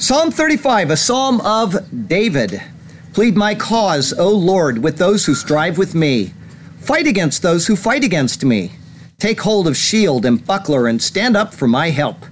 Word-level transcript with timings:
Psalm 0.00 0.30
35, 0.30 0.92
a 0.92 0.96
psalm 0.96 1.42
of 1.42 1.76
David. 2.08 2.62
Plead 3.12 3.36
my 3.36 3.54
cause, 3.54 4.14
O 4.14 4.30
Lord, 4.30 4.78
with 4.78 4.96
those 4.96 5.26
who 5.26 5.34
strive 5.34 5.76
with 5.76 5.94
me. 5.94 6.32
Fight 6.78 7.06
against 7.06 7.42
those 7.42 7.66
who 7.66 7.76
fight 7.76 8.02
against 8.02 8.42
me. 8.42 8.72
Take 9.18 9.42
hold 9.42 9.68
of 9.68 9.76
shield 9.76 10.24
and 10.24 10.44
buckler 10.46 10.86
and 10.86 11.02
stand 11.02 11.36
up 11.36 11.52
for 11.52 11.68
my 11.68 11.90
help. 11.90 12.24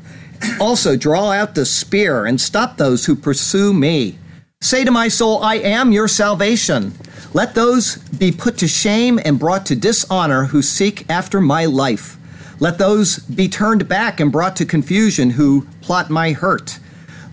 Also, 0.58 0.96
draw 0.96 1.30
out 1.30 1.54
the 1.54 1.66
spear 1.66 2.24
and 2.24 2.40
stop 2.40 2.78
those 2.78 3.04
who 3.04 3.14
pursue 3.14 3.74
me. 3.74 4.18
Say 4.62 4.82
to 4.82 4.90
my 4.90 5.08
soul, 5.08 5.42
I 5.42 5.56
am 5.56 5.92
your 5.92 6.08
salvation. 6.08 6.94
Let 7.34 7.54
those 7.54 7.98
be 7.98 8.32
put 8.32 8.56
to 8.58 8.66
shame 8.66 9.20
and 9.26 9.38
brought 9.38 9.66
to 9.66 9.76
dishonor 9.76 10.46
who 10.46 10.62
seek 10.62 11.04
after 11.10 11.38
my 11.38 11.66
life. 11.66 12.16
Let 12.60 12.78
those 12.78 13.18
be 13.18 13.46
turned 13.46 13.86
back 13.88 14.20
and 14.20 14.32
brought 14.32 14.56
to 14.56 14.64
confusion 14.64 15.28
who 15.28 15.66
plot 15.82 16.08
my 16.08 16.32
hurt. 16.32 16.78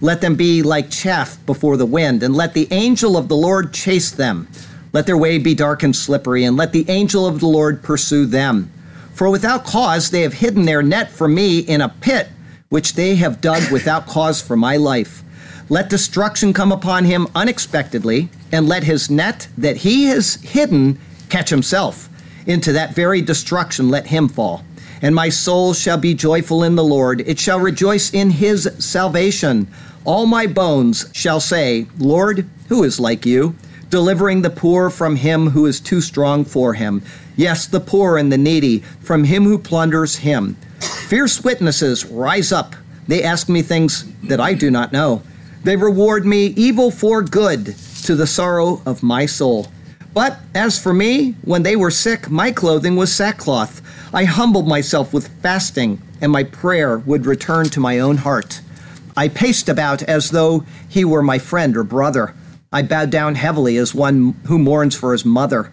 Let 0.05 0.22
them 0.22 0.36
be 0.36 0.62
like 0.62 0.91
chaff 0.91 1.44
before 1.48 1.77
the 1.77 1.86
wind, 1.88 2.22
and 2.22 2.36
let 2.36 2.54
the 2.54 2.68
angel 2.70 3.18
of 3.18 3.27
the 3.27 3.36
Lord 3.36 3.73
chase 3.73 4.12
them. 4.12 4.48
Let 4.94 5.08
their 5.08 5.17
way 5.17 5.39
be 5.39 5.56
dark 5.56 5.81
and 5.81 5.95
slippery, 5.95 6.44
and 6.44 6.56
let 6.56 6.73
the 6.73 6.88
angel 6.88 7.25
of 7.25 7.39
the 7.39 7.48
Lord 7.48 7.81
pursue 7.81 8.28
them. 8.28 8.72
For 9.16 9.31
without 9.31 9.66
cause 9.66 10.11
they 10.11 10.22
have 10.22 10.36
hidden 10.36 10.66
their 10.66 10.83
net 10.83 11.09
for 11.09 11.28
me 11.28 11.58
in 11.58 11.81
a 11.81 11.89
pit, 11.89 12.30
which 12.70 12.94
they 12.94 13.16
have 13.16 13.42
dug 13.42 13.72
without 13.72 14.06
cause 14.06 14.44
for 14.44 14.56
my 14.56 14.78
life. 14.78 15.23
Let 15.70 15.89
destruction 15.89 16.53
come 16.53 16.72
upon 16.72 17.06
him 17.06 17.28
unexpectedly, 17.33 18.30
and 18.52 18.70
let 18.70 18.83
his 18.83 19.09
net 19.09 19.48
that 19.58 19.78
he 19.78 20.06
has 20.06 20.36
hidden 20.36 21.00
catch 21.30 21.50
himself. 21.50 22.09
Into 22.45 22.72
that 22.73 22.94
very 22.94 23.23
destruction 23.23 23.89
let 23.89 24.06
him 24.06 24.28
fall. 24.28 24.64
And 25.02 25.16
my 25.16 25.30
soul 25.30 25.73
shall 25.73 25.98
be 25.98 26.14
joyful 26.14 26.61
in 26.61 26.76
the 26.76 26.83
Lord, 26.83 27.22
it 27.22 27.39
shall 27.39 27.59
rejoice 27.59 28.14
in 28.14 28.30
his 28.30 28.70
salvation. 28.78 29.67
All 30.06 30.28
my 30.28 30.45
bones 30.45 31.09
shall 31.14 31.39
say, 31.39 31.88
Lord, 31.98 32.48
who 32.70 32.84
is 32.84 33.00
like 33.00 33.25
you? 33.25 33.56
Delivering 33.89 34.44
the 34.44 34.52
poor 34.52 34.92
from 34.92 35.16
him 35.16 35.50
who 35.50 35.66
is 35.66 35.80
too 35.80 36.00
strong 36.00 36.45
for 36.45 36.75
him. 36.75 37.02
Yes, 37.36 37.66
the 37.66 37.80
poor 37.80 38.17
and 38.17 38.31
the 38.31 38.38
needy 38.38 38.80
from 39.02 39.23
him 39.23 39.45
who 39.45 39.58
plunders 39.58 40.17
him. 40.17 40.58
Fierce 41.08 41.44
witnesses 41.44 42.06
rise 42.06 42.52
up. 42.52 42.76
They 43.08 43.23
ask 43.23 43.50
me 43.50 43.64
things 43.64 44.06
that 44.23 44.39
I 44.39 44.53
do 44.53 44.70
not 44.70 44.94
know. 44.94 45.23
They 45.64 45.76
reward 45.76 46.23
me 46.23 46.48
evil 46.56 46.92
for 46.92 47.23
good 47.23 47.76
to 48.03 48.16
the 48.16 48.28
sorrow 48.28 48.83
of 48.86 49.02
my 49.02 49.26
soul. 49.26 49.67
But 50.14 50.38
as 50.53 50.81
for 50.81 50.94
me, 50.94 51.31
when 51.42 51.64
they 51.64 51.76
were 51.76 51.92
sick, 51.92 52.30
my 52.30 52.52
clothing 52.52 52.95
was 52.95 53.11
sackcloth. 53.11 53.81
I 54.14 54.26
humbled 54.26 54.67
myself 54.67 55.14
with 55.14 55.28
fasting, 55.42 56.00
and 56.22 56.31
my 56.31 56.44
prayer 56.44 57.00
would 57.00 57.26
return 57.26 57.70
to 57.70 57.80
my 57.80 58.00
own 58.00 58.17
heart. 58.17 58.61
I 59.17 59.30
paced 59.30 59.69
about 59.69 60.03
as 60.03 60.31
though 60.31 60.66
he 60.89 61.05
were 61.05 61.23
my 61.23 61.39
friend 61.39 61.77
or 61.77 61.83
brother. 61.83 62.35
I 62.71 62.81
bowed 62.81 63.09
down 63.09 63.35
heavily 63.35 63.77
as 63.77 63.95
one 63.95 64.35
who 64.47 64.59
mourns 64.59 64.95
for 64.95 65.13
his 65.13 65.23
mother. 65.23 65.71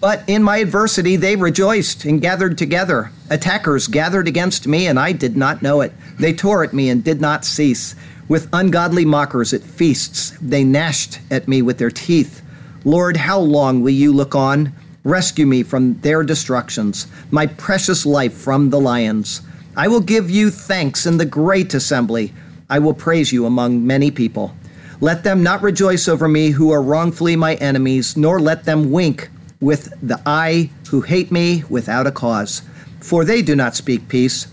But 0.00 0.22
in 0.26 0.42
my 0.42 0.58
adversity, 0.58 1.16
they 1.16 1.34
rejoiced 1.34 2.04
and 2.04 2.20
gathered 2.20 2.58
together. 2.58 3.10
Attackers 3.30 3.86
gathered 3.86 4.28
against 4.28 4.66
me, 4.66 4.86
and 4.86 4.98
I 4.98 5.12
did 5.12 5.34
not 5.34 5.62
know 5.62 5.80
it. 5.80 5.94
They 6.18 6.34
tore 6.34 6.62
at 6.62 6.74
me 6.74 6.90
and 6.90 7.02
did 7.02 7.22
not 7.22 7.46
cease. 7.46 7.94
With 8.28 8.50
ungodly 8.52 9.06
mockers 9.06 9.54
at 9.54 9.62
feasts, 9.62 10.36
they 10.42 10.62
gnashed 10.62 11.20
at 11.30 11.48
me 11.48 11.62
with 11.62 11.78
their 11.78 11.90
teeth. 11.90 12.42
Lord, 12.84 13.16
how 13.16 13.38
long 13.38 13.80
will 13.80 13.90
you 13.90 14.12
look 14.12 14.34
on? 14.34 14.74
Rescue 15.04 15.46
me 15.46 15.62
from 15.62 16.00
their 16.00 16.22
destructions, 16.22 17.06
my 17.30 17.46
precious 17.46 18.04
life 18.04 18.34
from 18.34 18.68
the 18.68 18.80
lions. 18.80 19.40
I 19.74 19.88
will 19.88 20.00
give 20.00 20.28
you 20.28 20.50
thanks 20.50 21.06
in 21.06 21.16
the 21.16 21.24
great 21.24 21.72
assembly. 21.72 22.34
I 22.68 22.78
will 22.78 22.94
praise 22.94 23.32
you 23.32 23.46
among 23.46 23.86
many 23.86 24.10
people. 24.10 24.54
Let 25.00 25.24
them 25.24 25.42
not 25.42 25.62
rejoice 25.62 26.08
over 26.08 26.28
me 26.28 26.50
who 26.50 26.70
are 26.70 26.82
wrongfully 26.82 27.36
my 27.36 27.54
enemies, 27.56 28.16
nor 28.16 28.40
let 28.40 28.64
them 28.64 28.90
wink 28.90 29.28
with 29.60 29.92
the 30.02 30.20
eye 30.24 30.70
who 30.90 31.02
hate 31.02 31.30
me 31.30 31.64
without 31.68 32.06
a 32.06 32.12
cause. 32.12 32.62
For 33.00 33.24
they 33.24 33.42
do 33.42 33.54
not 33.54 33.74
speak 33.74 34.08
peace, 34.08 34.46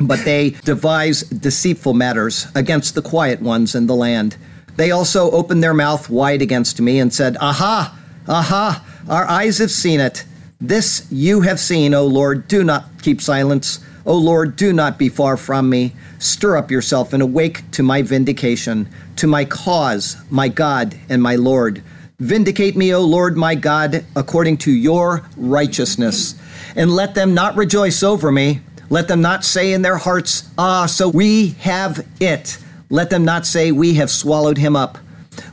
but 0.00 0.24
they 0.24 0.50
devise 0.64 1.22
deceitful 1.22 1.94
matters 1.94 2.46
against 2.54 2.94
the 2.94 3.02
quiet 3.02 3.42
ones 3.42 3.74
in 3.74 3.86
the 3.86 3.94
land. 3.94 4.36
They 4.76 4.90
also 4.90 5.30
opened 5.30 5.62
their 5.62 5.74
mouth 5.74 6.08
wide 6.08 6.42
against 6.42 6.80
me 6.80 7.00
and 7.00 7.12
said, 7.12 7.36
Aha! 7.40 7.98
Aha! 8.28 8.84
Our 9.08 9.26
eyes 9.26 9.58
have 9.58 9.70
seen 9.70 10.00
it. 10.00 10.24
This 10.60 11.06
you 11.10 11.40
have 11.40 11.58
seen, 11.58 11.94
O 11.94 12.06
Lord. 12.06 12.46
Do 12.48 12.62
not 12.62 12.84
keep 13.02 13.20
silence. 13.20 13.80
O 14.06 14.16
Lord, 14.16 14.56
do 14.56 14.72
not 14.72 14.98
be 14.98 15.08
far 15.08 15.36
from 15.36 15.68
me. 15.68 15.92
Stir 16.18 16.56
up 16.56 16.70
yourself 16.70 17.12
and 17.12 17.22
awake 17.22 17.62
to 17.72 17.82
my 17.82 18.02
vindication, 18.02 18.88
to 19.16 19.26
my 19.26 19.44
cause, 19.44 20.16
my 20.30 20.48
God 20.48 20.96
and 21.08 21.22
my 21.22 21.36
Lord. 21.36 21.82
Vindicate 22.18 22.76
me, 22.76 22.94
O 22.94 23.00
Lord 23.02 23.36
my 23.36 23.54
God, 23.54 24.04
according 24.14 24.58
to 24.58 24.70
your 24.70 25.26
righteousness. 25.36 26.34
And 26.76 26.90
let 26.90 27.14
them 27.14 27.34
not 27.34 27.56
rejoice 27.56 28.02
over 28.02 28.30
me. 28.30 28.60
Let 28.90 29.08
them 29.08 29.22
not 29.22 29.44
say 29.44 29.72
in 29.72 29.82
their 29.82 29.96
hearts, 29.96 30.48
Ah, 30.58 30.86
so 30.86 31.08
we 31.08 31.50
have 31.60 32.06
it. 32.20 32.58
Let 32.90 33.10
them 33.10 33.24
not 33.24 33.46
say, 33.46 33.72
We 33.72 33.94
have 33.94 34.10
swallowed 34.10 34.58
him 34.58 34.76
up. 34.76 34.98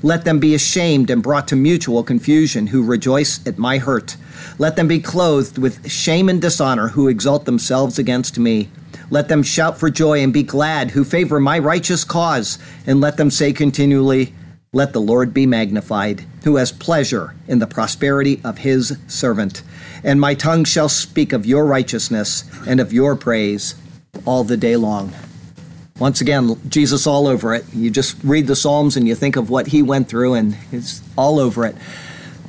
Let 0.03 0.25
them 0.25 0.39
be 0.39 0.55
ashamed 0.55 1.09
and 1.09 1.23
brought 1.23 1.47
to 1.49 1.55
mutual 1.55 2.03
confusion 2.03 2.67
who 2.67 2.83
rejoice 2.83 3.45
at 3.47 3.57
my 3.57 3.77
hurt. 3.77 4.17
Let 4.59 4.75
them 4.75 4.87
be 4.87 4.99
clothed 4.99 5.59
with 5.59 5.89
shame 5.89 6.29
and 6.29 6.41
dishonor 6.41 6.89
who 6.89 7.07
exalt 7.07 7.45
themselves 7.45 7.99
against 7.99 8.39
me. 8.39 8.69
Let 9.11 9.27
them 9.27 9.43
shout 9.43 9.79
for 9.79 9.89
joy 9.91 10.23
and 10.23 10.33
be 10.33 10.41
glad 10.41 10.91
who 10.91 11.03
favor 11.03 11.39
my 11.39 11.59
righteous 11.59 12.03
cause. 12.03 12.57
And 12.87 12.99
let 12.99 13.17
them 13.17 13.29
say 13.29 13.53
continually, 13.53 14.33
Let 14.73 14.93
the 14.93 15.01
Lord 15.01 15.31
be 15.33 15.45
magnified, 15.45 16.25
who 16.43 16.55
has 16.55 16.71
pleasure 16.71 17.35
in 17.47 17.59
the 17.59 17.67
prosperity 17.67 18.41
of 18.43 18.59
his 18.59 18.97
servant. 19.07 19.61
And 20.03 20.19
my 20.19 20.33
tongue 20.33 20.63
shall 20.63 20.89
speak 20.89 21.33
of 21.33 21.45
your 21.45 21.65
righteousness 21.65 22.43
and 22.67 22.79
of 22.79 22.91
your 22.91 23.15
praise 23.15 23.75
all 24.25 24.43
the 24.43 24.57
day 24.57 24.75
long. 24.75 25.13
Once 25.99 26.19
again, 26.19 26.59
Jesus 26.69 27.07
all 27.07 27.27
over 27.27 27.53
it. 27.55 27.65
You 27.73 27.89
just 27.89 28.17
read 28.23 28.47
the 28.47 28.55
Psalms 28.55 28.97
and 28.97 29.07
you 29.07 29.15
think 29.15 29.35
of 29.35 29.49
what 29.49 29.67
he 29.67 29.81
went 29.81 30.09
through, 30.09 30.33
and 30.33 30.57
it's 30.71 31.01
all 31.15 31.39
over 31.39 31.65
it. 31.65 31.75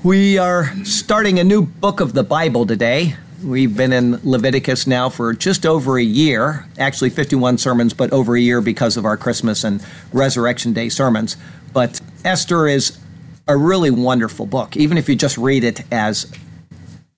We 0.04 0.38
are 0.38 0.72
starting 0.84 1.40
a 1.40 1.44
new 1.44 1.62
book 1.62 1.98
of 1.98 2.12
the 2.12 2.22
Bible 2.22 2.64
today. 2.66 3.16
We've 3.42 3.76
been 3.76 3.92
in 3.92 4.20
Leviticus 4.22 4.86
now 4.86 5.08
for 5.08 5.32
just 5.32 5.66
over 5.66 5.98
a 5.98 6.02
year, 6.02 6.68
actually 6.78 7.10
51 7.10 7.58
sermons, 7.58 7.94
but 7.94 8.12
over 8.12 8.36
a 8.36 8.40
year 8.40 8.60
because 8.60 8.96
of 8.96 9.04
our 9.04 9.16
Christmas 9.16 9.64
and 9.64 9.84
Resurrection 10.12 10.72
Day 10.72 10.88
sermons. 10.88 11.36
But 11.72 12.00
Esther 12.24 12.68
is 12.68 12.96
a 13.48 13.56
really 13.56 13.90
wonderful 13.90 14.46
book, 14.46 14.76
even 14.76 14.98
if 14.98 15.08
you 15.08 15.16
just 15.16 15.36
read 15.36 15.64
it 15.64 15.82
as 15.92 16.30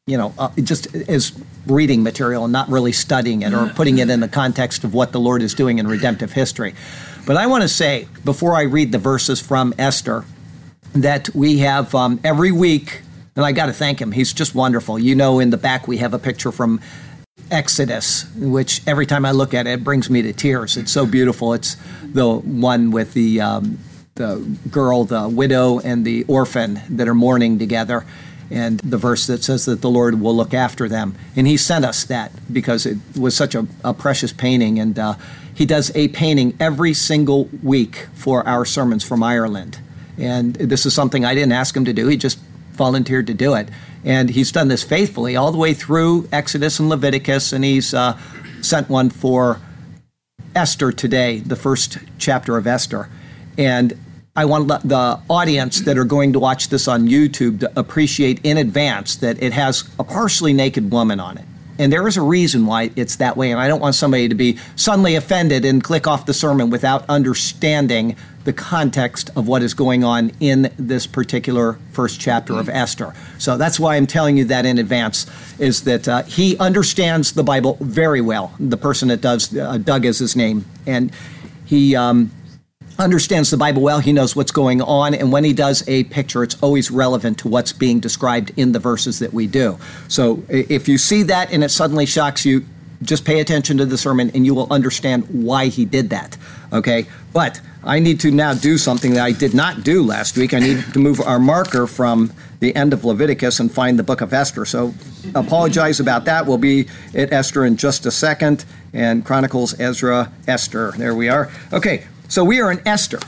you 0.06 0.16
know, 0.16 0.32
uh, 0.38 0.48
just 0.64 0.94
as 0.94 1.38
reading 1.66 2.02
material 2.02 2.44
and 2.44 2.52
not 2.52 2.68
really 2.70 2.92
studying 2.92 3.42
it 3.42 3.52
or 3.52 3.68
putting 3.68 3.98
it 3.98 4.08
in 4.08 4.20
the 4.20 4.28
context 4.28 4.84
of 4.84 4.94
what 4.94 5.12
the 5.12 5.20
Lord 5.20 5.42
is 5.42 5.52
doing 5.52 5.78
in 5.78 5.86
redemptive 5.86 6.32
history. 6.32 6.74
But 7.26 7.36
I 7.36 7.46
want 7.46 7.62
to 7.62 7.68
say, 7.68 8.08
before 8.24 8.54
I 8.54 8.62
read 8.62 8.90
the 8.90 8.98
verses 8.98 9.38
from 9.38 9.74
Esther, 9.78 10.24
that 10.94 11.30
we 11.34 11.58
have 11.58 11.94
um, 11.94 12.20
every 12.24 12.52
week, 12.52 13.02
and 13.36 13.44
I 13.44 13.52
got 13.52 13.66
to 13.66 13.72
thank 13.72 14.00
him. 14.00 14.12
He's 14.12 14.32
just 14.32 14.54
wonderful. 14.54 14.98
You 14.98 15.14
know, 15.14 15.38
in 15.38 15.50
the 15.50 15.56
back, 15.56 15.86
we 15.86 15.98
have 15.98 16.14
a 16.14 16.18
picture 16.18 16.52
from 16.52 16.80
Exodus, 17.50 18.26
which 18.36 18.86
every 18.86 19.06
time 19.06 19.24
I 19.24 19.30
look 19.30 19.54
at 19.54 19.66
it, 19.66 19.70
it 19.70 19.84
brings 19.84 20.10
me 20.10 20.22
to 20.22 20.32
tears. 20.32 20.76
It's 20.76 20.92
so 20.92 21.06
beautiful. 21.06 21.52
It's 21.54 21.76
the 22.02 22.28
one 22.28 22.90
with 22.90 23.14
the, 23.14 23.40
um, 23.40 23.78
the 24.14 24.38
girl, 24.70 25.04
the 25.04 25.28
widow, 25.28 25.80
and 25.80 26.04
the 26.04 26.24
orphan 26.24 26.80
that 26.90 27.08
are 27.08 27.14
mourning 27.14 27.58
together 27.58 28.04
and 28.50 28.80
the 28.80 28.98
verse 28.98 29.26
that 29.28 29.44
says 29.44 29.64
that 29.66 29.80
the 29.80 29.90
Lord 29.90 30.20
will 30.20 30.34
look 30.34 30.52
after 30.52 30.88
them. 30.88 31.14
And 31.36 31.46
He 31.46 31.56
sent 31.56 31.84
us 31.84 32.04
that 32.04 32.32
because 32.52 32.84
it 32.84 32.98
was 33.18 33.36
such 33.36 33.54
a, 33.54 33.66
a 33.84 33.94
precious 33.94 34.32
painting. 34.32 34.78
And 34.78 34.98
uh, 34.98 35.14
He 35.54 35.64
does 35.64 35.94
a 35.94 36.08
painting 36.08 36.56
every 36.58 36.92
single 36.92 37.44
week 37.62 38.08
for 38.12 38.46
our 38.46 38.64
sermons 38.64 39.04
from 39.04 39.22
Ireland. 39.22 39.78
And 40.20 40.54
this 40.54 40.86
is 40.86 40.94
something 40.94 41.24
I 41.24 41.34
didn't 41.34 41.52
ask 41.52 41.76
Him 41.76 41.84
to 41.84 41.92
do, 41.92 42.06
He 42.06 42.16
just 42.16 42.38
volunteered 42.72 43.26
to 43.26 43.34
do 43.34 43.54
it. 43.54 43.68
And 44.04 44.30
He's 44.30 44.52
done 44.52 44.68
this 44.68 44.82
faithfully 44.82 45.36
all 45.36 45.52
the 45.52 45.58
way 45.58 45.74
through 45.74 46.28
Exodus 46.32 46.78
and 46.78 46.88
Leviticus, 46.88 47.52
and 47.52 47.64
He's 47.64 47.94
uh, 47.94 48.18
sent 48.60 48.88
one 48.88 49.10
for 49.10 49.60
Esther 50.54 50.92
today, 50.92 51.38
the 51.38 51.56
first 51.56 51.98
chapter 52.18 52.56
of 52.56 52.66
Esther. 52.66 53.08
And 53.56 53.98
I 54.36 54.44
want 54.44 54.68
the 54.68 55.20
audience 55.28 55.80
that 55.80 55.98
are 55.98 56.04
going 56.04 56.32
to 56.34 56.38
watch 56.38 56.68
this 56.68 56.86
on 56.86 57.08
YouTube 57.08 57.60
to 57.60 57.78
appreciate 57.78 58.40
in 58.44 58.56
advance 58.56 59.16
that 59.16 59.42
it 59.42 59.52
has 59.52 59.84
a 59.98 60.04
partially 60.04 60.52
naked 60.52 60.92
woman 60.92 61.20
on 61.20 61.36
it. 61.36 61.44
And 61.78 61.92
there 61.92 62.06
is 62.06 62.16
a 62.16 62.22
reason 62.22 62.66
why 62.66 62.90
it's 62.94 63.16
that 63.16 63.36
way. 63.36 63.50
And 63.50 63.60
I 63.60 63.66
don't 63.66 63.80
want 63.80 63.94
somebody 63.94 64.28
to 64.28 64.34
be 64.34 64.58
suddenly 64.76 65.14
offended 65.14 65.64
and 65.64 65.82
click 65.82 66.06
off 66.06 66.26
the 66.26 66.34
sermon 66.34 66.70
without 66.70 67.04
understanding 67.08 68.16
the 68.44 68.52
context 68.52 69.30
of 69.36 69.46
what 69.46 69.62
is 69.62 69.74
going 69.74 70.02
on 70.02 70.32
in 70.40 70.72
this 70.78 71.06
particular 71.06 71.78
first 71.92 72.20
chapter 72.20 72.54
of 72.58 72.68
Esther. 72.68 73.14
So 73.38 73.56
that's 73.56 73.78
why 73.78 73.96
I'm 73.96 74.06
telling 74.06 74.36
you 74.36 74.44
that 74.46 74.64
in 74.64 74.78
advance, 74.78 75.26
is 75.58 75.84
that 75.84 76.08
uh, 76.08 76.22
he 76.22 76.56
understands 76.58 77.32
the 77.32 77.44
Bible 77.44 77.76
very 77.80 78.20
well. 78.20 78.52
The 78.58 78.76
person 78.78 79.08
that 79.08 79.20
does, 79.20 79.56
uh, 79.56 79.78
Doug 79.78 80.04
is 80.04 80.18
his 80.18 80.36
name. 80.36 80.64
And 80.86 81.12
he. 81.66 81.96
Um, 81.96 82.32
understands 82.98 83.50
the 83.50 83.56
Bible 83.56 83.80
well. 83.80 83.98
He 83.98 84.12
knows 84.12 84.36
what's 84.36 84.52
going 84.52 84.82
on. 84.82 85.14
And 85.14 85.32
when 85.32 85.42
he 85.42 85.54
does 85.54 85.82
a 85.88 86.04
picture, 86.04 86.42
it's 86.42 86.56
always 86.62 86.90
relevant 86.90 87.38
to 87.38 87.48
what's 87.48 87.72
being 87.72 87.98
described 87.98 88.52
in 88.56 88.72
the 88.72 88.78
verses 88.78 89.20
that 89.20 89.32
we 89.32 89.46
do. 89.46 89.78
So 90.06 90.42
if 90.48 90.86
you 90.86 90.98
see 90.98 91.22
that 91.22 91.50
and 91.50 91.64
it 91.64 91.70
suddenly 91.70 92.04
shocks 92.04 92.44
you, 92.44 92.66
just 93.02 93.24
pay 93.24 93.40
attention 93.40 93.78
to 93.78 93.86
the 93.86 93.96
sermon 93.96 94.30
and 94.34 94.44
you 94.44 94.54
will 94.54 94.70
understand 94.70 95.24
why 95.28 95.66
he 95.66 95.84
did 95.84 96.10
that. 96.10 96.36
Okay? 96.72 97.06
But 97.32 97.60
I 97.82 97.98
need 97.98 98.20
to 98.20 98.30
now 98.30 98.52
do 98.54 98.76
something 98.76 99.14
that 99.14 99.24
I 99.24 99.32
did 99.32 99.54
not 99.54 99.82
do 99.82 100.02
last 100.02 100.36
week. 100.36 100.52
I 100.52 100.58
need 100.58 100.84
to 100.92 100.98
move 100.98 101.20
our 101.20 101.38
marker 101.38 101.86
from 101.86 102.32
the 102.60 102.76
end 102.76 102.92
of 102.92 103.04
Leviticus 103.04 103.58
and 103.58 103.72
find 103.72 103.98
the 103.98 104.02
book 104.02 104.20
of 104.20 104.32
Esther. 104.34 104.66
So 104.66 104.92
apologize 105.34 105.98
about 105.98 106.26
that. 106.26 106.46
We'll 106.46 106.58
be 106.58 106.88
at 107.14 107.32
Esther 107.32 107.64
in 107.64 107.76
just 107.76 108.04
a 108.04 108.10
second 108.10 108.66
and 108.92 109.24
Chronicles, 109.24 109.78
Ezra, 109.80 110.30
Esther. 110.46 110.92
There 110.96 111.14
we 111.14 111.30
are. 111.30 111.50
Okay, 111.72 112.06
so 112.28 112.44
we 112.44 112.60
are 112.60 112.70
in 112.70 112.86
Esther. 112.86 113.18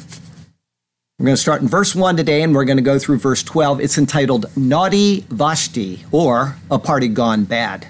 We're 1.19 1.27
going 1.27 1.37
to 1.37 1.41
start 1.41 1.63
in 1.63 1.69
verse 1.69 1.95
1 1.95 2.17
today 2.17 2.43
and 2.43 2.55
we're 2.55 2.65
going 2.65 2.79
to 2.79 2.83
go 2.83 2.99
through 2.99 3.19
verse 3.19 3.43
12. 3.43 3.81
It's 3.81 3.97
entitled 3.97 4.47
Naughty 4.57 5.21
Vashti 5.29 6.05
or 6.11 6.57
A 6.71 6.79
Party 6.79 7.09
Gone 7.09 7.45
Bad. 7.45 7.87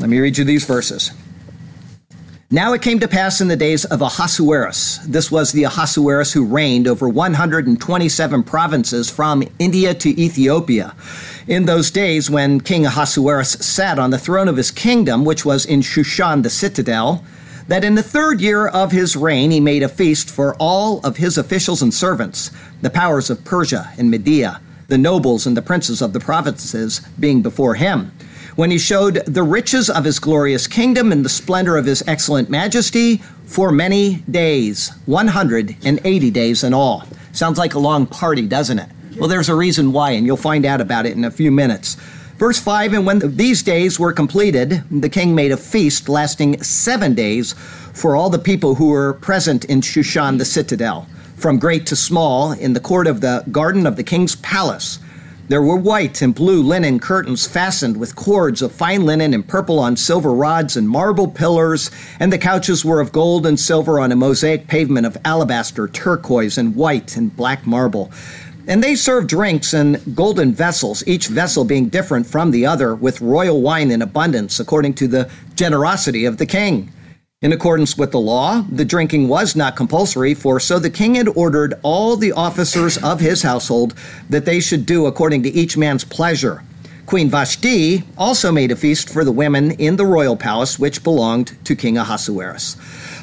Let 0.00 0.08
me 0.08 0.18
read 0.18 0.38
you 0.38 0.44
these 0.44 0.64
verses. 0.64 1.12
Now 2.50 2.72
it 2.72 2.80
came 2.80 2.98
to 3.00 3.08
pass 3.08 3.42
in 3.42 3.48
the 3.48 3.56
days 3.56 3.84
of 3.84 4.00
Ahasuerus. 4.00 5.00
This 5.06 5.30
was 5.30 5.52
the 5.52 5.64
Ahasuerus 5.64 6.32
who 6.32 6.46
reigned 6.46 6.88
over 6.88 7.06
127 7.06 8.42
provinces 8.44 9.10
from 9.10 9.42
India 9.58 9.92
to 9.92 10.18
Ethiopia. 10.18 10.94
In 11.46 11.66
those 11.66 11.90
days, 11.90 12.30
when 12.30 12.62
King 12.62 12.86
Ahasuerus 12.86 13.50
sat 13.50 13.98
on 13.98 14.08
the 14.08 14.18
throne 14.18 14.48
of 14.48 14.56
his 14.56 14.70
kingdom, 14.70 15.26
which 15.26 15.44
was 15.44 15.66
in 15.66 15.82
Shushan 15.82 16.42
the 16.42 16.48
citadel, 16.48 17.22
that 17.66 17.84
in 17.84 17.96
the 17.96 18.02
third 18.02 18.40
year 18.40 18.66
of 18.66 18.92
his 18.92 19.14
reign 19.14 19.50
he 19.50 19.60
made 19.60 19.82
a 19.82 19.88
feast 19.88 20.30
for 20.30 20.54
all 20.54 21.00
of 21.00 21.18
his 21.18 21.36
officials 21.36 21.82
and 21.82 21.92
servants, 21.92 22.50
the 22.80 22.88
powers 22.88 23.28
of 23.28 23.44
Persia 23.44 23.92
and 23.98 24.10
Media, 24.10 24.62
the 24.86 24.96
nobles 24.96 25.46
and 25.46 25.54
the 25.54 25.60
princes 25.60 26.00
of 26.00 26.14
the 26.14 26.20
provinces 26.20 27.02
being 27.20 27.42
before 27.42 27.74
him. 27.74 28.10
When 28.58 28.72
he 28.72 28.78
showed 28.78 29.24
the 29.24 29.44
riches 29.44 29.88
of 29.88 30.04
his 30.04 30.18
glorious 30.18 30.66
kingdom 30.66 31.12
and 31.12 31.24
the 31.24 31.28
splendor 31.28 31.76
of 31.76 31.84
his 31.84 32.02
excellent 32.08 32.50
majesty 32.50 33.18
for 33.46 33.70
many 33.70 34.16
days, 34.28 34.90
180 35.06 36.30
days 36.32 36.64
in 36.64 36.74
all. 36.74 37.04
Sounds 37.30 37.56
like 37.56 37.74
a 37.74 37.78
long 37.78 38.04
party, 38.04 38.48
doesn't 38.48 38.80
it? 38.80 38.88
Well, 39.16 39.28
there's 39.28 39.48
a 39.48 39.54
reason 39.54 39.92
why, 39.92 40.10
and 40.10 40.26
you'll 40.26 40.36
find 40.36 40.66
out 40.66 40.80
about 40.80 41.06
it 41.06 41.16
in 41.16 41.24
a 41.24 41.30
few 41.30 41.52
minutes. 41.52 41.94
Verse 42.36 42.58
5 42.58 42.94
And 42.94 43.06
when 43.06 43.20
these 43.36 43.62
days 43.62 44.00
were 44.00 44.12
completed, 44.12 44.82
the 44.90 45.08
king 45.08 45.36
made 45.36 45.52
a 45.52 45.56
feast 45.56 46.08
lasting 46.08 46.60
seven 46.60 47.14
days 47.14 47.52
for 47.92 48.16
all 48.16 48.28
the 48.28 48.40
people 48.40 48.74
who 48.74 48.88
were 48.88 49.14
present 49.14 49.66
in 49.66 49.82
Shushan 49.82 50.36
the 50.36 50.44
citadel, 50.44 51.06
from 51.36 51.60
great 51.60 51.86
to 51.86 51.94
small, 51.94 52.50
in 52.50 52.72
the 52.72 52.80
court 52.80 53.06
of 53.06 53.20
the 53.20 53.44
garden 53.52 53.86
of 53.86 53.94
the 53.94 54.02
king's 54.02 54.34
palace. 54.34 54.98
There 55.48 55.62
were 55.62 55.76
white 55.76 56.20
and 56.20 56.34
blue 56.34 56.62
linen 56.62 57.00
curtains 57.00 57.46
fastened 57.46 57.96
with 57.96 58.14
cords 58.14 58.60
of 58.60 58.70
fine 58.70 59.06
linen 59.06 59.32
and 59.32 59.48
purple 59.48 59.78
on 59.78 59.96
silver 59.96 60.34
rods 60.34 60.76
and 60.76 60.86
marble 60.86 61.26
pillars, 61.26 61.90
and 62.20 62.30
the 62.30 62.36
couches 62.36 62.84
were 62.84 63.00
of 63.00 63.12
gold 63.12 63.46
and 63.46 63.58
silver 63.58 63.98
on 63.98 64.12
a 64.12 64.16
mosaic 64.16 64.66
pavement 64.66 65.06
of 65.06 65.16
alabaster, 65.24 65.88
turquoise, 65.88 66.58
and 66.58 66.76
white 66.76 67.16
and 67.16 67.34
black 67.34 67.66
marble. 67.66 68.12
And 68.66 68.84
they 68.84 68.94
served 68.94 69.30
drinks 69.30 69.72
in 69.72 70.02
golden 70.14 70.52
vessels, 70.52 71.02
each 71.06 71.28
vessel 71.28 71.64
being 71.64 71.88
different 71.88 72.26
from 72.26 72.50
the 72.50 72.66
other, 72.66 72.94
with 72.94 73.22
royal 73.22 73.62
wine 73.62 73.90
in 73.90 74.02
abundance, 74.02 74.60
according 74.60 74.92
to 74.94 75.08
the 75.08 75.30
generosity 75.54 76.26
of 76.26 76.36
the 76.36 76.44
king. 76.44 76.92
In 77.40 77.52
accordance 77.52 77.96
with 77.96 78.10
the 78.10 78.18
law, 78.18 78.62
the 78.62 78.84
drinking 78.84 79.28
was 79.28 79.54
not 79.54 79.76
compulsory, 79.76 80.34
for 80.34 80.58
so 80.58 80.80
the 80.80 80.90
king 80.90 81.14
had 81.14 81.28
ordered 81.28 81.74
all 81.84 82.16
the 82.16 82.32
officers 82.32 82.98
of 82.98 83.20
his 83.20 83.42
household 83.42 83.94
that 84.28 84.44
they 84.44 84.58
should 84.58 84.84
do 84.84 85.06
according 85.06 85.44
to 85.44 85.48
each 85.50 85.76
man's 85.76 86.02
pleasure. 86.02 86.64
Queen 87.06 87.30
Vashti 87.30 88.02
also 88.18 88.50
made 88.50 88.72
a 88.72 88.76
feast 88.76 89.08
for 89.08 89.24
the 89.24 89.30
women 89.30 89.70
in 89.70 89.94
the 89.94 90.04
royal 90.04 90.36
palace, 90.36 90.80
which 90.80 91.04
belonged 91.04 91.56
to 91.64 91.76
King 91.76 91.96
Ahasuerus. 91.96 92.76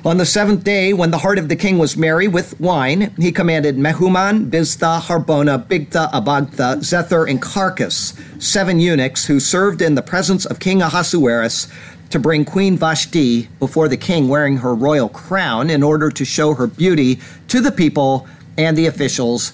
On 0.06 0.17
the 0.17 0.25
seventh 0.25 0.63
day, 0.63 0.94
when 0.94 1.12
the 1.12 1.17
heart 1.17 1.38
of 1.38 1.50
the 1.50 1.56
king 1.56 1.77
was 1.77 1.97
merry 1.97 2.27
with 2.27 2.59
wine, 2.59 3.13
he 3.17 3.31
commanded 3.31 3.75
Mehuman, 3.75 4.50
Biztha, 4.50 5.01
Harbona, 5.01 5.67
Bigtha, 5.67 6.09
Abagtha, 6.13 6.77
Zethar, 6.77 7.29
and 7.29 7.41
Carkas, 7.41 8.17
seven 8.41 8.79
eunuchs 8.79 9.25
who 9.25 9.39
served 9.39 9.81
in 9.81 9.95
the 9.95 10.01
presence 10.01 10.45
of 10.45 10.59
King 10.59 10.81
Ahasuerus, 10.81 11.67
to 12.09 12.19
bring 12.19 12.45
Queen 12.45 12.77
Vashti 12.77 13.47
before 13.59 13.87
the 13.87 13.97
king 13.97 14.27
wearing 14.27 14.57
her 14.57 14.73
royal 14.73 15.09
crown 15.09 15.69
in 15.69 15.83
order 15.83 16.09
to 16.09 16.25
show 16.25 16.53
her 16.53 16.67
beauty 16.67 17.19
to 17.47 17.59
the 17.59 17.71
people 17.71 18.27
and 18.57 18.77
the 18.77 18.85
officials, 18.85 19.53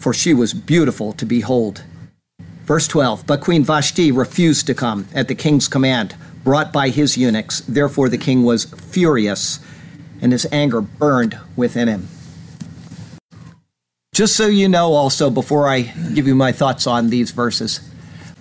for 0.00 0.12
she 0.12 0.34
was 0.34 0.54
beautiful 0.54 1.12
to 1.12 1.26
behold. 1.26 1.84
Verse 2.64 2.88
12 2.88 3.26
But 3.26 3.40
Queen 3.40 3.64
Vashti 3.64 4.10
refused 4.10 4.66
to 4.66 4.74
come 4.74 5.06
at 5.14 5.28
the 5.28 5.34
king's 5.34 5.68
command, 5.68 6.14
brought 6.44 6.72
by 6.72 6.88
his 6.88 7.16
eunuchs. 7.16 7.60
Therefore 7.60 8.08
the 8.08 8.18
king 8.18 8.42
was 8.42 8.64
furious 8.64 9.60
and 10.20 10.32
his 10.32 10.46
anger 10.52 10.80
burned 10.80 11.38
within 11.56 11.88
him. 11.88 12.08
Just 14.14 14.36
so 14.36 14.46
you 14.46 14.68
know, 14.68 14.92
also, 14.92 15.30
before 15.30 15.66
I 15.66 15.80
give 15.80 16.26
you 16.26 16.34
my 16.34 16.52
thoughts 16.52 16.86
on 16.86 17.08
these 17.08 17.30
verses, 17.30 17.80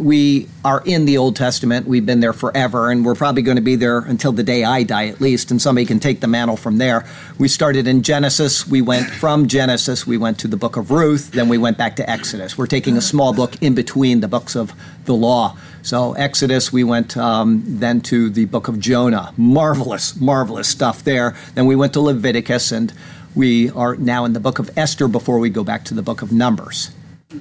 we 0.01 0.47
are 0.65 0.81
in 0.85 1.05
the 1.05 1.17
Old 1.17 1.35
Testament. 1.35 1.87
We've 1.87 2.05
been 2.05 2.19
there 2.19 2.33
forever, 2.33 2.89
and 2.91 3.05
we're 3.05 3.15
probably 3.15 3.41
going 3.43 3.57
to 3.57 3.61
be 3.61 3.75
there 3.75 3.99
until 3.99 4.31
the 4.31 4.43
day 4.43 4.63
I 4.63 4.83
die, 4.83 5.07
at 5.07 5.21
least, 5.21 5.51
and 5.51 5.61
somebody 5.61 5.85
can 5.85 5.99
take 5.99 6.19
the 6.19 6.27
mantle 6.27 6.57
from 6.57 6.77
there. 6.77 7.05
We 7.37 7.47
started 7.47 7.87
in 7.87 8.01
Genesis. 8.01 8.67
We 8.67 8.81
went 8.81 9.07
from 9.07 9.47
Genesis, 9.47 10.07
we 10.07 10.17
went 10.17 10.39
to 10.39 10.47
the 10.47 10.57
book 10.57 10.77
of 10.77 10.91
Ruth, 10.91 11.31
then 11.31 11.49
we 11.49 11.57
went 11.57 11.77
back 11.77 11.95
to 11.97 12.09
Exodus. 12.09 12.57
We're 12.57 12.67
taking 12.67 12.97
a 12.97 13.01
small 13.01 13.33
book 13.33 13.61
in 13.61 13.75
between 13.75 14.19
the 14.19 14.27
books 14.27 14.55
of 14.55 14.73
the 15.05 15.13
law. 15.13 15.57
So, 15.83 16.13
Exodus, 16.13 16.71
we 16.71 16.83
went 16.83 17.17
um, 17.17 17.63
then 17.65 18.01
to 18.01 18.29
the 18.29 18.45
book 18.45 18.67
of 18.67 18.79
Jonah. 18.79 19.33
Marvelous, 19.37 20.19
marvelous 20.19 20.67
stuff 20.67 21.03
there. 21.03 21.35
Then 21.55 21.65
we 21.65 21.75
went 21.75 21.93
to 21.93 22.01
Leviticus, 22.01 22.71
and 22.71 22.93
we 23.35 23.69
are 23.71 23.95
now 23.95 24.25
in 24.25 24.33
the 24.33 24.39
book 24.39 24.59
of 24.59 24.75
Esther 24.77 25.07
before 25.07 25.39
we 25.39 25.49
go 25.49 25.63
back 25.63 25.85
to 25.85 25.93
the 25.93 26.03
book 26.03 26.21
of 26.21 26.31
Numbers. 26.31 26.91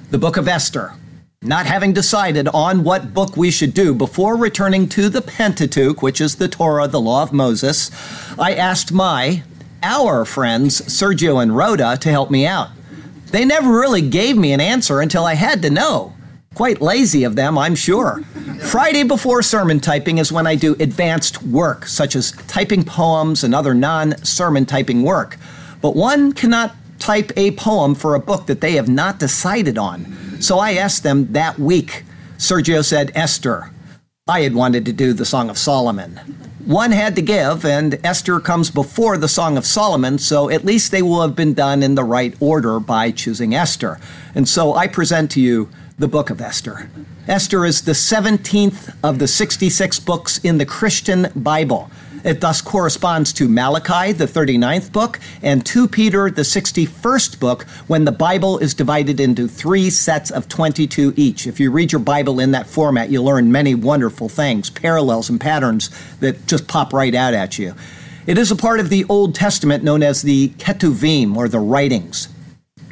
The 0.09 0.17
book 0.17 0.37
of 0.37 0.47
Esther. 0.47 0.93
Not 1.43 1.65
having 1.65 1.91
decided 1.91 2.47
on 2.49 2.83
what 2.83 3.15
book 3.15 3.35
we 3.35 3.49
should 3.49 3.73
do 3.73 3.95
before 3.95 4.37
returning 4.37 4.87
to 4.89 5.09
the 5.09 5.23
Pentateuch, 5.23 5.99
which 5.99 6.21
is 6.21 6.35
the 6.35 6.47
Torah, 6.47 6.87
the 6.87 7.01
law 7.01 7.23
of 7.23 7.33
Moses, 7.33 7.89
I 8.37 8.53
asked 8.53 8.91
my, 8.91 9.41
our 9.81 10.23
friends, 10.23 10.81
Sergio 10.81 11.41
and 11.41 11.57
Rhoda, 11.57 11.97
to 11.97 12.09
help 12.11 12.29
me 12.29 12.45
out. 12.45 12.69
They 13.31 13.43
never 13.43 13.71
really 13.71 14.03
gave 14.03 14.37
me 14.37 14.53
an 14.53 14.61
answer 14.61 15.01
until 15.01 15.25
I 15.25 15.33
had 15.33 15.63
to 15.63 15.71
know. 15.71 16.13
Quite 16.53 16.79
lazy 16.79 17.23
of 17.23 17.35
them, 17.35 17.57
I'm 17.57 17.73
sure. 17.73 18.21
Friday 18.61 19.01
before 19.01 19.41
sermon 19.41 19.79
typing 19.79 20.19
is 20.19 20.31
when 20.31 20.45
I 20.45 20.53
do 20.53 20.75
advanced 20.79 21.41
work, 21.41 21.87
such 21.87 22.15
as 22.15 22.33
typing 22.45 22.83
poems 22.83 23.43
and 23.43 23.55
other 23.55 23.73
non 23.73 24.15
sermon 24.23 24.67
typing 24.67 25.01
work. 25.01 25.37
But 25.81 25.95
one 25.95 26.33
cannot 26.33 26.75
type 26.99 27.31
a 27.35 27.49
poem 27.53 27.95
for 27.95 28.13
a 28.13 28.19
book 28.19 28.45
that 28.45 28.61
they 28.61 28.73
have 28.73 28.87
not 28.87 29.17
decided 29.17 29.79
on. 29.79 30.30
So 30.41 30.57
I 30.57 30.73
asked 30.73 31.03
them 31.03 31.31
that 31.33 31.59
week. 31.59 32.03
Sergio 32.37 32.83
said, 32.83 33.11
Esther. 33.13 33.69
I 34.27 34.41
had 34.41 34.55
wanted 34.55 34.85
to 34.85 34.93
do 34.93 35.13
the 35.13 35.23
Song 35.23 35.51
of 35.51 35.57
Solomon. 35.57 36.19
One 36.65 36.91
had 36.91 37.15
to 37.17 37.21
give, 37.21 37.63
and 37.63 37.99
Esther 38.03 38.39
comes 38.39 38.71
before 38.71 39.17
the 39.17 39.27
Song 39.27 39.55
of 39.55 39.67
Solomon, 39.67 40.17
so 40.17 40.49
at 40.49 40.65
least 40.65 40.91
they 40.91 41.03
will 41.03 41.21
have 41.21 41.35
been 41.35 41.53
done 41.53 41.83
in 41.83 41.93
the 41.93 42.03
right 42.03 42.35
order 42.39 42.79
by 42.79 43.11
choosing 43.11 43.53
Esther. 43.53 43.99
And 44.33 44.49
so 44.49 44.73
I 44.73 44.87
present 44.87 45.29
to 45.31 45.41
you 45.41 45.69
the 45.99 46.07
book 46.07 46.31
of 46.31 46.41
Esther. 46.41 46.89
Esther 47.27 47.63
is 47.63 47.83
the 47.83 47.91
17th 47.91 48.95
of 49.03 49.19
the 49.19 49.27
66 49.27 49.99
books 49.99 50.39
in 50.39 50.57
the 50.57 50.65
Christian 50.65 51.27
Bible. 51.35 51.91
It 52.23 52.41
thus 52.41 52.61
corresponds 52.61 53.33
to 53.33 53.47
Malachi, 53.47 54.11
the 54.11 54.25
39th 54.25 54.91
book, 54.91 55.19
and 55.41 55.65
2 55.65 55.87
Peter, 55.87 56.29
the 56.29 56.43
61st 56.43 57.39
book, 57.39 57.63
when 57.87 58.05
the 58.05 58.11
Bible 58.11 58.57
is 58.59 58.73
divided 58.73 59.19
into 59.19 59.47
three 59.47 59.89
sets 59.89 60.29
of 60.31 60.47
22 60.47 61.13
each. 61.15 61.47
If 61.47 61.59
you 61.59 61.71
read 61.71 61.91
your 61.91 61.99
Bible 61.99 62.39
in 62.39 62.51
that 62.51 62.67
format, 62.67 63.09
you'll 63.09 63.25
learn 63.25 63.51
many 63.51 63.75
wonderful 63.75 64.29
things, 64.29 64.69
parallels 64.69 65.29
and 65.29 65.41
patterns 65.41 65.89
that 66.19 66.45
just 66.47 66.67
pop 66.67 66.93
right 66.93 67.15
out 67.15 67.33
at 67.33 67.57
you. 67.57 67.73
It 68.27 68.37
is 68.37 68.51
a 68.51 68.55
part 68.55 68.79
of 68.79 68.89
the 68.89 69.03
Old 69.09 69.33
Testament 69.33 69.83
known 69.83 70.03
as 70.03 70.21
the 70.21 70.49
Ketuvim, 70.49 71.35
or 71.35 71.47
the 71.47 71.59
writings. 71.59 72.27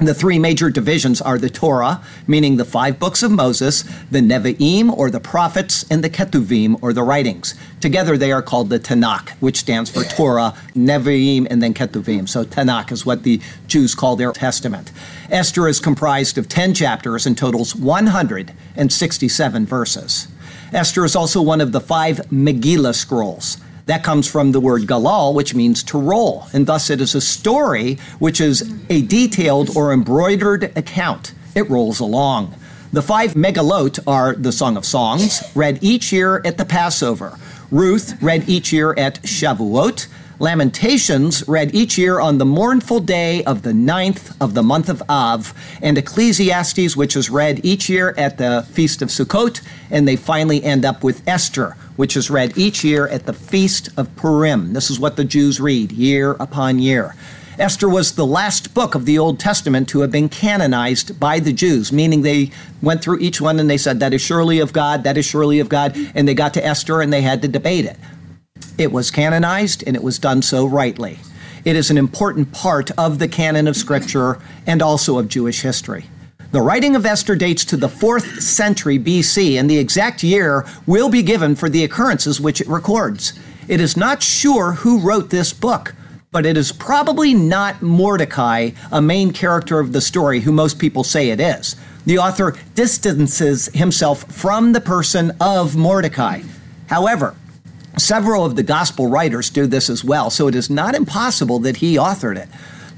The 0.01 0.13
three 0.13 0.39
major 0.39 0.69
divisions 0.69 1.19
are 1.19 1.37
the 1.37 1.49
Torah, 1.49 2.01
meaning 2.25 2.55
the 2.55 2.63
five 2.63 2.99
books 2.99 3.21
of 3.21 3.31
Moses, 3.31 3.83
the 4.09 4.21
Nevi'im, 4.21 4.97
or 4.97 5.11
the 5.11 5.19
prophets, 5.19 5.83
and 5.91 6.01
the 6.01 6.09
Ketuvim, 6.09 6.81
or 6.81 6.93
the 6.93 7.03
writings. 7.03 7.53
Together 7.81 8.17
they 8.17 8.31
are 8.31 8.41
called 8.41 8.69
the 8.69 8.79
Tanakh, 8.79 9.31
which 9.41 9.57
stands 9.57 9.89
for 9.89 10.05
Torah, 10.05 10.53
Nevi'im, 10.73 11.47
and 11.49 11.61
then 11.61 11.73
Ketuvim. 11.73 12.29
So 12.29 12.45
Tanakh 12.45 12.93
is 12.93 13.05
what 13.05 13.23
the 13.23 13.41
Jews 13.67 13.93
call 13.93 14.15
their 14.15 14.31
testament. 14.31 14.93
Esther 15.29 15.67
is 15.67 15.81
comprised 15.81 16.37
of 16.37 16.47
10 16.47 16.73
chapters 16.75 17.25
and 17.25 17.37
totals 17.37 17.75
167 17.75 19.65
verses. 19.65 20.29
Esther 20.71 21.03
is 21.03 21.15
also 21.15 21.41
one 21.41 21.59
of 21.59 21.73
the 21.73 21.81
five 21.81 22.19
Megillah 22.31 22.95
scrolls. 22.95 23.57
That 23.89 24.03
comes 24.03 24.27
from 24.27 24.51
the 24.51 24.59
word 24.59 24.83
galal, 24.83 25.33
which 25.33 25.55
means 25.55 25.81
to 25.85 25.99
roll, 25.99 26.45
and 26.53 26.67
thus 26.67 26.91
it 26.91 27.01
is 27.01 27.15
a 27.15 27.21
story 27.21 27.97
which 28.19 28.39
is 28.39 28.71
a 28.87 29.01
detailed 29.01 29.75
or 29.75 29.91
embroidered 29.91 30.71
account. 30.77 31.33
It 31.55 31.67
rolls 31.71 31.99
along. 31.99 32.53
The 32.93 33.01
five 33.01 33.33
megillot 33.33 33.97
are 34.05 34.35
the 34.35 34.51
Song 34.51 34.77
of 34.77 34.85
Songs, 34.85 35.41
read 35.55 35.79
each 35.81 36.13
year 36.13 36.39
at 36.45 36.59
the 36.59 36.65
Passover. 36.65 37.39
Ruth, 37.71 38.21
read 38.21 38.47
each 38.47 38.71
year 38.71 38.93
at 38.95 39.23
Shavuot. 39.23 40.05
Lamentations, 40.37 41.47
read 41.47 41.73
each 41.73 41.97
year 41.97 42.19
on 42.19 42.37
the 42.37 42.45
mournful 42.45 42.99
day 42.99 43.43
of 43.43 43.63
the 43.63 43.73
ninth 43.73 44.39
of 44.39 44.53
the 44.53 44.61
month 44.61 44.87
of 44.87 45.01
Av, 45.09 45.51
and 45.81 45.97
Ecclesiastes, 45.97 46.95
which 46.95 47.15
is 47.15 47.31
read 47.31 47.59
each 47.65 47.89
year 47.89 48.13
at 48.19 48.37
the 48.37 48.67
Feast 48.71 49.01
of 49.01 49.09
Sukkot, 49.09 49.61
and 49.89 50.07
they 50.07 50.15
finally 50.15 50.63
end 50.63 50.85
up 50.85 51.03
with 51.03 51.27
Esther, 51.27 51.75
which 51.99 52.15
is 52.15 52.29
read 52.29 52.57
each 52.57 52.81
year 52.81 53.09
at 53.09 53.25
the 53.25 53.33
Feast 53.33 53.89
of 53.97 54.15
Purim. 54.15 54.71
This 54.71 54.89
is 54.89 55.01
what 55.01 55.17
the 55.17 55.25
Jews 55.25 55.59
read 55.59 55.91
year 55.91 56.31
upon 56.39 56.79
year. 56.79 57.13
Esther 57.57 57.89
was 57.89 58.13
the 58.13 58.25
last 58.25 58.73
book 58.73 58.95
of 58.95 59.03
the 59.03 59.19
Old 59.19 59.37
Testament 59.37 59.89
to 59.89 59.99
have 59.99 60.09
been 60.09 60.29
canonized 60.29 61.19
by 61.19 61.41
the 61.41 61.51
Jews, 61.51 61.91
meaning 61.91 62.21
they 62.21 62.51
went 62.81 63.01
through 63.01 63.19
each 63.19 63.41
one 63.41 63.59
and 63.59 63.69
they 63.69 63.77
said, 63.77 63.99
That 63.99 64.13
is 64.13 64.21
surely 64.21 64.59
of 64.59 64.71
God, 64.71 65.03
that 65.03 65.17
is 65.17 65.25
surely 65.25 65.59
of 65.59 65.67
God, 65.67 65.93
and 66.15 66.25
they 66.25 66.33
got 66.33 66.53
to 66.53 66.65
Esther 66.65 67.01
and 67.01 67.11
they 67.11 67.21
had 67.21 67.41
to 67.41 67.49
debate 67.49 67.83
it. 67.83 67.97
It 68.77 68.93
was 68.93 69.11
canonized 69.11 69.83
and 69.85 69.97
it 69.97 70.01
was 70.01 70.19
done 70.19 70.41
so 70.41 70.65
rightly. 70.65 71.19
It 71.65 71.75
is 71.75 71.91
an 71.91 71.97
important 71.97 72.53
part 72.53 72.91
of 72.97 73.19
the 73.19 73.27
canon 73.27 73.67
of 73.67 73.75
Scripture 73.75 74.39
and 74.65 74.81
also 74.81 75.19
of 75.19 75.27
Jewish 75.27 75.63
history. 75.63 76.05
The 76.51 76.61
writing 76.61 76.95
of 76.95 77.05
Esther 77.05 77.35
dates 77.35 77.63
to 77.65 77.77
the 77.77 77.87
4th 77.87 78.41
century 78.41 78.97
BC, 78.97 79.59
and 79.59 79.69
the 79.69 79.77
exact 79.77 80.23
year 80.23 80.65
will 80.87 81.09
be 81.09 81.21
given 81.21 81.55
for 81.55 81.69
the 81.69 81.83
occurrences 81.83 82.41
which 82.41 82.59
it 82.59 82.67
records. 82.67 83.33
It 83.67 83.79
is 83.79 83.95
not 83.95 84.23
sure 84.23 84.71
who 84.71 84.99
wrote 84.99 85.29
this 85.29 85.53
book, 85.53 85.93
but 86.31 86.47
it 86.47 86.57
is 86.57 86.71
probably 86.71 87.35
not 87.35 87.83
Mordecai, 87.83 88.71
a 88.91 88.99
main 88.99 89.31
character 89.31 89.79
of 89.79 89.93
the 89.93 90.01
story, 90.01 90.39
who 90.39 90.51
most 90.51 90.79
people 90.79 91.03
say 91.03 91.29
it 91.29 91.39
is. 91.39 91.75
The 92.07 92.17
author 92.17 92.55
distances 92.73 93.67
himself 93.75 94.23
from 94.33 94.73
the 94.73 94.81
person 94.81 95.37
of 95.39 95.75
Mordecai. 95.75 96.41
However, 96.87 97.35
Several 97.97 98.45
of 98.45 98.55
the 98.55 98.63
gospel 98.63 99.07
writers 99.07 99.49
do 99.49 99.67
this 99.67 99.89
as 99.89 100.05
well, 100.05 100.29
so 100.29 100.47
it 100.47 100.55
is 100.55 100.69
not 100.69 100.95
impossible 100.95 101.59
that 101.59 101.77
he 101.77 101.97
authored 101.97 102.37
it. 102.37 102.47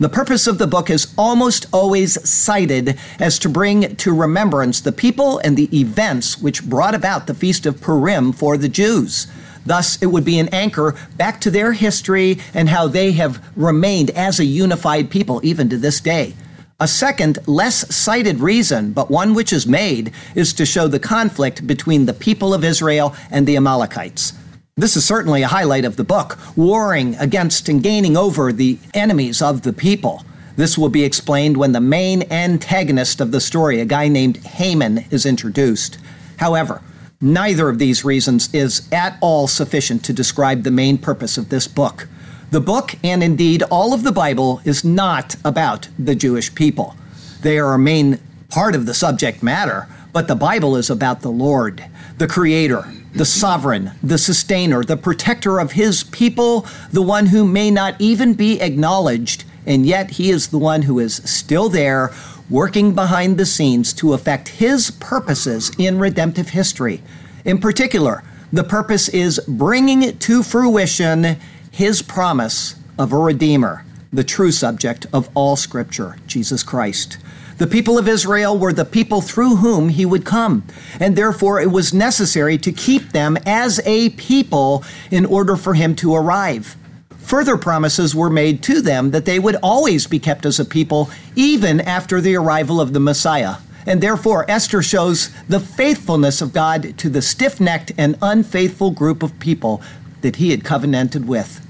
The 0.02 0.10
purpose 0.10 0.48
of 0.48 0.58
the 0.58 0.66
book 0.66 0.90
is 0.90 1.14
almost 1.16 1.68
always 1.72 2.28
cited 2.28 2.98
as 3.20 3.38
to 3.38 3.48
bring 3.48 3.96
to 3.98 4.12
remembrance 4.12 4.82
the 4.82 4.92
people 4.92 5.38
and 5.38 5.56
the 5.56 5.70
events 5.80 6.42
which 6.42 6.68
brought 6.68 6.96
about 6.96 7.28
the 7.28 7.36
Feast 7.36 7.68
of 7.68 7.80
Purim 7.80 8.32
for 8.32 8.58
the 8.58 8.68
Jews. 8.68 9.28
Thus, 9.64 10.02
it 10.02 10.08
would 10.08 10.26
be 10.26 10.40
an 10.40 10.48
anchor 10.48 10.96
back 11.18 11.40
to 11.42 11.52
their 11.52 11.74
history 11.74 12.40
and 12.52 12.68
how 12.68 12.88
they 12.88 13.12
have 13.12 13.48
remained 13.56 14.10
as 14.10 14.40
a 14.40 14.46
unified 14.46 15.12
people 15.12 15.40
even 15.44 15.70
to 15.70 15.78
this 15.78 16.02
day. 16.02 16.34
A 16.80 16.88
second, 16.88 17.38
less 17.46 17.94
cited 17.94 18.40
reason, 18.40 18.94
but 18.94 19.12
one 19.12 19.36
which 19.36 19.54
is 19.54 19.68
made, 19.68 20.14
is 20.34 20.52
to 20.54 20.66
show 20.66 20.88
the 20.88 20.98
conflict 20.98 21.68
between 21.68 22.08
the 22.08 22.14
people 22.16 22.56
of 22.56 22.64
Israel 22.64 23.16
and 23.30 23.46
the 23.46 23.56
Amalekites. 23.56 24.34
This 24.78 24.96
is 24.96 25.04
certainly 25.04 25.42
a 25.42 25.50
highlight 25.50 25.84
of 25.84 25.98
the 25.98 26.04
book, 26.06 26.40
warring 26.56 27.16
against 27.16 27.68
and 27.68 27.84
gaining 27.84 28.16
over 28.16 28.54
the 28.54 28.80
enemies 28.94 29.42
of 29.42 29.64
the 29.64 29.74
people. 29.74 30.24
This 30.56 30.78
will 30.78 30.88
be 30.88 31.04
explained 31.04 31.58
when 31.58 31.74
the 31.74 31.82
main 31.82 32.24
antagonist 32.32 33.20
of 33.20 33.34
the 33.34 33.42
story, 33.42 33.82
a 33.82 33.86
guy 33.86 34.08
named 34.08 34.38
Haman, 34.38 35.06
is 35.12 35.26
introduced. 35.26 35.98
However, 36.38 36.82
neither 37.20 37.68
of 37.68 37.80
these 37.80 38.06
reasons 38.06 38.52
is 38.54 38.88
at 38.94 39.18
all 39.20 39.48
sufficient 39.48 40.06
to 40.06 40.14
describe 40.14 40.64
the 40.64 40.72
main 40.72 40.98
purpose 40.98 41.38
of 41.38 41.50
this 41.50 41.68
book. 41.68 42.08
The 42.52 42.62
book, 42.62 42.96
and 43.04 43.22
indeed 43.22 43.64
all 43.64 43.94
of 43.94 44.04
the 44.04 44.14
Bible, 44.14 44.62
is 44.64 44.86
not 44.86 45.36
about 45.44 45.90
the 46.00 46.16
Jewish 46.16 46.56
people. 46.56 46.96
They 47.42 47.60
are 47.60 47.74
a 47.74 47.80
main 47.80 48.20
part 48.48 48.76
of 48.76 48.86
the 48.86 48.94
subject 48.94 49.44
matter, 49.44 49.90
but 50.14 50.30
the 50.30 50.36
Bible 50.36 50.78
is 50.78 50.90
about 50.90 51.22
the 51.22 51.32
Lord, 51.32 51.86
the 52.18 52.28
Creator, 52.28 52.86
the 53.14 53.26
sovereign, 53.26 53.92
the 54.02 54.18
sustainer, 54.18 54.84
the 54.84 54.98
protector 54.98 55.60
of 55.60 55.74
his 55.74 56.04
people, 56.06 56.66
the 56.92 57.02
one 57.02 57.28
who 57.28 57.46
may 57.46 57.70
not 57.70 57.96
even 58.00 58.34
be 58.34 58.62
acknowledged, 58.62 59.44
and 59.66 59.86
yet 59.86 60.12
he 60.12 60.30
is 60.30 60.48
the 60.48 60.58
one 60.58 60.84
who 60.84 61.00
is 61.00 61.16
still 61.26 61.70
there, 61.70 62.12
working 62.50 62.94
behind 62.94 63.38
the 63.38 63.46
scenes 63.46 63.94
to 63.94 64.14
effect 64.14 64.48
his 64.50 64.92
purposes 64.92 65.72
in 65.78 66.00
redemptive 66.00 66.50
history. 66.50 67.02
In 67.46 67.58
particular, 67.58 68.24
the 68.52 68.64
purpose 68.64 69.08
is 69.10 69.40
bringing 69.48 70.18
to 70.18 70.44
fruition 70.44 71.38
his 71.72 72.02
promise 72.02 72.76
of 73.00 73.14
a 73.14 73.18
Redeemer, 73.18 73.86
the 74.12 74.24
true 74.24 74.52
subject 74.52 75.06
of 75.14 75.30
all 75.34 75.56
Scripture, 75.56 76.18
Jesus 76.28 76.62
Christ. 76.62 77.18
The 77.62 77.68
people 77.68 78.00
of 78.00 78.08
Israel 78.08 78.58
were 78.58 78.74
the 78.74 78.86
people 78.86 79.22
through 79.22 79.58
whom 79.58 79.90
he 79.90 80.04
would 80.04 80.26
come, 80.26 80.64
and 81.00 81.16
therefore 81.16 81.62
it 81.62 81.70
was 81.70 81.94
necessary 81.94 82.58
to 82.58 82.72
keep 82.72 83.12
them 83.12 83.38
as 83.46 83.80
a 83.86 84.10
people 84.10 84.84
in 85.12 85.28
order 85.28 85.56
for 85.56 85.76
him 85.76 85.96
to 85.98 86.16
arrive. 86.16 86.76
Further 87.20 87.58
promises 87.58 88.16
were 88.16 88.32
made 88.32 88.64
to 88.64 88.82
them 88.82 89.12
that 89.12 89.26
they 89.26 89.38
would 89.38 89.58
always 89.62 90.08
be 90.08 90.18
kept 90.18 90.48
as 90.48 90.60
a 90.60 90.66
people 90.66 91.12
even 91.36 91.80
after 91.80 92.20
the 92.20 92.36
arrival 92.36 92.82
of 92.82 92.94
the 92.94 93.00
Messiah. 93.00 93.58
And 93.86 94.02
therefore, 94.02 94.50
Esther 94.50 94.82
shows 94.82 95.30
the 95.48 95.60
faithfulness 95.60 96.42
of 96.42 96.54
God 96.54 96.98
to 96.98 97.12
the 97.12 97.22
stiff 97.22 97.62
necked 97.62 97.92
and 97.96 98.18
unfaithful 98.24 98.90
group 98.90 99.22
of 99.22 99.40
people 99.40 99.84
that 100.22 100.38
he 100.38 100.50
had 100.50 100.64
covenanted 100.64 101.28
with. 101.28 101.64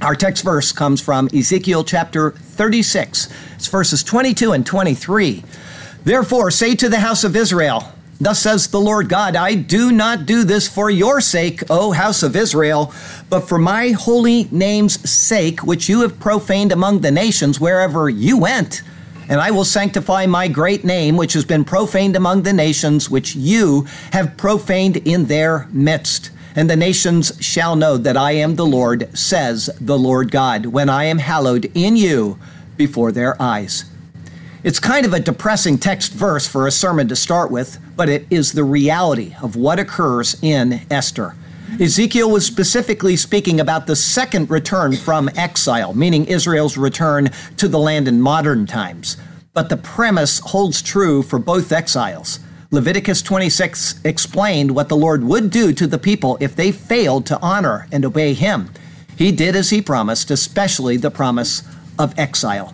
Our 0.00 0.16
text 0.16 0.42
verse 0.42 0.72
comes 0.72 1.00
from 1.00 1.28
Ezekiel 1.32 1.84
chapter 1.84 2.32
36. 2.32 3.28
It's 3.54 3.68
verses 3.68 4.02
22 4.02 4.50
and 4.50 4.66
23. 4.66 5.44
Therefore, 6.02 6.50
say 6.50 6.74
to 6.74 6.88
the 6.88 6.98
house 6.98 7.22
of 7.22 7.36
Israel, 7.36 7.84
Thus 8.20 8.40
says 8.40 8.66
the 8.66 8.80
Lord 8.80 9.08
God, 9.08 9.36
I 9.36 9.54
do 9.54 9.92
not 9.92 10.26
do 10.26 10.42
this 10.42 10.66
for 10.66 10.90
your 10.90 11.20
sake, 11.20 11.62
O 11.70 11.92
house 11.92 12.24
of 12.24 12.34
Israel, 12.34 12.92
but 13.30 13.42
for 13.42 13.58
my 13.58 13.90
holy 13.90 14.48
name's 14.50 15.08
sake, 15.08 15.62
which 15.62 15.88
you 15.88 16.00
have 16.00 16.18
profaned 16.18 16.72
among 16.72 17.00
the 17.00 17.12
nations 17.12 17.60
wherever 17.60 18.08
you 18.08 18.38
went. 18.38 18.82
And 19.28 19.40
I 19.40 19.52
will 19.52 19.64
sanctify 19.64 20.26
my 20.26 20.48
great 20.48 20.84
name, 20.84 21.16
which 21.16 21.34
has 21.34 21.44
been 21.44 21.64
profaned 21.64 22.16
among 22.16 22.42
the 22.42 22.52
nations, 22.52 23.08
which 23.08 23.36
you 23.36 23.86
have 24.12 24.36
profaned 24.36 24.96
in 24.96 25.26
their 25.26 25.68
midst. 25.70 26.30
And 26.54 26.68
the 26.68 26.76
nations 26.76 27.32
shall 27.40 27.76
know 27.76 27.96
that 27.96 28.16
I 28.16 28.32
am 28.32 28.56
the 28.56 28.66
Lord, 28.66 29.16
says 29.16 29.70
the 29.80 29.98
Lord 29.98 30.30
God, 30.30 30.66
when 30.66 30.88
I 30.88 31.04
am 31.04 31.18
hallowed 31.18 31.70
in 31.74 31.96
you 31.96 32.38
before 32.76 33.12
their 33.12 33.40
eyes. 33.40 33.84
It's 34.62 34.78
kind 34.78 35.04
of 35.04 35.12
a 35.12 35.20
depressing 35.20 35.78
text 35.78 36.12
verse 36.12 36.46
for 36.46 36.66
a 36.66 36.70
sermon 36.70 37.08
to 37.08 37.16
start 37.16 37.50
with, 37.50 37.78
but 37.96 38.08
it 38.08 38.26
is 38.30 38.52
the 38.52 38.64
reality 38.64 39.34
of 39.42 39.56
what 39.56 39.80
occurs 39.80 40.36
in 40.42 40.82
Esther. 40.90 41.34
Ezekiel 41.80 42.30
was 42.30 42.44
specifically 42.44 43.16
speaking 43.16 43.58
about 43.58 43.86
the 43.86 43.96
second 43.96 44.50
return 44.50 44.94
from 44.94 45.30
exile, 45.34 45.94
meaning 45.94 46.26
Israel's 46.26 46.76
return 46.76 47.30
to 47.56 47.66
the 47.66 47.78
land 47.78 48.06
in 48.06 48.20
modern 48.20 48.66
times. 48.66 49.16
But 49.54 49.68
the 49.68 49.78
premise 49.78 50.38
holds 50.38 50.82
true 50.82 51.22
for 51.22 51.38
both 51.38 51.72
exiles. 51.72 52.40
Leviticus 52.74 53.20
26 53.20 54.00
explained 54.02 54.70
what 54.70 54.88
the 54.88 54.96
Lord 54.96 55.24
would 55.24 55.50
do 55.50 55.74
to 55.74 55.86
the 55.86 55.98
people 55.98 56.38
if 56.40 56.56
they 56.56 56.72
failed 56.72 57.26
to 57.26 57.38
honor 57.42 57.86
and 57.92 58.02
obey 58.02 58.32
him. 58.32 58.70
He 59.14 59.30
did 59.30 59.54
as 59.54 59.68
he 59.68 59.82
promised, 59.82 60.30
especially 60.30 60.96
the 60.96 61.10
promise 61.10 61.64
of 61.98 62.18
exile. 62.18 62.72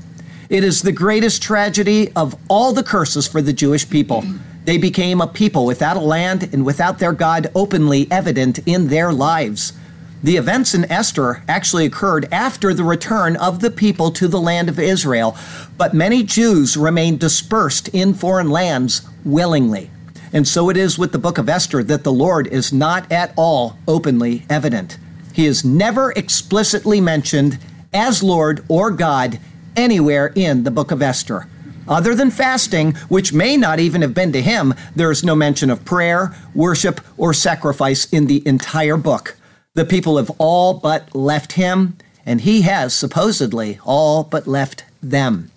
It 0.48 0.62
is 0.62 0.82
the 0.82 0.92
greatest 0.92 1.42
tragedy 1.42 2.12
of 2.14 2.36
all 2.48 2.72
the 2.72 2.84
curses 2.84 3.26
for 3.26 3.42
the 3.42 3.52
Jewish 3.52 3.90
people. 3.90 4.22
They 4.66 4.78
became 4.78 5.20
a 5.20 5.26
people 5.26 5.66
without 5.66 5.96
a 5.96 6.00
land 6.00 6.48
and 6.52 6.64
without 6.64 7.00
their 7.00 7.12
God 7.12 7.50
openly 7.56 8.06
evident 8.08 8.60
in 8.66 8.86
their 8.86 9.12
lives. 9.12 9.72
The 10.22 10.36
events 10.36 10.74
in 10.74 10.90
Esther 10.90 11.42
actually 11.48 11.86
occurred 11.86 12.28
after 12.32 12.74
the 12.74 12.82
return 12.82 13.36
of 13.36 13.60
the 13.60 13.70
people 13.70 14.10
to 14.12 14.26
the 14.26 14.40
land 14.40 14.68
of 14.68 14.78
Israel, 14.78 15.36
but 15.76 15.94
many 15.94 16.24
Jews 16.24 16.76
remained 16.76 17.20
dispersed 17.20 17.88
in 17.88 18.14
foreign 18.14 18.50
lands 18.50 19.08
willingly. 19.24 19.90
And 20.32 20.46
so 20.46 20.70
it 20.70 20.76
is 20.76 20.98
with 20.98 21.12
the 21.12 21.18
book 21.18 21.38
of 21.38 21.48
Esther 21.48 21.84
that 21.84 22.02
the 22.02 22.12
Lord 22.12 22.48
is 22.48 22.72
not 22.72 23.10
at 23.12 23.32
all 23.36 23.78
openly 23.86 24.44
evident. 24.50 24.98
He 25.32 25.46
is 25.46 25.64
never 25.64 26.10
explicitly 26.12 27.00
mentioned 27.00 27.58
as 27.92 28.22
Lord 28.22 28.64
or 28.68 28.90
God 28.90 29.38
anywhere 29.76 30.32
in 30.34 30.64
the 30.64 30.70
book 30.72 30.90
of 30.90 31.00
Esther. 31.00 31.46
Other 31.86 32.14
than 32.14 32.30
fasting, 32.30 32.94
which 33.08 33.32
may 33.32 33.56
not 33.56 33.78
even 33.78 34.02
have 34.02 34.12
been 34.12 34.32
to 34.32 34.42
him, 34.42 34.74
there 34.94 35.10
is 35.10 35.24
no 35.24 35.34
mention 35.34 35.70
of 35.70 35.84
prayer, 35.84 36.34
worship, 36.54 37.00
or 37.16 37.32
sacrifice 37.32 38.04
in 38.12 38.26
the 38.26 38.46
entire 38.46 38.98
book. 38.98 39.37
The 39.78 39.84
people 39.84 40.16
have 40.16 40.32
all 40.38 40.74
but 40.74 41.14
left 41.14 41.52
him, 41.52 41.98
and 42.26 42.40
he 42.40 42.62
has 42.62 42.92
supposedly 42.92 43.78
all 43.84 44.24
but 44.24 44.48
left 44.48 44.82
them. 45.00 45.52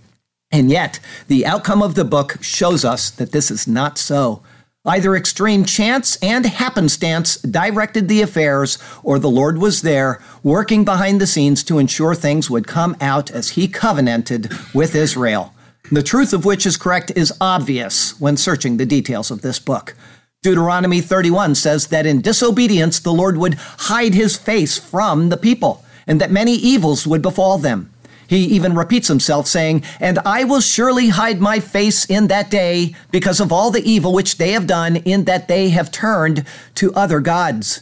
And 0.52 0.70
yet, 0.70 1.00
the 1.28 1.44
outcome 1.44 1.82
of 1.82 1.96
the 1.96 2.06
book 2.06 2.38
shows 2.40 2.86
us 2.86 3.10
that 3.10 3.32
this 3.32 3.50
is 3.50 3.68
not 3.68 3.98
so. 3.98 4.44
Either 4.86 5.16
extreme 5.16 5.66
chance 5.66 6.18
and 6.18 6.46
happenstance 6.46 7.38
directed 7.38 8.08
the 8.08 8.22
affairs, 8.22 8.78
or 9.02 9.18
the 9.18 9.28
Lord 9.28 9.58
was 9.58 9.82
there, 9.82 10.22
working 10.44 10.86
behind 10.86 11.20
the 11.20 11.26
scenes 11.26 11.64
to 11.64 11.80
ensure 11.80 12.14
things 12.14 12.48
would 12.48 12.68
come 12.68 12.96
out 13.02 13.32
as 13.32 13.50
He 13.50 13.68
covenanted 13.68 14.52
with 14.72 14.94
Israel. 14.94 15.52
The 15.92 16.04
truth 16.04 16.32
of 16.32 16.46
which 16.46 16.68
is 16.68 16.78
correct 16.78 17.12
is 17.16 17.34
obvious 17.42 18.22
when 18.22 18.38
searching 18.38 18.78
the 18.78 18.86
details 18.86 19.32
of 19.32 19.42
this 19.42 19.58
book. 19.58 19.96
Deuteronomy 20.44 21.02
31 21.02 21.54
says 21.54 21.88
that 21.88 22.08
in 22.08 22.20
disobedience 22.20 23.00
the 23.00 23.14
Lord 23.14 23.38
would 23.38 23.54
hide 23.54 24.16
his 24.16 24.36
face 24.36 24.76
from 24.76 25.30
the 25.30 25.38
people, 25.38 25.86
and 26.08 26.20
that 26.20 26.32
many 26.32 26.54
evils 26.54 27.06
would 27.06 27.22
befall 27.22 27.60
them. 27.60 27.94
He 28.28 28.46
even 28.46 28.74
repeats 28.74 29.08
himself, 29.08 29.46
saying, 29.46 29.84
And 30.00 30.18
I 30.26 30.46
will 30.46 30.62
surely 30.62 31.10
hide 31.10 31.40
my 31.40 31.60
face 31.60 32.06
in 32.06 32.26
that 32.28 32.50
day 32.50 32.96
because 33.12 33.40
of 33.40 33.52
all 33.52 33.70
the 33.70 33.88
evil 33.88 34.14
which 34.14 34.38
they 34.38 34.54
have 34.54 34.66
done, 34.66 34.96
in 34.96 35.26
that 35.26 35.48
they 35.48 35.70
have 35.70 35.92
turned 35.92 36.44
to 36.74 36.92
other 36.96 37.20
gods. 37.20 37.82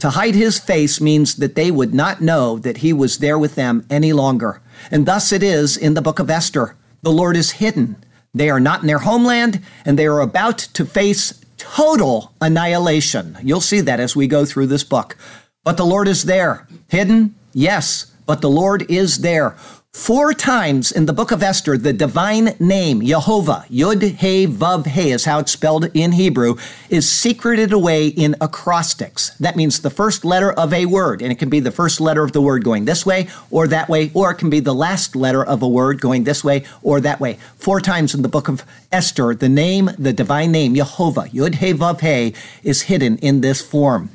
To 0.00 0.10
hide 0.10 0.34
his 0.34 0.58
face 0.58 1.00
means 1.00 1.36
that 1.36 1.54
they 1.54 1.70
would 1.70 1.94
not 1.94 2.20
know 2.20 2.58
that 2.58 2.78
he 2.78 2.92
was 2.92 3.18
there 3.18 3.38
with 3.38 3.54
them 3.54 3.86
any 3.88 4.12
longer. 4.12 4.60
And 4.90 5.06
thus 5.06 5.30
it 5.30 5.44
is 5.44 5.76
in 5.76 5.94
the 5.94 6.02
book 6.02 6.18
of 6.18 6.28
Esther. 6.28 6.74
The 7.02 7.12
Lord 7.12 7.36
is 7.36 7.52
hidden. 7.52 8.04
They 8.34 8.50
are 8.50 8.58
not 8.58 8.80
in 8.80 8.88
their 8.88 8.98
homeland, 8.98 9.60
and 9.84 9.96
they 9.96 10.06
are 10.06 10.20
about 10.20 10.58
to 10.58 10.84
face 10.84 11.40
total 11.60 12.34
annihilation. 12.40 13.36
You'll 13.42 13.60
see 13.60 13.80
that 13.82 14.00
as 14.00 14.16
we 14.16 14.26
go 14.26 14.44
through 14.44 14.66
this 14.66 14.84
book. 14.84 15.16
But 15.62 15.76
the 15.76 15.86
Lord 15.86 16.08
is 16.08 16.24
there. 16.24 16.66
Hidden? 16.88 17.34
Yes, 17.52 18.12
but 18.26 18.40
the 18.40 18.50
Lord 18.50 18.90
is 18.90 19.18
there. 19.18 19.56
Four 19.92 20.34
times 20.34 20.92
in 20.92 21.06
the 21.06 21.12
book 21.12 21.32
of 21.32 21.42
Esther, 21.42 21.76
the 21.76 21.92
divine 21.92 22.54
name, 22.60 23.00
Jehovah, 23.00 23.64
Yud 23.68 24.02
He 24.02 24.46
Vav 24.46 24.86
He 24.86 25.10
is 25.10 25.24
how 25.24 25.40
it's 25.40 25.50
spelled 25.50 25.90
in 25.94 26.12
Hebrew, 26.12 26.54
is 26.88 27.10
secreted 27.10 27.72
away 27.72 28.06
in 28.06 28.36
acrostics. 28.40 29.30
That 29.38 29.56
means 29.56 29.80
the 29.80 29.90
first 29.90 30.24
letter 30.24 30.52
of 30.52 30.72
a 30.72 30.86
word, 30.86 31.22
and 31.22 31.32
it 31.32 31.40
can 31.40 31.48
be 31.48 31.58
the 31.58 31.72
first 31.72 32.00
letter 32.00 32.22
of 32.22 32.30
the 32.30 32.40
word 32.40 32.62
going 32.62 32.84
this 32.84 33.04
way 33.04 33.26
or 33.50 33.66
that 33.66 33.88
way, 33.88 34.12
or 34.14 34.30
it 34.30 34.36
can 34.36 34.48
be 34.48 34.60
the 34.60 34.74
last 34.74 35.16
letter 35.16 35.44
of 35.44 35.60
a 35.60 35.68
word 35.68 36.00
going 36.00 36.22
this 36.22 36.44
way 36.44 36.64
or 36.82 37.00
that 37.00 37.18
way. 37.18 37.38
Four 37.56 37.80
times 37.80 38.14
in 38.14 38.22
the 38.22 38.28
book 38.28 38.46
of 38.46 38.64
Esther, 38.92 39.34
the 39.34 39.48
name, 39.48 39.90
the 39.98 40.12
divine 40.12 40.52
name, 40.52 40.76
Jehovah, 40.76 41.28
Yud 41.32 41.56
He 41.56 41.72
Vav 41.72 42.00
He, 42.00 42.34
is 42.62 42.82
hidden 42.82 43.18
in 43.18 43.40
this 43.40 43.60
form. 43.60 44.10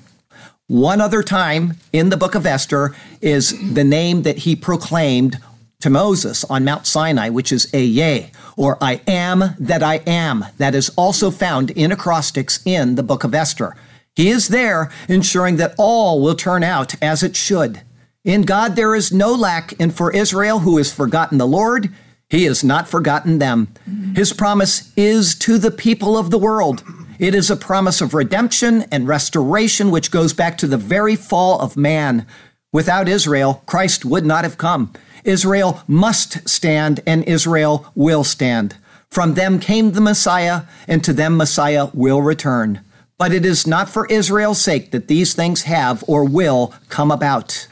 One 0.67 0.99
other 0.99 1.21
time 1.21 1.75
in 1.93 2.09
the 2.09 2.17
book 2.17 2.33
of 2.33 2.45
Esther 2.45 2.95
is 3.21 3.53
the 3.73 3.83
name 3.83 4.23
that 4.23 4.39
he 4.39 4.55
proclaimed 4.55 5.39
to 5.81 5.89
Moses 5.89 6.43
on 6.45 6.65
Mount 6.65 6.87
Sinai, 6.87 7.29
which 7.29 7.51
is 7.51 7.67
Ehyeh, 7.71 8.31
or 8.55 8.77
I 8.81 9.01
am 9.07 9.55
that 9.59 9.83
I 9.83 9.95
am. 10.07 10.45
That 10.57 10.75
is 10.75 10.89
also 10.95 11.31
found 11.31 11.71
in 11.71 11.91
acrostics 11.91 12.61
in 12.65 12.95
the 12.95 13.03
book 13.03 13.23
of 13.23 13.33
Esther. 13.33 13.75
He 14.15 14.29
is 14.29 14.47
there 14.47 14.89
ensuring 15.07 15.57
that 15.57 15.75
all 15.77 16.21
will 16.21 16.35
turn 16.35 16.63
out 16.63 16.95
as 17.01 17.21
it 17.21 17.35
should. 17.35 17.81
In 18.23 18.43
God 18.43 18.75
there 18.75 18.95
is 18.95 19.11
no 19.11 19.33
lack, 19.33 19.73
and 19.79 19.93
for 19.93 20.11
Israel, 20.11 20.59
who 20.59 20.77
has 20.77 20.91
forgotten 20.91 21.37
the 21.37 21.47
Lord, 21.47 21.93
he 22.29 22.45
has 22.45 22.63
not 22.63 22.87
forgotten 22.87 23.37
them. 23.39 23.67
His 24.15 24.33
promise 24.33 24.91
is 24.95 25.35
to 25.35 25.57
the 25.57 25.71
people 25.71 26.17
of 26.17 26.31
the 26.31 26.39
world. 26.39 26.83
It 27.19 27.35
is 27.35 27.51
a 27.51 27.55
promise 27.55 28.01
of 28.01 28.13
redemption 28.13 28.83
and 28.91 29.07
restoration, 29.07 29.91
which 29.91 30.11
goes 30.11 30.33
back 30.33 30.57
to 30.57 30.67
the 30.67 30.77
very 30.77 31.15
fall 31.15 31.59
of 31.59 31.77
man. 31.77 32.25
Without 32.73 33.07
Israel, 33.07 33.63
Christ 33.67 34.03
would 34.05 34.25
not 34.25 34.43
have 34.43 34.57
come. 34.57 34.91
Israel 35.25 35.83
must 35.87 36.47
stand, 36.47 37.01
and 37.05 37.23
Israel 37.25 37.91
will 37.95 38.23
stand. 38.23 38.77
From 39.09 39.33
them 39.33 39.59
came 39.59 39.91
the 39.91 40.01
Messiah, 40.01 40.63
and 40.87 41.03
to 41.03 41.13
them 41.13 41.35
Messiah 41.35 41.87
will 41.93 42.21
return. 42.21 42.81
But 43.17 43.33
it 43.33 43.45
is 43.45 43.65
not 43.65 43.89
for 43.89 44.05
Israel's 44.07 44.61
sake 44.61 44.91
that 44.91 45.07
these 45.07 45.33
things 45.33 45.63
have 45.63 46.03
or 46.07 46.25
will 46.25 46.73
come 46.89 47.11
about, 47.11 47.67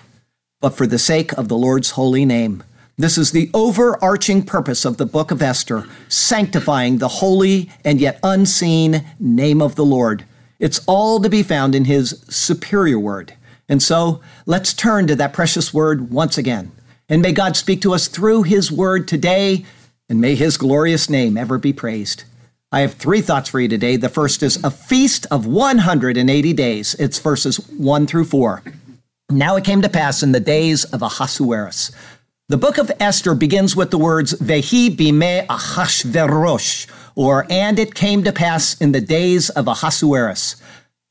but 0.62 0.72
for 0.76 0.88
the 0.88 1.00
sake 1.00 1.34
of 1.34 1.48
the 1.48 1.58
Lord's 1.58 1.92
holy 1.92 2.26
name. 2.26 2.64
This 2.98 3.18
is 3.18 3.32
the 3.32 3.50
overarching 3.54 4.44
purpose 4.44 4.86
of 4.86 4.98
the 4.98 5.06
book 5.06 5.32
of 5.32 5.42
Esther, 5.42 5.86
sanctifying 6.08 7.00
the 7.00 7.08
holy 7.08 7.72
and 7.84 8.00
yet 8.00 8.20
unseen 8.24 9.04
name 9.20 9.62
of 9.62 9.76
the 9.76 9.86
Lord. 9.86 10.26
It's 10.60 10.80
all 10.86 11.20
to 11.20 11.30
be 11.30 11.44
found 11.44 11.76
in 11.76 11.86
his 11.86 12.24
superior 12.30 13.00
word. 13.00 13.34
And 13.68 13.82
so 13.82 14.22
let's 14.46 14.74
turn 14.74 15.08
to 15.08 15.16
that 15.16 15.34
precious 15.34 15.74
word 15.74 16.12
once 16.12 16.38
again. 16.38 16.72
And 17.14 17.22
may 17.22 17.32
God 17.32 17.56
speak 17.56 17.80
to 17.82 17.94
us 17.94 18.08
through 18.08 18.42
his 18.42 18.72
word 18.72 19.08
today, 19.08 19.66
and 20.10 20.20
may 20.20 20.34
his 20.34 20.58
glorious 20.58 21.12
name 21.12 21.38
ever 21.38 21.60
be 21.60 21.72
praised. 21.72 22.24
I 22.72 22.80
have 22.80 22.96
three 22.96 23.22
thoughts 23.22 23.50
for 23.50 23.60
you 23.60 23.68
today. 23.68 23.98
The 23.98 24.10
first 24.10 24.42
is 24.42 24.58
a 24.64 24.72
feast 24.72 25.28
of 25.30 25.46
180 25.46 26.54
days. 26.54 26.96
It's 26.96 27.20
verses 27.20 27.58
1 27.70 28.08
through 28.08 28.24
4. 28.24 28.64
Now 29.30 29.56
it 29.56 29.64
came 29.64 29.84
to 29.84 29.90
pass 29.90 30.24
in 30.24 30.32
the 30.32 30.40
days 30.40 30.86
of 30.86 31.04
Ahasuerus. 31.04 31.92
The 32.50 32.58
book 32.58 32.80
of 32.80 32.92
Esther 33.00 33.36
begins 33.36 33.76
with 33.76 33.92
the 33.92 34.00
words 34.00 34.34
Vehi 34.40 34.90
bime 34.90 35.46
Ahashverosh, 35.46 36.90
or 37.14 37.46
and 37.48 37.78
it 37.78 37.94
came 37.94 38.24
to 38.24 38.32
pass 38.32 38.82
in 38.82 38.92
the 38.92 39.02
days 39.02 39.52
of 39.52 39.68
Ahasuerus. 39.68 40.56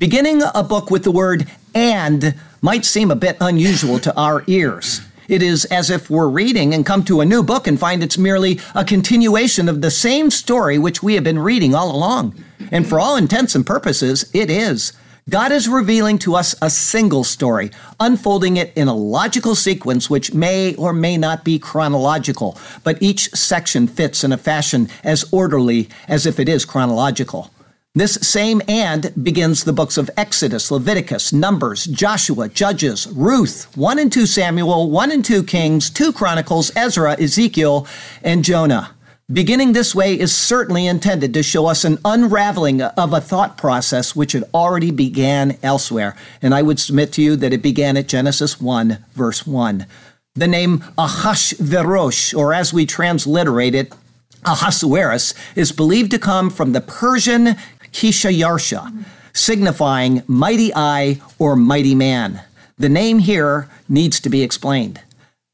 Beginning 0.00 0.42
a 0.52 0.64
book 0.64 0.90
with 0.90 1.04
the 1.04 1.12
word 1.12 1.46
and 1.76 2.34
might 2.60 2.84
seem 2.84 3.12
a 3.12 3.14
bit 3.14 3.36
unusual 3.40 4.00
to 4.00 4.12
our 4.16 4.42
ears. 4.48 5.02
It 5.28 5.42
is 5.42 5.64
as 5.66 5.90
if 5.90 6.11
we're 6.11 6.28
reading 6.28 6.74
and 6.74 6.87
come 6.87 7.04
to 7.04 7.20
a 7.20 7.26
new 7.26 7.42
book 7.42 7.66
and 7.66 7.78
find 7.78 8.02
it's 8.02 8.18
merely 8.18 8.61
a 8.74 8.85
continuation 8.85 9.68
of 9.68 9.80
the 9.80 9.90
same 9.90 10.30
story 10.30 10.78
which 10.78 11.02
we 11.02 11.14
have 11.14 11.24
been 11.24 11.38
reading 11.38 11.74
all 11.74 11.94
along. 11.94 12.35
And 12.70 12.88
for 12.88 12.98
all 12.98 13.16
intents 13.16 13.54
and 13.54 13.66
purposes, 13.66 14.28
it 14.32 14.50
is. 14.50 14.92
God 15.30 15.52
is 15.52 15.68
revealing 15.68 16.18
to 16.20 16.35
us 16.35 16.56
a 16.61 16.68
single 16.68 17.22
story, 17.22 17.70
unfolding 18.00 18.56
it 18.56 18.72
in 18.74 18.88
a 18.88 18.94
logical 18.94 19.54
sequence 19.54 20.11
which 20.11 20.35
may 20.35 20.74
or 20.74 20.92
may 20.92 21.16
not 21.16 21.44
be 21.44 21.61
chronological, 21.61 22.58
but 22.82 23.00
each 23.00 23.30
section 23.30 23.87
fits 23.87 24.24
in 24.24 24.32
a 24.32 24.37
fashion 24.37 24.88
as 25.04 25.24
orderly 25.30 25.88
as 26.08 26.26
if 26.26 26.40
it 26.40 26.48
is 26.48 26.64
chronological. 26.64 27.52
This 27.94 28.14
same 28.14 28.62
and 28.68 29.12
begins 29.22 29.64
the 29.64 29.72
books 29.74 29.98
of 29.98 30.09
Exodus, 30.16 30.70
Leviticus, 30.70 31.31
Numbers, 31.31 31.85
Joshua, 31.85 32.48
Judges, 32.48 33.07
Ruth, 33.09 33.70
1 33.76 33.98
and 33.98 34.11
2 34.11 34.24
Samuel, 34.24 34.90
1 34.90 35.11
and 35.11 35.22
2 35.22 35.42
Kings, 35.42 35.90
2 35.90 36.11
Chronicles, 36.11 36.74
Ezra, 36.74 37.20
Ezekiel, 37.20 37.87
and 38.22 38.46
Jonah. 38.46 38.94
Beginning 39.31 39.74
this 39.74 39.94
way 39.94 40.18
is 40.18 40.35
certainly 40.35 40.87
intended 40.87 41.35
to 41.35 41.42
show 41.42 41.66
us 41.66 41.85
an 41.85 41.98
unraveling 42.02 42.81
of 42.81 43.12
a 43.12 43.20
thought 43.20 43.59
process 43.59 44.16
which 44.16 44.33
had 44.33 44.44
already 44.55 44.90
began 44.90 45.59
elsewhere. 45.62 46.16
And 46.40 46.55
I 46.55 46.62
would 46.62 46.81
submit 46.81 47.12
to 47.12 47.22
you 47.22 47.37
that 47.37 47.52
it 47.52 47.61
began 47.61 47.98
at 47.98 48.09
Genesis 48.09 48.59
1, 48.59 49.05
verse 49.12 49.46
1. 49.46 49.85
The 50.35 50.48
name 50.48 50.78
Ahashverosh, 50.96 52.35
or 52.35 52.55
as 52.55 52.72
we 52.72 52.87
transliterate 52.87 53.74
it, 53.74 53.92
Ahasuerus, 54.44 55.35
is 55.55 55.70
believed 55.70 56.11
to 56.11 56.18
come 56.18 56.50
from 56.50 56.72
the 56.72 56.81
Persian 56.81 57.57
Khshayarsha, 57.92 59.05
signifying 59.33 60.22
mighty 60.26 60.72
eye 60.74 61.20
or 61.38 61.57
mighty 61.57 61.94
man. 61.94 62.42
The 62.78 62.88
name 62.88 63.20
here 63.20 63.68
needs 63.88 64.18
to 64.20 64.31
be 64.31 64.42
explained. 64.42 65.00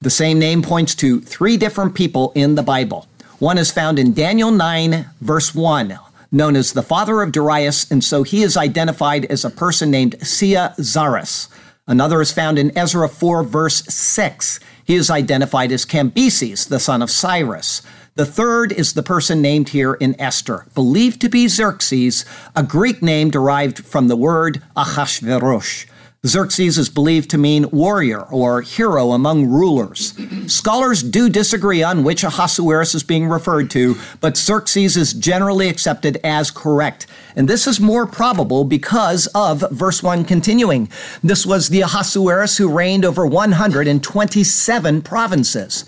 The 0.01 0.11
same 0.11 0.39
name 0.39 0.63
points 0.63 0.95
to 0.97 1.21
three 1.21 1.57
different 1.57 1.95
people 1.95 2.33
in 2.35 2.55
the 2.55 2.63
Bible. 2.63 3.09
One 3.39 3.59
is 3.59 3.71
found 3.71 3.99
in 3.99 4.15
Daniel 4.15 4.51
9, 4.51 5.07
verse 5.21 5.55
1, 5.55 5.99
known 6.31 6.57
as 6.57 6.73
the 6.73 6.83
father 6.83 7.21
of 7.21 7.33
Darius, 7.33 7.91
and 7.91 8.03
so 8.03 8.23
he 8.23 8.43
is 8.43 8.57
identified 8.57 9.25
as 9.27 9.45
a 9.45 9.51
person 9.51 9.91
named 9.91 10.17
Cyaxares. 10.21 11.49
Another 11.87 12.21
is 12.21 12.33
found 12.33 12.59
in 12.59 12.77
Ezra 12.77 13.09
4, 13.09 13.43
verse 13.43 13.83
6. 13.87 14.61
He 14.85 14.95
is 14.95 15.11
identified 15.11 15.73
as 15.73 15.85
Cambyses, 15.85 16.69
the 16.69 16.79
son 16.79 17.03
of 17.03 17.11
Cyrus. 17.11 17.83
The 18.19 18.27
third 18.27 18.73
is 18.73 18.95
the 18.95 19.05
person 19.05 19.41
named 19.41 19.69
here 19.69 19.95
in 19.95 20.21
Esther, 20.21 20.67
believed 20.75 21.21
to 21.21 21.29
be 21.29 21.47
Xerxes, 21.47 22.25
a 22.57 22.65
Greek 22.65 23.01
name 23.01 23.31
derived 23.31 23.85
from 23.85 24.09
the 24.09 24.17
word 24.17 24.61
Achashverosh. 24.77 25.87
Xerxes 26.27 26.79
is 26.79 26.89
believed 26.89 27.31
to 27.31 27.39
mean 27.39 27.71
warrior 27.71 28.23
or 28.23 28.63
hero 28.63 29.13
among 29.13 29.47
rulers. 29.47 30.19
Scholars 30.53 31.05
do 31.05 31.29
disagree 31.29 31.81
on 31.81 32.03
which 32.03 32.25
Ahasuerus 32.25 32.93
is 32.93 33.05
being 33.05 33.29
referred 33.29 33.71
to, 33.71 33.97
but 34.21 34.37
Xerxes 34.37 34.97
is 34.97 35.13
generally 35.13 35.69
accepted 35.69 36.19
as 36.25 36.51
correct. 36.51 37.07
And 37.37 37.49
this 37.49 37.69
is 37.69 37.79
more 37.79 38.05
probable 38.05 38.65
because 38.65 39.29
of 39.29 39.65
verse 39.71 40.03
1 40.03 40.25
continuing. 40.25 40.91
This 41.23 41.47
was 41.47 41.69
the 41.69 41.83
Ahasuerus 41.83 42.57
who 42.57 42.69
reigned 42.69 43.05
over 43.05 43.25
127 43.25 45.03
provinces. 45.03 45.85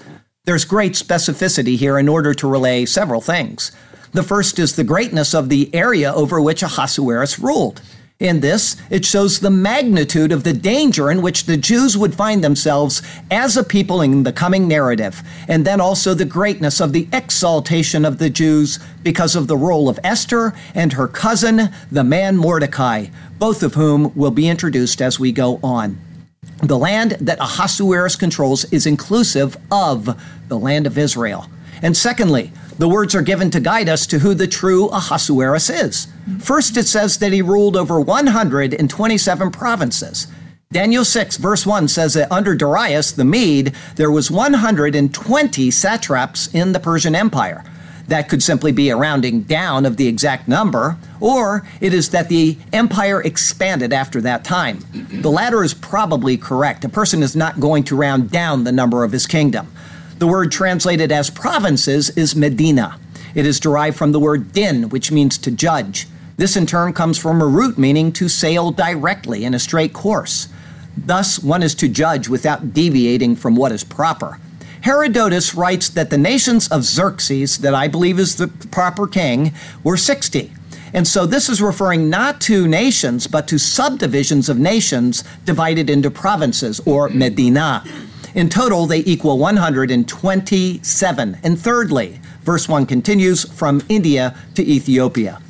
There's 0.47 0.65
great 0.65 0.95
specificity 0.95 1.77
here 1.77 1.99
in 1.99 2.09
order 2.09 2.33
to 2.33 2.49
relay 2.49 2.87
several 2.87 3.21
things. 3.21 3.73
The 4.13 4.23
first 4.23 4.59
is 4.59 4.75
the 4.75 4.83
greatness 4.83 5.35
of 5.35 5.51
the 5.51 5.73
area 5.75 6.13
over 6.15 6.41
which 6.41 6.63
Ahasuerus 6.63 7.39
ruled. 7.39 7.83
In 8.19 8.41
this, 8.41 8.77
it 8.89 9.05
shows 9.05 9.41
the 9.41 9.51
magnitude 9.51 10.33
of 10.33 10.43
the 10.43 10.55
danger 10.55 11.11
in 11.11 11.21
which 11.21 11.45
the 11.45 11.59
Jews 11.59 11.97
would 11.97 12.15
find 12.15 12.43
themselves 12.43 13.03
as 13.31 13.57
a 13.59 13.63
people 13.63 14.01
in 14.01 14.23
the 14.23 14.33
coming 14.33 14.67
narrative, 14.67 15.23
and 15.47 15.67
then 15.67 15.81
also 15.81 16.15
the 16.15 16.25
greatness 16.25 16.81
of 16.81 16.95
the 16.95 17.07
exaltation 17.13 18.07
of 18.07 18.17
the 18.17 18.31
Jews 18.31 18.79
because 19.03 19.37
of 19.37 19.47
the 19.47 19.59
role 19.59 19.91
of 19.91 20.01
Esther 20.03 20.55
and 20.75 20.95
her 20.95 21.07
cousin, 21.07 21.69
the 21.93 22.03
man 22.03 22.39
Mordecai, 22.39 23.07
both 23.39 23.63
of 23.63 23.75
whom 23.75 24.11
will 24.17 24.31
be 24.31 24.49
introduced 24.49 25.03
as 25.03 25.21
we 25.21 25.33
go 25.33 25.61
on. 25.63 26.01
The 26.63 26.79
land 26.79 27.13
that 27.21 27.39
Ahasuerus 27.41 28.17
controls 28.17 28.65
is 28.73 28.87
inclusive 28.87 29.57
of 29.71 30.19
the 30.49 30.59
land 30.59 30.87
of 30.87 30.99
Israel. 30.99 31.47
And 31.83 31.97
secondly, 31.97 32.53
the 32.79 32.89
words 32.89 33.15
are 33.15 33.23
given 33.23 33.51
to 33.51 33.61
guide 33.61 33.89
us 33.89 34.07
to 34.09 34.19
who 34.19 34.35
the 34.35 34.47
true 34.47 34.89
Ahasuerus 34.89 35.71
is. 35.71 36.07
First, 36.39 36.77
it 36.77 36.87
says 36.87 37.19
that 37.19 37.33
he 37.33 37.41
ruled 37.41 37.77
over 37.77 38.01
127 38.01 39.51
provinces. 39.51 40.27
Daniel 40.71 41.05
6, 41.05 41.39
verse 41.39 41.67
1 41.67 41.89
says 41.89 42.15
that 42.15 42.31
under 42.31 42.55
Darius 42.55 43.13
the 43.13 43.25
Mede, 43.25 43.75
there 43.97 44.11
was 44.11 44.31
120 44.31 45.71
satraps 45.71 46.47
in 46.55 46.73
the 46.73 46.81
Persian 46.81 47.15
Empire. 47.15 47.65
That 48.11 48.29
could 48.29 48.43
simply 48.43 48.73
be 48.73 48.91
a 48.91 48.97
rounding 48.97 49.43
down 49.43 49.87
of 49.87 49.97
the 49.97 50.09
exact 50.09 50.49
number, 50.49 50.97
or 51.21 51.65
it 51.81 51.95
is 51.95 52.11
that 52.11 52.29
the 52.29 52.59
empire 52.73 53.23
expanded 53.23 53.93
after 53.93 54.21
that 54.23 54.43
time. 54.43 54.81
The 54.93 55.31
latter 55.31 55.63
is 55.63 55.75
probably 55.75 56.37
correct. 56.37 56.85
A 56.85 56.89
person 56.89 57.23
is 57.23 57.37
not 57.37 57.61
going 57.61 57.85
to 57.85 57.95
round 57.95 58.33
down 58.33 58.65
the 58.65 58.73
number 58.73 59.05
of 59.05 59.13
his 59.13 59.29
kingdom. 59.29 59.73
The 60.19 60.27
word 60.27 60.51
translated 60.51 61.13
as 61.13 61.31
provinces 61.31 62.11
is 62.11 62.35
Medina. 62.35 62.99
It 63.37 63.47
is 63.47 63.61
derived 63.61 63.97
from 63.97 64.11
the 64.11 64.19
word 64.19 64.51
din, 64.51 64.89
which 64.89 65.13
means 65.13 65.39
to 65.39 65.53
judge. 65.53 66.09
This 66.37 66.57
in 66.57 66.67
turn 66.67 66.93
comes 66.93 67.17
from 67.17 67.41
a 67.41 67.47
root 67.47 67.79
meaning 67.79 68.11
to 68.15 68.29
sail 68.29 68.73
directly 68.73 69.45
in 69.45 69.55
a 69.55 69.61
straight 69.61 69.93
course. 69.93 70.49
Thus, 70.97 71.39
one 71.39 71.63
is 71.63 71.77
to 71.77 71.89
judge 71.89 72.29
without 72.29 72.75
deviating 72.75 73.37
from 73.37 73.55
what 73.55 73.71
is 73.71 73.85
proper. 73.85 74.41
Herodotus 74.83 75.55
writes 75.55 75.91
that 75.91 76.11
the 76.11 76.19
nations 76.19 76.67
of 76.69 76.85
Xerxes, 76.85 77.59
that 77.59 77.75
I 77.75 77.87
believe 77.87 78.19
is 78.19 78.37
the 78.37 78.49
proper 78.49 79.07
king, 79.07 79.53
were 79.85 79.99
60. 79.99 80.53
And 80.93 81.07
so 81.07 81.27
this 81.27 81.49
is 81.49 81.63
referring 81.63 82.11
not 82.11 82.41
to 82.43 82.67
nations, 82.67 83.27
but 83.27 83.47
to 83.49 83.59
subdivisions 83.59 84.49
of 84.49 84.59
nations 84.59 85.25
divided 85.45 85.91
into 85.91 86.11
provinces 86.11 86.81
or 86.87 87.11
medina. 87.11 87.85
In 88.35 88.49
total, 88.49 88.87
they 88.87 89.01
equal 89.01 89.39
127. 89.39 91.39
And 91.43 91.61
thirdly, 91.61 92.21
verse 92.43 92.69
1 92.69 92.87
continues 92.87 93.45
from 93.53 93.83
India 93.89 94.37
to 94.55 94.65
Ethiopia. 94.65 95.43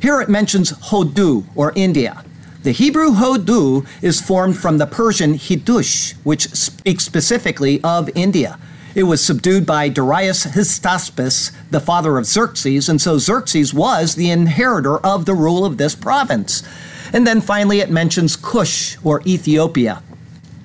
Here 0.00 0.20
it 0.20 0.28
mentions 0.28 0.72
Hodu, 0.72 1.44
or 1.54 1.72
India. 1.74 2.22
The 2.62 2.72
Hebrew 2.72 3.10
Hodu 3.10 3.86
is 4.02 4.20
formed 4.20 4.56
from 4.56 4.78
the 4.78 4.86
Persian 4.86 5.34
Hidush, 5.34 6.14
which 6.24 6.48
speaks 6.50 7.04
specifically 7.04 7.80
of 7.82 8.10
India. 8.14 8.58
It 8.96 9.02
was 9.02 9.22
subdued 9.22 9.66
by 9.66 9.90
Darius 9.90 10.46
Hystaspes, 10.46 11.52
the 11.70 11.80
father 11.80 12.16
of 12.16 12.24
Xerxes, 12.24 12.88
and 12.88 12.98
so 12.98 13.18
Xerxes 13.18 13.74
was 13.74 14.14
the 14.14 14.30
inheritor 14.30 14.96
of 15.04 15.26
the 15.26 15.34
rule 15.34 15.66
of 15.66 15.76
this 15.76 15.94
province. 15.94 16.62
And 17.12 17.26
then 17.26 17.42
finally 17.42 17.80
it 17.80 17.90
mentions 17.90 18.36
Cush, 18.36 18.96
or 19.04 19.20
Ethiopia. 19.26 20.02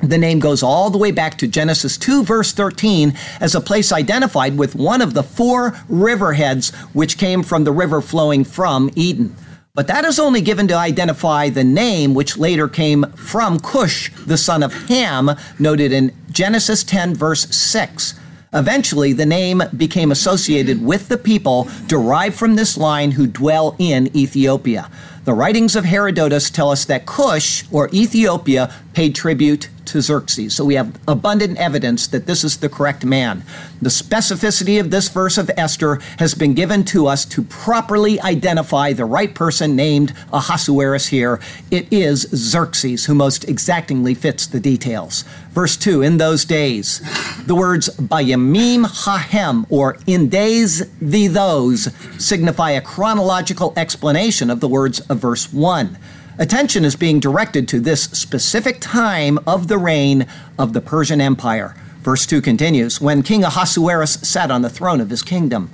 The 0.02 0.17
name 0.17 0.39
goes 0.39 0.63
all 0.63 0.89
the 0.89 0.98
way 0.98 1.12
back 1.12 1.38
to 1.39 1.48
Genesis 1.48 1.98
2, 1.98 2.24
verse 2.24 2.54
13, 2.54 3.13
as 3.41 3.54
a 3.54 3.60
place 3.60 3.91
identified 3.91 4.58
with 4.58 4.76
one 4.76 5.02
of 5.02 5.13
the 5.13 5.24
four 5.24 5.72
riverheads 5.89 6.74
which 6.94 7.17
came 7.17 7.44
from 7.44 7.65
the 7.65 7.74
river 7.74 8.00
flowing 8.00 8.46
from 8.46 8.89
Eden. 8.96 9.36
But 9.74 9.88
that 9.88 10.06
is 10.06 10.20
only 10.20 10.39
given 10.39 10.70
to 10.70 10.76
identify 10.76 11.50
the 11.50 11.65
name 11.65 12.13
which 12.13 12.38
later 12.38 12.70
came 12.70 13.12
from 13.12 13.60
Cush, 13.60 14.10
the 14.26 14.38
son 14.38 14.63
of 14.63 14.88
Ham, 14.88 15.32
noted 15.60 15.91
in 15.91 16.15
Genesis 16.32 16.86
10, 16.86 17.13
verse 17.13 17.54
6. 17.54 18.20
Eventually, 18.53 19.13
the 19.13 19.25
name 19.25 19.63
became 19.77 20.11
associated 20.11 20.83
with 20.83 21.07
the 21.07 21.17
people 21.17 21.69
derived 21.87 22.35
from 22.35 22.55
this 22.55 22.77
line 22.77 23.11
who 23.11 23.25
dwell 23.25 23.75
in 23.79 24.15
Ethiopia. 24.15 24.89
The 25.23 25.33
writings 25.33 25.77
of 25.77 25.85
Herodotus 25.85 26.49
tell 26.49 26.69
us 26.69 26.83
that 26.85 27.05
Cush, 27.05 27.63
or 27.71 27.89
Ethiopia, 27.93 28.73
paid 28.93 29.15
tribute 29.15 29.69
to 29.91 30.01
Xerxes. 30.01 30.56
So 30.56 30.63
we 30.63 30.75
have 30.75 30.97
abundant 31.08 31.58
evidence 31.58 32.08
that 32.08 32.25
this 32.25 32.43
is 32.43 32.58
the 32.58 32.69
correct 32.69 33.04
man. 33.04 33.43
The 33.82 33.89
specificity 33.89 34.80
of 34.80 34.89
this 34.89 35.10
verse 35.10 35.38
of 35.38 35.51
Esther 35.58 35.99
has 36.17 36.34
been 36.34 36.54
given 36.54 36.86
to 36.86 37.08
us 37.08 37.25
to 37.25 37.41
properly 37.43 38.19
identify 38.21 38.93
the 38.93 39.06
right 39.06 39.36
person 39.36 39.75
named 39.75 40.13
Ahasuerus 40.32 41.08
here. 41.08 41.41
It 41.69 41.91
is 41.91 42.21
Xerxes 42.34 43.06
who 43.06 43.13
most 43.13 43.43
exactingly 43.49 44.13
fits 44.13 44.47
the 44.47 44.62
details. 44.62 45.23
Verse 45.51 45.75
2 45.75 46.01
In 46.01 46.17
those 46.17 46.45
days, 46.45 47.01
the 47.45 47.56
words 47.56 47.89
Bayamim 47.97 49.06
Hahem, 49.06 49.65
or 49.69 49.97
in 50.08 50.30
days 50.30 50.89
the 50.99 51.27
those, 51.27 51.93
signify 52.17 52.71
a 52.71 52.82
chronological 52.82 53.73
explanation 53.75 54.49
of 54.49 54.62
the 54.62 54.69
words 54.69 55.01
of 55.01 55.19
verse 55.19 55.51
1. 55.51 55.97
Attention 56.38 56.86
is 56.86 56.96
being 56.96 57.20
directed 57.20 57.67
to 57.67 57.80
this 57.80 58.04
specific 58.04 58.80
time 58.80 59.38
of 59.46 59.67
the 59.67 59.78
reign 59.78 60.26
of 60.58 60.74
the 60.74 60.82
Persian 60.82 61.20
Empire. 61.20 61.76
Verse 62.02 62.26
2 62.26 62.41
continues 62.41 63.02
When 63.02 63.22
King 63.22 63.44
Ahasuerus 63.44 64.13
sat 64.22 64.50
on 64.50 64.62
the 64.62 64.70
throne 64.70 65.02
of 65.02 65.10
his 65.10 65.24
kingdom. 65.24 65.70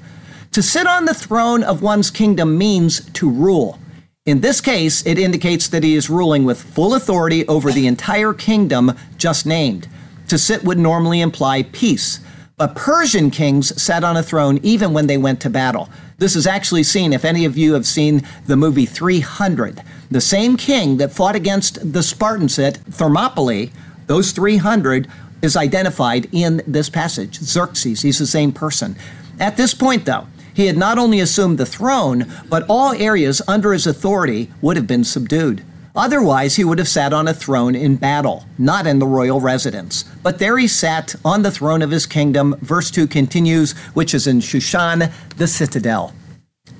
To 0.53 0.63
sit 0.63 0.87
on 0.87 1.05
the 1.05 1.13
throne 1.13 1.63
of 1.63 1.83
one's 1.83 2.09
kingdom 2.09 2.57
means 2.57 3.07
to 3.11 3.29
rule. 3.29 3.79
In 4.25 4.41
this 4.41 4.59
case, 4.59 5.05
it 5.05 5.19
indicates 5.19 5.67
that 5.67 5.83
he 5.83 5.95
is 5.95 6.09
ruling 6.09 6.43
with 6.43 6.61
full 6.61 6.95
authority 6.95 7.47
over 7.47 7.71
the 7.71 7.87
entire 7.87 8.33
kingdom 8.33 8.93
just 9.17 9.45
named. 9.45 9.87
To 10.29 10.37
sit 10.37 10.63
would 10.63 10.79
normally 10.79 11.21
imply 11.21 11.63
peace. 11.63 12.19
But 12.57 12.75
Persian 12.75 13.29
kings 13.29 13.79
sat 13.79 14.03
on 14.03 14.17
a 14.17 14.23
throne 14.23 14.59
even 14.63 14.91
when 14.91 15.05
they 15.05 15.17
went 15.17 15.39
to 15.41 15.49
battle. 15.49 15.89
This 16.17 16.35
is 16.35 16.47
actually 16.47 16.83
seen 16.83 17.13
if 17.13 17.23
any 17.23 17.45
of 17.45 17.55
you 17.55 17.75
have 17.75 17.85
seen 17.85 18.23
the 18.47 18.57
movie 18.57 18.87
300. 18.87 19.83
The 20.09 20.21
same 20.21 20.55
king 20.55 20.97
that 20.97 21.11
fought 21.11 21.35
against 21.35 21.93
the 21.93 22.01
Spartans 22.01 22.57
at 22.57 22.77
Thermopylae, 22.77 23.71
those 24.07 24.31
300, 24.31 25.07
is 25.41 25.57
identified 25.57 26.27
in 26.31 26.61
this 26.65 26.89
passage. 26.89 27.35
Xerxes, 27.35 28.01
he's 28.01 28.19
the 28.19 28.25
same 28.25 28.51
person. 28.51 28.95
At 29.39 29.57
this 29.57 29.73
point, 29.73 30.05
though, 30.05 30.27
he 30.53 30.67
had 30.67 30.77
not 30.77 30.97
only 30.97 31.19
assumed 31.19 31.57
the 31.57 31.65
throne, 31.65 32.25
but 32.49 32.65
all 32.67 32.93
areas 32.93 33.41
under 33.47 33.73
his 33.73 33.85
authority 33.85 34.49
would 34.61 34.77
have 34.77 34.87
been 34.87 35.03
subdued. 35.03 35.63
Otherwise, 35.95 36.55
he 36.55 36.63
would 36.63 36.77
have 36.77 36.87
sat 36.87 37.11
on 37.11 37.27
a 37.27 37.33
throne 37.33 37.75
in 37.75 37.95
battle, 37.95 38.45
not 38.57 38.87
in 38.87 38.99
the 38.99 39.05
royal 39.05 39.41
residence. 39.41 40.03
But 40.23 40.39
there 40.39 40.57
he 40.57 40.67
sat 40.67 41.15
on 41.25 41.41
the 41.41 41.51
throne 41.51 41.81
of 41.81 41.91
his 41.91 42.05
kingdom. 42.05 42.55
Verse 42.61 42.89
2 42.91 43.07
continues, 43.07 43.73
which 43.93 44.13
is 44.13 44.27
in 44.27 44.39
Shushan, 44.39 45.11
the 45.37 45.47
citadel. 45.47 46.13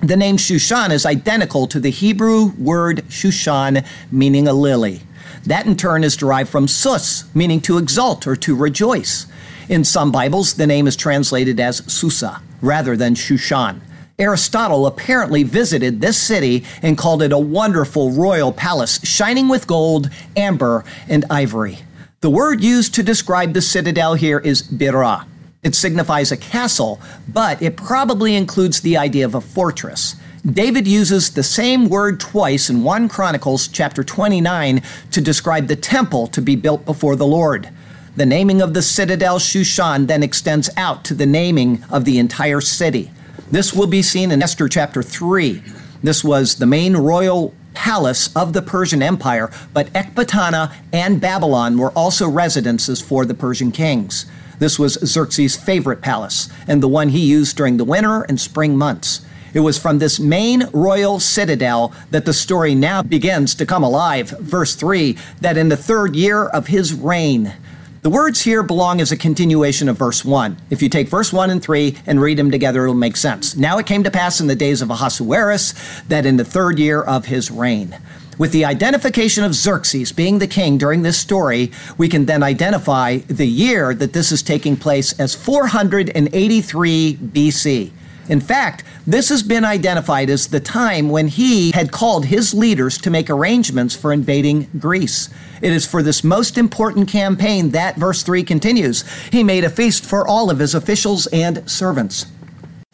The 0.02 0.16
name 0.16 0.38
Shushan 0.38 0.92
is 0.92 1.08
identical 1.08 1.66
to 1.68 1.80
the 1.80 1.90
Hebrew 1.90 2.52
word 2.60 3.04
Shushan, 3.10 3.84
meaning 4.12 4.48
a 4.48 4.54
lily. 4.54 5.02
That 5.44 5.66
in 5.66 5.76
turn 5.76 6.04
is 6.04 6.16
derived 6.16 6.52
from 6.52 6.68
sus, 6.68 7.24
meaning 7.34 7.62
to 7.62 7.80
exult 7.80 8.28
or 8.28 8.36
to 8.36 8.56
rejoice. 8.56 9.26
In 9.68 9.84
some 9.84 10.12
Bibles, 10.12 10.54
the 10.54 10.68
name 10.68 10.86
is 10.86 10.96
translated 10.96 11.60
as 11.60 11.78
Susa 11.92 12.42
rather 12.62 12.96
than 12.96 13.16
Shushan. 13.16 13.82
Aristotle 14.20 14.86
apparently 14.86 15.42
visited 15.42 16.00
this 16.00 16.18
city 16.18 16.64
and 16.84 16.98
called 16.98 17.24
it 17.24 17.32
a 17.32 17.40
wonderful 17.40 18.12
royal 18.12 18.52
palace, 18.52 19.00
shining 19.04 19.48
with 19.48 19.66
gold, 19.66 20.12
amber, 20.36 20.86
and 21.10 21.26
ivory. 21.30 21.80
The 22.22 22.30
word 22.30 22.64
used 22.64 22.94
to 22.96 23.04
describe 23.04 23.54
the 23.54 23.62
citadel 23.62 24.14
here 24.14 24.40
is 24.40 24.62
birah. 24.62 25.26
It 25.64 25.76
signifies 25.76 26.32
a 26.32 26.38
castle, 26.38 27.02
but 27.28 27.62
it 27.62 27.76
probably 27.76 28.36
includes 28.36 28.82
the 28.82 28.98
idea 28.98 29.26
of 29.26 29.36
a 29.36 29.42
fortress. 29.42 30.16
David 30.46 30.88
uses 30.88 31.32
the 31.32 31.44
same 31.44 31.90
word 31.90 32.20
twice 32.20 32.70
in 32.70 32.84
1 32.84 33.10
Chronicles 33.10 33.68
chapter 33.68 34.04
29 34.04 34.82
to 35.12 35.22
describe 35.22 35.68
the 35.68 35.76
temple 35.76 36.28
to 36.28 36.42
be 36.42 36.56
built 36.56 36.86
before 36.86 37.16
the 37.16 37.26
Lord. 37.26 37.70
The 38.16 38.26
naming 38.26 38.62
of 38.62 38.74
the 38.74 38.82
citadel 38.82 39.40
Shushan 39.40 40.08
then 40.08 40.24
extends 40.24 40.70
out 40.78 41.04
to 41.06 41.14
the 41.14 41.26
naming 41.26 41.84
of 41.90 42.06
the 42.06 42.18
entire 42.18 42.62
city. 42.62 43.12
This 43.52 43.74
will 43.74 43.88
be 43.88 44.02
seen 44.02 44.32
in 44.32 44.42
Esther 44.42 44.70
chapter 44.70 45.04
3. 45.04 45.62
This 46.04 46.24
was 46.24 46.56
the 46.56 46.66
main 46.66 46.96
royal 46.96 47.54
palace 47.74 48.36
of 48.36 48.54
the 48.54 48.62
Persian 48.62 49.04
Empire, 49.04 49.52
but 49.74 49.92
Ecbatana 49.94 50.74
and 50.94 51.20
Babylon 51.20 51.78
were 51.78 51.92
also 51.92 52.28
residences 52.30 53.02
for 53.02 53.26
the 53.26 53.34
Persian 53.34 53.72
kings. 53.72 54.26
This 54.60 54.80
was 54.80 54.98
Xerxes' 55.06 55.56
favorite 55.56 56.02
palace, 56.02 56.50
and 56.68 56.82
the 56.82 56.88
one 56.88 57.10
he 57.10 57.20
used 57.20 57.56
during 57.58 57.78
the 57.78 57.86
winter 57.86 58.24
and 58.24 58.40
spring 58.40 58.78
months. 58.78 59.22
It 59.54 59.62
was 59.62 59.80
from 59.80 60.00
this 60.00 60.20
main 60.20 60.68
royal 60.74 61.20
citadel 61.20 61.94
that 62.12 62.26
the 62.26 62.34
story 62.34 62.76
now 62.76 63.02
begins 63.02 63.56
to 63.56 63.66
come 63.66 63.84
alive. 63.84 64.30
Verse 64.40 64.76
3 64.76 65.18
that 65.42 65.58
in 65.58 65.70
the 65.70 65.78
third 65.78 66.16
year 66.16 66.46
of 66.46 66.68
his 66.68 66.94
reign, 66.94 67.54
The 68.04 68.12
words 68.12 68.42
here 68.42 68.64
belong 68.64 69.02
as 69.02 69.12
a 69.12 69.18
continuation 69.18 69.90
of 69.90 69.98
verse 69.98 70.24
1. 70.24 70.58
If 70.70 70.82
you 70.82 70.90
take 70.90 71.10
verse 71.10 71.34
1 71.34 71.50
and 71.50 71.62
3 71.62 71.98
and 72.06 72.22
read 72.22 72.38
them 72.38 72.52
together, 72.52 72.84
it'll 72.84 72.96
make 72.96 73.18
sense. 73.18 73.56
Now 73.56 73.80
it 73.80 73.86
came 73.86 74.04
to 74.04 74.12
pass 74.12 74.40
in 74.40 74.48
the 74.48 74.56
days 74.56 74.82
of 74.82 74.90
Ahasuerus 74.90 75.74
that 76.08 76.26
in 76.26 76.38
the 76.38 76.46
third 76.46 76.80
year 76.80 77.02
of 77.02 77.26
his 77.26 77.52
reign. 77.52 77.98
With 78.38 78.52
the 78.52 78.66
identification 78.66 79.44
of 79.44 79.56
Xerxes 79.56 80.12
being 80.12 80.38
the 80.38 80.48
king 80.48 80.78
during 80.78 81.02
this 81.02 81.18
story, 81.18 81.72
we 81.98 82.08
can 82.08 82.26
then 82.26 82.44
identify 82.44 83.18
the 83.28 83.48
year 83.48 83.96
that 83.96 84.14
this 84.14 84.32
is 84.32 84.44
taking 84.44 84.78
place 84.78 85.20
as 85.20 85.34
483 85.34 87.16
BC. 87.16 87.92
In 88.30 88.40
fact, 88.40 88.84
this 89.08 89.30
has 89.30 89.42
been 89.42 89.66
identified 89.66 90.30
as 90.30 90.48
the 90.48 90.60
time 90.60 91.10
when 91.10 91.30
he 91.30 91.72
had 91.72 91.92
called 91.92 92.26
his 92.26 92.54
leaders 92.54 92.98
to 93.00 93.10
make 93.10 93.30
arrangements 93.30 93.96
for 93.96 94.14
invading 94.14 94.68
Greece. 94.78 95.30
It 95.62 95.74
is 95.74 95.88
for 95.88 96.04
this 96.04 96.24
most 96.24 96.58
important 96.58 97.08
campaign 97.08 97.72
that 97.72 97.96
verse 97.96 98.22
3 98.22 98.44
continues. 98.44 99.04
He 99.32 99.44
made 99.44 99.64
a 99.64 99.70
feast 99.70 100.06
for 100.06 100.28
all 100.28 100.52
of 100.52 100.60
his 100.60 100.76
officials 100.76 101.26
and 101.28 101.68
servants. 101.70 102.28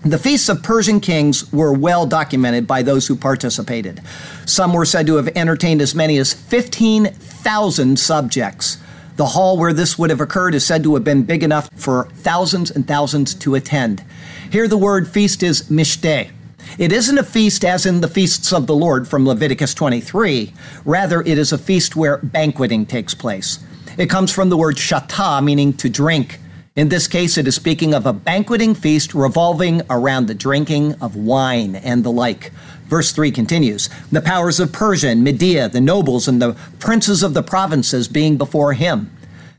The 0.05 0.17
feasts 0.17 0.49
of 0.49 0.61
Persian 0.61 0.99
kings 0.99 1.49
were 1.53 1.71
well 1.71 2.05
documented 2.05 2.67
by 2.67 2.81
those 2.81 3.07
who 3.07 3.15
participated. 3.15 4.01
Some 4.45 4.73
were 4.73 4.83
said 4.83 5.07
to 5.07 5.15
have 5.15 5.29
entertained 5.29 5.81
as 5.81 5.95
many 5.95 6.17
as 6.17 6.33
15,000 6.33 7.97
subjects. 7.97 8.79
The 9.15 9.27
hall 9.27 9.57
where 9.57 9.71
this 9.71 9.97
would 9.97 10.09
have 10.09 10.19
occurred 10.19 10.55
is 10.55 10.65
said 10.65 10.83
to 10.83 10.95
have 10.95 11.05
been 11.05 11.23
big 11.23 11.41
enough 11.41 11.69
for 11.73 12.09
thousands 12.15 12.69
and 12.69 12.85
thousands 12.85 13.33
to 13.35 13.55
attend. 13.55 14.03
Here, 14.51 14.67
the 14.67 14.77
word 14.77 15.07
feast 15.07 15.41
is 15.41 15.63
mishteh. 15.69 16.31
It 16.77 16.91
isn't 16.91 17.17
a 17.17 17.23
feast 17.23 17.63
as 17.63 17.85
in 17.85 18.01
the 18.01 18.09
feasts 18.09 18.51
of 18.51 18.67
the 18.67 18.75
Lord 18.75 19.07
from 19.07 19.25
Leviticus 19.25 19.73
23. 19.73 20.53
Rather, 20.83 21.21
it 21.21 21.37
is 21.37 21.53
a 21.53 21.57
feast 21.57 21.95
where 21.95 22.17
banqueting 22.17 22.85
takes 22.85 23.13
place. 23.13 23.59
It 23.97 24.09
comes 24.09 24.33
from 24.33 24.49
the 24.49 24.57
word 24.57 24.75
shatah, 24.75 25.41
meaning 25.41 25.71
to 25.73 25.87
drink. 25.87 26.39
In 26.75 26.89
this 26.89 27.07
case, 27.07 27.37
it 27.37 27.47
is 27.47 27.53
speaking 27.53 27.93
of 27.93 28.07
a 28.07 28.13
banqueting 28.13 28.73
feast 28.73 29.13
revolving 29.13 29.83
around 29.91 30.25
the 30.25 30.33
drinking 30.33 30.93
of 30.93 31.15
wine 31.15 31.75
and 31.75 32.03
the 32.03 32.11
like. 32.11 32.51
Verse 32.85 33.11
3 33.11 33.29
continues 33.29 33.91
The 34.11 34.21
powers 34.21 34.59
of 34.59 34.71
Persia 34.71 35.09
and 35.09 35.23
Media, 35.23 35.69
the 35.69 35.79
nobles 35.79 36.27
and 36.27 36.41
the 36.41 36.57
princes 36.79 37.21
of 37.21 37.35
the 37.35 37.43
provinces 37.43 38.07
being 38.07 38.37
before 38.37 38.73
him. 38.73 39.15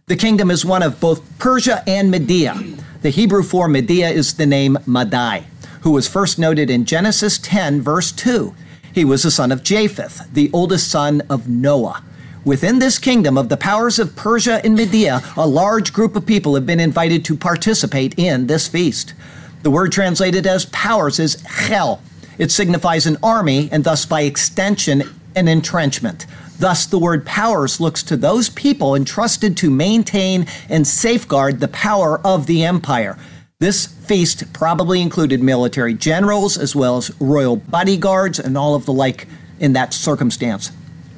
The 0.07 0.17
kingdom 0.17 0.51
is 0.51 0.65
one 0.65 0.83
of 0.83 0.99
both 0.99 1.39
Persia 1.39 1.85
and 1.87 2.11
Media. 2.11 2.61
The 3.03 3.11
Hebrew 3.11 3.45
for 3.45 3.69
Media 3.69 4.09
is 4.09 4.35
the 4.35 4.45
name 4.45 4.77
Madai, 4.85 5.47
who 5.83 5.93
was 5.93 6.09
first 6.09 6.37
noted 6.37 6.69
in 6.69 6.85
Genesis 6.85 7.39
10, 7.39 7.81
verse 7.81 8.11
2. 8.11 8.57
He 8.93 9.05
was 9.05 9.23
the 9.23 9.31
son 9.31 9.53
of 9.53 9.63
Japheth, 9.63 10.33
the 10.33 10.51
oldest 10.53 10.91
son 10.91 11.23
of 11.31 11.49
Noah. 11.49 12.03
Within 12.45 12.79
this 12.79 12.99
kingdom 12.99 13.39
of 13.39 13.49
the 13.49 13.57
powers 13.57 13.99
of 13.99 14.15
Persia 14.17 14.61
and 14.63 14.75
Media, 14.75 15.23
a 15.35 15.47
large 15.47 15.95
group 15.95 16.15
of 16.15 16.27
people 16.27 16.55
have 16.55 16.67
been 16.67 16.79
invited 16.79 17.25
to 17.25 17.37
participate 17.37 18.19
in 18.19 18.49
this 18.49 18.69
feast. 18.69 19.15
The 19.63 19.71
word 19.71 19.93
translated 19.93 20.47
as 20.47 20.67
powers 20.67 21.19
is 21.19 21.43
chel, 21.67 22.03
it 22.37 22.51
signifies 22.51 23.07
an 23.07 23.17
army 23.23 23.71
and 23.73 23.83
thus 23.83 24.05
by 24.05 24.23
extension 24.23 25.05
an 25.35 25.49
entrenchment. 25.49 26.27
Thus, 26.59 26.85
the 26.85 26.99
word 26.99 27.25
powers 27.25 27.81
looks 27.81 28.03
to 28.05 28.17
those 28.17 28.51
people 28.51 28.95
entrusted 28.95 29.57
to 29.59 29.71
maintain 29.71 30.47
and 30.69 30.87
safeguard 30.87 31.61
the 31.61 31.69
power 31.69 32.21
of 32.27 32.47
the 32.47 32.63
empire. 32.63 33.17
This 33.59 33.87
feast 33.87 34.53
probably 34.53 35.01
included 35.01 35.43
military 35.43 35.95
generals 35.95 36.59
as 36.59 36.77
well 36.77 36.99
as 36.99 37.11
royal 37.21 37.57
bodyguards 37.57 38.39
and 38.39 38.59
all 38.59 38.75
of 38.75 38.85
the 38.85 38.93
like 38.93 39.29
in 39.59 39.73
that 39.73 39.95
circumstance. 39.95 40.71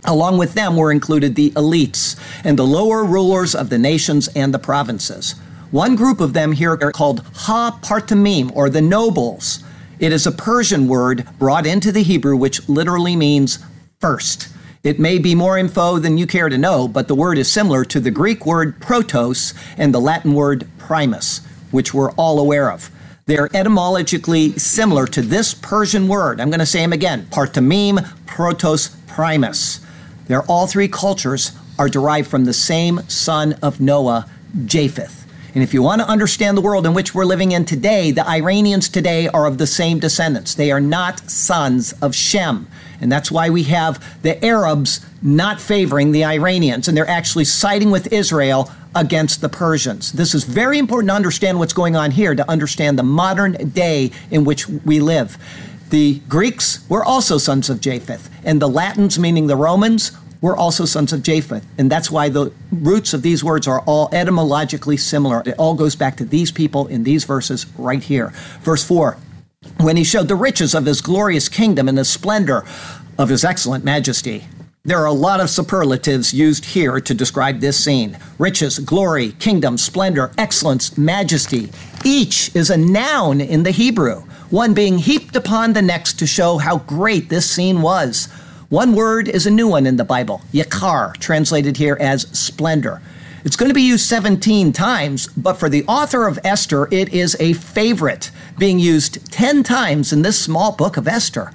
Along 0.07 0.39
with 0.39 0.55
them 0.55 0.77
were 0.77 0.93
included 0.93 1.35
the 1.35 1.51
elites 1.53 2.17
and 2.45 2.59
the 2.59 2.67
lower 2.67 3.05
rulers 3.05 3.55
of 3.55 3.71
the 3.71 3.79
nations 3.79 4.29
and 4.37 4.55
the 4.55 4.59
provinces. 4.59 5.35
One 5.73 5.97
group 5.97 6.21
of 6.21 6.33
them 6.33 6.53
here 6.53 6.79
are 6.81 6.93
called 6.93 7.25
Ha 7.35 7.79
Partamim, 7.83 8.55
or 8.55 8.71
the 8.71 8.81
nobles. 8.81 9.65
It 9.99 10.13
is 10.13 10.27
a 10.27 10.33
Persian 10.33 10.87
word 10.87 11.27
brought 11.39 11.67
into 11.67 11.91
the 11.91 12.05
Hebrew 12.05 12.37
which 12.37 12.69
literally 12.69 13.17
means 13.17 13.59
first. 14.01 14.49
It 14.85 15.01
may 15.01 15.19
be 15.19 15.35
more 15.35 15.59
info 15.59 15.99
than 15.99 16.19
you 16.19 16.29
care 16.29 16.49
to 16.49 16.57
know, 16.57 16.87
but 16.87 17.09
the 17.09 17.17
word 17.17 17.39
is 17.39 17.51
similar 17.51 17.85
to 17.87 17.99
the 17.99 18.13
Greek 18.13 18.47
word 18.47 18.79
protos 18.79 19.53
and 19.77 19.93
the 19.93 20.01
Latin 20.01 20.35
word 20.35 20.69
primus, 20.79 21.41
which 21.73 21.93
we're 21.93 22.13
all 22.13 22.39
aware 22.39 22.71
of. 22.71 22.91
They're 23.27 23.51
etymologically 23.53 24.53
similar 24.53 25.07
to 25.09 25.23
this 25.23 25.53
Persian 25.55 26.07
word. 26.07 26.41
I'm 26.41 26.51
going 26.51 26.61
to 26.61 26.67
say 26.67 26.81
them 26.81 26.93
again 26.93 27.27
partamim, 27.33 27.99
protos, 28.27 28.95
primus. 29.09 29.81
They're 30.27 30.43
all 30.43 30.67
three 30.67 30.89
cultures 30.89 31.53
are 31.79 31.89
derived 31.89 32.29
from 32.29 32.45
the 32.45 32.53
same 32.53 33.01
son 33.09 33.55
of 33.63 33.81
Noah, 33.81 34.29
Japheth. 34.65 35.25
And 35.55 35.63
if 35.63 35.73
you 35.73 35.83
want 35.83 36.03
to 36.03 36.09
understand 36.09 36.55
the 36.55 36.61
world 36.61 36.85
in 36.85 36.93
which 36.93 37.15
we're 37.15 37.25
living 37.25 37.53
in 37.53 37.65
today, 37.65 38.11
the 38.11 38.29
Iranians 38.29 38.91
today 38.91 39.27
are 39.29 39.47
of 39.47 39.57
the 39.57 39.67
same 39.67 39.99
descendants. 39.99 40.55
They 40.55 40.71
are 40.71 40.83
not 40.83 41.31
sons 41.31 41.95
of 42.03 42.15
Shem. 42.15 42.69
And 43.01 43.11
that's 43.11 43.31
why 43.31 43.49
we 43.49 43.63
have 43.65 44.23
the 44.23 44.43
Arabs 44.45 45.05
not 45.23 45.59
favoring 45.59 46.13
the 46.13 46.25
Iranians, 46.25 46.89
and 46.89 46.97
they're 46.97 47.09
actually 47.09 47.47
siding 47.47 47.91
with 47.91 48.13
Israel 48.13 48.71
against 48.95 49.41
the 49.41 49.49
Persians. 49.49 50.13
This 50.13 50.35
is 50.35 50.45
very 50.45 50.79
important 50.79 51.09
to 51.11 51.15
understand 51.15 51.59
what's 51.59 51.73
going 51.73 51.97
on 51.97 52.11
here, 52.11 52.35
to 52.35 52.51
understand 52.51 52.99
the 52.99 53.03
modern 53.03 53.53
day 53.71 54.11
in 54.31 54.45
which 54.45 54.69
we 54.69 55.01
live. 55.01 55.39
The 55.91 56.21
Greeks 56.29 56.89
were 56.89 57.05
also 57.05 57.39
sons 57.39 57.71
of 57.71 57.81
Japheth, 57.81 58.29
and 58.45 58.61
the 58.61 58.69
Latins, 58.69 59.19
meaning 59.19 59.47
the 59.47 59.57
Romans, 59.57 60.13
were 60.41 60.57
also 60.57 60.85
sons 60.85 61.13
of 61.13 61.23
Japheth. 61.23 61.65
And 61.79 61.91
that's 61.91 62.11
why 62.11 62.29
the 62.29 62.53
roots 62.71 63.15
of 63.15 63.23
these 63.23 63.43
words 63.43 63.67
are 63.67 63.81
all 63.83 64.09
etymologically 64.13 64.97
similar. 64.97 65.43
It 65.47 65.55
all 65.59 65.75
goes 65.75 65.97
back 65.97 66.17
to 66.17 66.25
these 66.25 66.51
people 66.51 66.87
in 66.87 67.05
these 67.05 67.25
verses 67.25 67.67
right 67.79 68.03
here. 68.03 68.33
Verse 68.61 68.85
4 68.85 69.17
When 69.79 69.97
he 69.97 70.05
showed 70.05 70.29
the 70.29 70.35
riches 70.35 70.75
of 70.75 70.87
his 70.87 71.01
glorious 71.01 71.49
kingdom 71.49 71.89
and 71.89 71.97
the 71.97 72.05
splendor 72.05 72.65
of 73.19 73.29
his 73.29 73.45
excellent 73.45 73.85
majesty. 73.85 74.45
There 74.85 74.99
are 74.99 75.07
a 75.07 75.13
lot 75.13 75.41
of 75.41 75.51
superlatives 75.51 76.33
used 76.33 76.65
here 76.65 77.01
to 77.01 77.13
describe 77.13 77.59
this 77.59 77.83
scene 77.83 78.19
riches, 78.39 78.79
glory, 78.79 79.33
kingdom, 79.33 79.79
splendor, 79.79 80.31
excellence, 80.39 80.97
majesty. 80.97 81.71
Each 82.05 82.55
is 82.55 82.71
a 82.71 82.77
noun 82.77 83.41
in 83.41 83.65
the 83.65 83.73
Hebrew, 83.73 84.23
one 84.51 84.75
being 84.75 84.99
heaped 84.99 85.35
upon 85.35 85.73
the 85.73 85.83
next 85.83 86.19
to 86.21 86.27
show 86.27 86.59
how 86.59 86.79
great 86.79 87.29
this 87.29 87.51
scene 87.51 87.83
was. 87.83 88.27
One 88.69 88.95
word 88.95 89.29
is 89.29 89.47
a 89.47 89.51
new 89.51 89.69
one 89.69 89.87
in 89.87 89.97
the 89.97 90.05
Bible, 90.05 90.43
yakar, 90.53 91.17
translated 91.19 91.77
here 91.77 91.97
as 92.01 92.23
splendor. 92.37 93.01
It's 93.45 93.57
going 93.57 93.71
to 93.71 93.75
be 93.75 93.83
used 93.83 94.07
17 94.07 94.73
times, 94.73 95.29
but 95.29 95.55
for 95.55 95.69
the 95.69 95.85
author 95.85 96.27
of 96.27 96.39
Esther, 96.45 96.89
it 96.91 97.13
is 97.13 97.37
a 97.39 97.53
favorite, 97.53 98.31
being 98.59 98.79
used 98.79 99.33
10 99.33 99.63
times 99.63 100.13
in 100.13 100.23
this 100.23 100.39
small 100.39 100.73
book 100.73 100.97
of 100.97 101.07
Esther. 101.07 101.53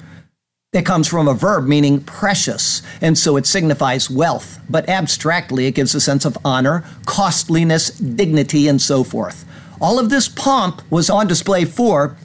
It 0.73 0.85
comes 0.85 1.09
from 1.09 1.27
a 1.27 1.33
verb 1.33 1.67
meaning 1.67 1.99
precious, 2.01 2.81
and 3.01 3.17
so 3.17 3.35
it 3.35 3.45
signifies 3.45 4.09
wealth, 4.09 4.59
but 4.69 4.87
abstractly 4.87 5.65
it 5.65 5.75
gives 5.75 5.93
a 5.93 5.99
sense 5.99 6.23
of 6.23 6.37
honor, 6.45 6.85
costliness, 7.05 7.89
dignity, 7.89 8.69
and 8.69 8.81
so 8.81 9.03
forth. 9.03 9.43
All 9.81 9.99
of 9.99 10.09
this 10.09 10.29
pomp 10.29 10.81
was 10.89 11.09
on 11.09 11.27
display 11.27 11.65
for 11.65 12.15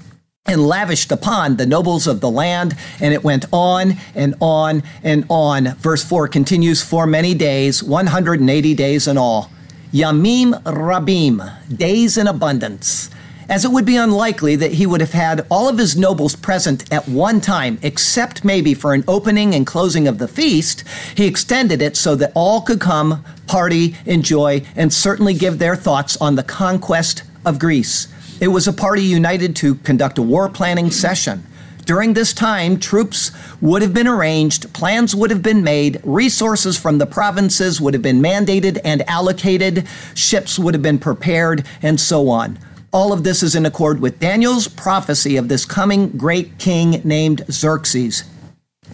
and 0.47 0.67
lavished 0.67 1.13
upon 1.13 1.57
the 1.57 1.67
nobles 1.67 2.07
of 2.07 2.21
the 2.21 2.31
land. 2.31 2.77
And 3.01 3.13
it 3.13 3.25
went 3.25 3.45
on 3.53 3.95
and 4.15 4.35
on 4.41 4.83
and 5.03 5.25
on. 5.29 5.75
Verse 5.77 6.05
4 6.05 6.29
continues 6.29 6.83
for 6.83 7.07
many 7.07 7.35
days, 7.35 7.83
180 7.83 8.75
days 8.75 9.07
in 9.07 9.19
all. 9.19 9.51
Yamim 9.93 10.63
Rabim, 10.63 11.77
days 11.77 12.19
in 12.19 12.27
abundance. 12.27 13.11
As 13.49 13.65
it 13.65 13.71
would 13.71 13.85
be 13.87 13.97
unlikely 13.97 14.57
that 14.57 14.73
he 14.73 14.87
would 14.87 15.01
have 15.01 15.13
had 15.13 15.47
all 15.49 15.69
of 15.69 15.79
his 15.79 15.97
nobles 15.97 16.35
present 16.35 16.93
at 16.93 17.09
one 17.09 17.41
time, 17.41 17.79
except 17.81 18.45
maybe 18.45 18.75
for 18.75 18.93
an 18.93 19.05
opening 19.07 19.55
and 19.55 19.65
closing 19.65 20.09
of 20.09 20.19
the 20.19 20.27
feast, 20.27 20.83
he 21.17 21.27
extended 21.27 21.81
it 21.81 21.97
so 21.97 22.17
that 22.17 22.33
all 22.35 22.61
could 22.61 22.81
come, 22.81 23.25
party, 23.47 23.95
enjoy, 24.05 24.63
and 24.75 24.93
certainly 24.93 25.33
give 25.33 25.61
their 25.61 25.77
thoughts 25.77 26.17
on 26.17 26.35
the 26.35 26.43
conquest 26.43 27.23
of 27.45 27.61
Greece. 27.61 28.09
It 28.39 28.49
was 28.49 28.69
a 28.69 28.73
party 28.73 29.03
united 29.03 29.57
to 29.57 29.77
conduct 29.77 30.19
a 30.19 30.23
war 30.23 30.51
planning 30.51 30.91
session. 30.91 31.45
During 31.87 32.13
this 32.13 32.35
time, 32.35 32.79
troops 32.79 33.31
would 33.63 33.81
have 33.81 33.95
been 33.95 34.09
arranged, 34.09 34.73
plans 34.75 35.15
would 35.15 35.31
have 35.31 35.43
been 35.43 35.63
made, 35.63 36.01
resources 36.05 36.77
from 36.77 36.99
the 36.99 37.07
provinces 37.07 37.81
would 37.81 37.95
have 37.95 38.03
been 38.03 38.21
mandated 38.21 38.79
and 38.85 39.09
allocated, 39.09 39.87
ships 40.15 40.59
would 40.59 40.75
have 40.75 40.83
been 40.83 40.99
prepared, 40.99 41.65
and 41.81 41.99
so 41.99 42.29
on. 42.29 42.59
All 42.93 43.13
of 43.13 43.25
this 43.25 43.43
is 43.43 43.55
in 43.55 43.65
accord 43.65 44.01
with 44.01 44.19
Daniel's 44.19 44.69
prophecy 44.69 45.37
of 45.37 45.49
this 45.49 45.65
coming 45.65 46.11
great 46.11 46.59
king 46.59 47.01
named 47.05 47.45
Xerxes. 47.51 48.25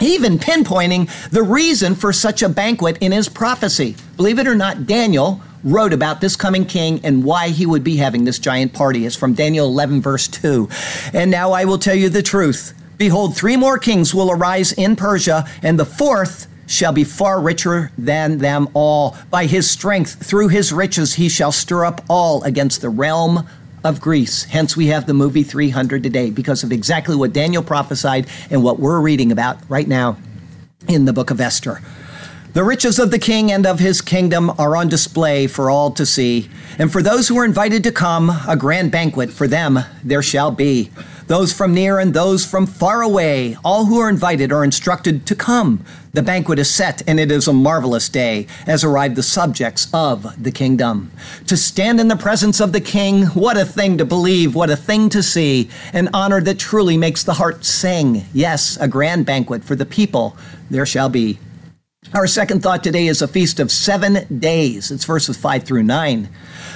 Even 0.00 0.38
pinpointing 0.38 1.08
the 1.30 1.42
reason 1.42 1.94
for 1.94 2.12
such 2.12 2.42
a 2.42 2.48
banquet 2.48 2.98
in 2.98 3.10
his 3.10 3.28
prophecy. 3.28 3.96
Believe 4.16 4.38
it 4.38 4.46
or 4.46 4.54
not, 4.54 4.86
Daniel 4.86 5.40
wrote 5.64 5.92
about 5.92 6.20
this 6.20 6.36
coming 6.36 6.64
king 6.64 7.00
and 7.04 7.24
why 7.24 7.48
he 7.48 7.66
would 7.66 7.84
be 7.84 7.96
having 7.96 8.24
this 8.24 8.38
giant 8.38 8.72
party. 8.72 9.06
It's 9.06 9.16
from 9.16 9.34
Daniel 9.34 9.66
11, 9.66 10.02
verse 10.02 10.28
2. 10.28 10.68
And 11.12 11.30
now 11.30 11.52
I 11.52 11.64
will 11.64 11.78
tell 11.78 11.94
you 11.94 12.08
the 12.08 12.22
truth. 12.22 12.74
Behold, 12.98 13.36
three 13.36 13.56
more 13.56 13.78
kings 13.78 14.14
will 14.14 14.30
arise 14.30 14.72
in 14.72 14.96
Persia, 14.96 15.44
and 15.62 15.78
the 15.78 15.84
fourth 15.84 16.46
shall 16.66 16.92
be 16.92 17.04
far 17.04 17.40
richer 17.40 17.90
than 17.98 18.38
them 18.38 18.68
all. 18.74 19.16
By 19.30 19.46
his 19.46 19.68
strength, 19.68 20.24
through 20.24 20.48
his 20.48 20.72
riches, 20.72 21.14
he 21.14 21.28
shall 21.28 21.52
stir 21.52 21.84
up 21.84 22.04
all 22.08 22.42
against 22.44 22.80
the 22.80 22.88
realm 22.88 23.48
of 23.84 24.00
Greece. 24.00 24.44
Hence, 24.44 24.76
we 24.76 24.86
have 24.88 25.06
the 25.06 25.14
movie 25.14 25.42
300 25.42 26.02
today 26.02 26.30
because 26.30 26.62
of 26.62 26.72
exactly 26.72 27.16
what 27.16 27.32
Daniel 27.32 27.62
prophesied 27.62 28.26
and 28.50 28.62
what 28.62 28.78
we're 28.78 29.00
reading 29.00 29.32
about 29.32 29.58
right 29.68 29.88
now 29.88 30.16
in 30.88 31.04
the 31.04 31.12
book 31.12 31.30
of 31.30 31.40
Esther. 31.40 31.80
The 32.54 32.64
riches 32.64 32.98
of 32.98 33.10
the 33.10 33.18
king 33.18 33.50
and 33.50 33.66
of 33.66 33.78
his 33.78 34.02
kingdom 34.02 34.52
are 34.58 34.76
on 34.76 34.90
display 34.90 35.46
for 35.46 35.70
all 35.70 35.90
to 35.92 36.04
see. 36.04 36.50
And 36.78 36.92
for 36.92 37.00
those 37.00 37.28
who 37.28 37.38
are 37.38 37.46
invited 37.46 37.82
to 37.84 37.92
come, 37.92 38.28
a 38.46 38.56
grand 38.56 38.92
banquet 38.92 39.30
for 39.30 39.48
them 39.48 39.78
there 40.04 40.20
shall 40.20 40.50
be. 40.50 40.90
Those 41.28 41.50
from 41.50 41.72
near 41.72 41.98
and 41.98 42.12
those 42.12 42.44
from 42.44 42.66
far 42.66 43.00
away, 43.00 43.56
all 43.64 43.86
who 43.86 43.98
are 44.00 44.10
invited 44.10 44.52
are 44.52 44.64
instructed 44.64 45.24
to 45.28 45.34
come. 45.34 45.82
The 46.12 46.22
banquet 46.22 46.58
is 46.58 46.68
set, 46.68 47.00
and 47.08 47.18
it 47.18 47.30
is 47.30 47.48
a 47.48 47.54
marvelous 47.54 48.10
day, 48.10 48.46
as 48.66 48.84
arrive 48.84 49.14
the 49.14 49.22
subjects 49.22 49.88
of 49.94 50.42
the 50.42 50.52
kingdom. 50.52 51.10
To 51.46 51.56
stand 51.56 52.00
in 52.00 52.08
the 52.08 52.16
presence 52.16 52.60
of 52.60 52.74
the 52.74 52.82
king, 52.82 53.28
what 53.28 53.56
a 53.56 53.64
thing 53.64 53.96
to 53.96 54.04
believe, 54.04 54.54
what 54.54 54.68
a 54.68 54.76
thing 54.76 55.08
to 55.08 55.22
see, 55.22 55.70
an 55.94 56.10
honor 56.12 56.42
that 56.42 56.58
truly 56.58 56.98
makes 56.98 57.24
the 57.24 57.34
heart 57.34 57.64
sing. 57.64 58.26
Yes, 58.34 58.76
a 58.76 58.88
grand 58.88 59.24
banquet 59.24 59.64
for 59.64 59.74
the 59.74 59.86
people 59.86 60.36
there 60.68 60.84
shall 60.84 61.08
be. 61.08 61.38
Our 62.14 62.26
second 62.26 62.62
thought 62.62 62.84
today 62.84 63.06
is 63.06 63.22
a 63.22 63.28
feast 63.28 63.58
of 63.58 63.72
seven 63.72 64.26
days. 64.38 64.90
It's 64.90 65.06
verses 65.06 65.36
5 65.38 65.62
through 65.62 65.84
9. 65.84 66.28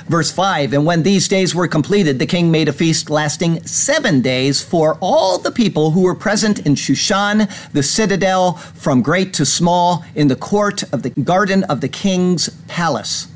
Verse 0.07 0.31
5 0.31 0.73
And 0.73 0.87
when 0.87 1.03
these 1.03 1.29
days 1.29 1.55
were 1.55 1.69
completed, 1.69 2.19
the 2.19 2.27
king 2.27 2.51
made 2.51 2.69
a 2.69 2.73
feast 2.73 3.11
lasting 3.11 3.63
seven 3.67 4.23
days 4.23 4.63
for 4.63 4.97
all 5.03 5.37
the 5.37 5.51
people 5.51 5.91
who 5.91 6.03
were 6.03 6.15
present 6.15 6.65
in 6.65 6.75
Shushan, 6.75 7.51
the 7.73 7.83
citadel, 7.83 8.55
from 8.55 9.03
great 9.03 9.35
to 9.35 9.45
small, 9.45 10.07
in 10.15 10.29
the 10.29 10.37
court 10.37 10.85
of 10.91 11.03
the 11.03 11.11
garden 11.11 11.65
of 11.65 11.83
the 11.83 11.89
king's 11.89 12.49
palace. 12.67 13.27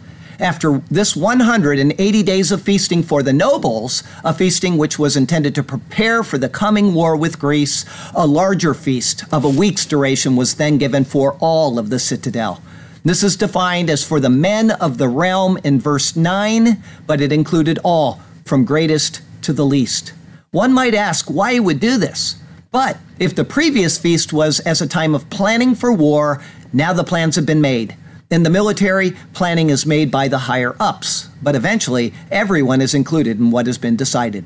After 0.41 0.79
this 0.91 1.15
180 1.15 2.23
days 2.23 2.51
of 2.51 2.63
feasting 2.63 3.03
for 3.03 3.23
the 3.23 3.33
nobles, 3.33 4.03
a 4.25 4.33
feasting 4.33 4.79
which 4.79 4.99
was 4.99 5.15
intended 5.15 5.55
to 5.55 5.63
prepare 5.63 6.23
for 6.23 6.39
the 6.39 6.49
coming 6.49 6.95
war 6.95 7.15
with 7.15 7.39
Greece, 7.39 7.85
a 8.15 8.27
larger 8.27 8.73
feast 8.73 9.25
of 9.31 9.45
a 9.45 9.51
week's 9.51 9.85
duration 9.85 10.37
was 10.37 10.55
then 10.55 10.79
given 10.79 11.05
for 11.05 11.37
all 11.41 11.79
of 11.79 11.91
the 11.91 11.99
citadel. 11.99 12.63
This 13.05 13.23
is 13.23 13.37
defined 13.37 13.91
as 13.91 14.03
for 14.03 14.19
the 14.19 14.31
men 14.31 14.71
of 14.71 14.97
the 14.97 15.09
realm 15.09 15.59
in 15.63 15.79
verse 15.79 16.17
9, 16.17 16.83
but 17.07 17.21
it 17.21 17.33
included 17.33 17.79
all, 17.85 18.21
from 18.47 18.65
greatest 18.65 19.21
to 19.43 19.53
the 19.53 19.67
least. 19.67 20.15
One 20.53 20.73
might 20.73 20.95
ask 20.95 21.31
why 21.31 21.53
he 21.53 21.61
would 21.61 21.81
do 21.81 21.99
this. 21.99 22.37
But 22.73 22.97
if 23.19 23.35
the 23.35 23.45
previous 23.45 23.99
feast 23.99 24.33
was 24.33 24.59
as 24.61 24.81
a 24.81 24.89
time 24.89 25.15
of 25.15 25.29
planning 25.29 25.75
for 25.75 25.93
war, 25.93 26.43
now 26.73 26.95
the 26.95 27.05
plans 27.05 27.37
have 27.37 27.45
been 27.45 27.61
made. 27.61 27.95
In 28.31 28.45
the 28.45 28.51
military, 28.51 29.17
planning 29.33 29.71
is 29.71 29.85
made 29.85 30.09
by 30.09 30.29
the 30.29 30.39
higher 30.39 30.77
ups, 30.79 31.29
but 31.43 31.57
eventually 31.57 32.15
everyone 32.31 32.81
is 32.81 32.95
included 32.95 33.41
in 33.41 33.51
what 33.51 33.67
has 33.67 33.77
been 33.77 33.97
decided. 33.97 34.45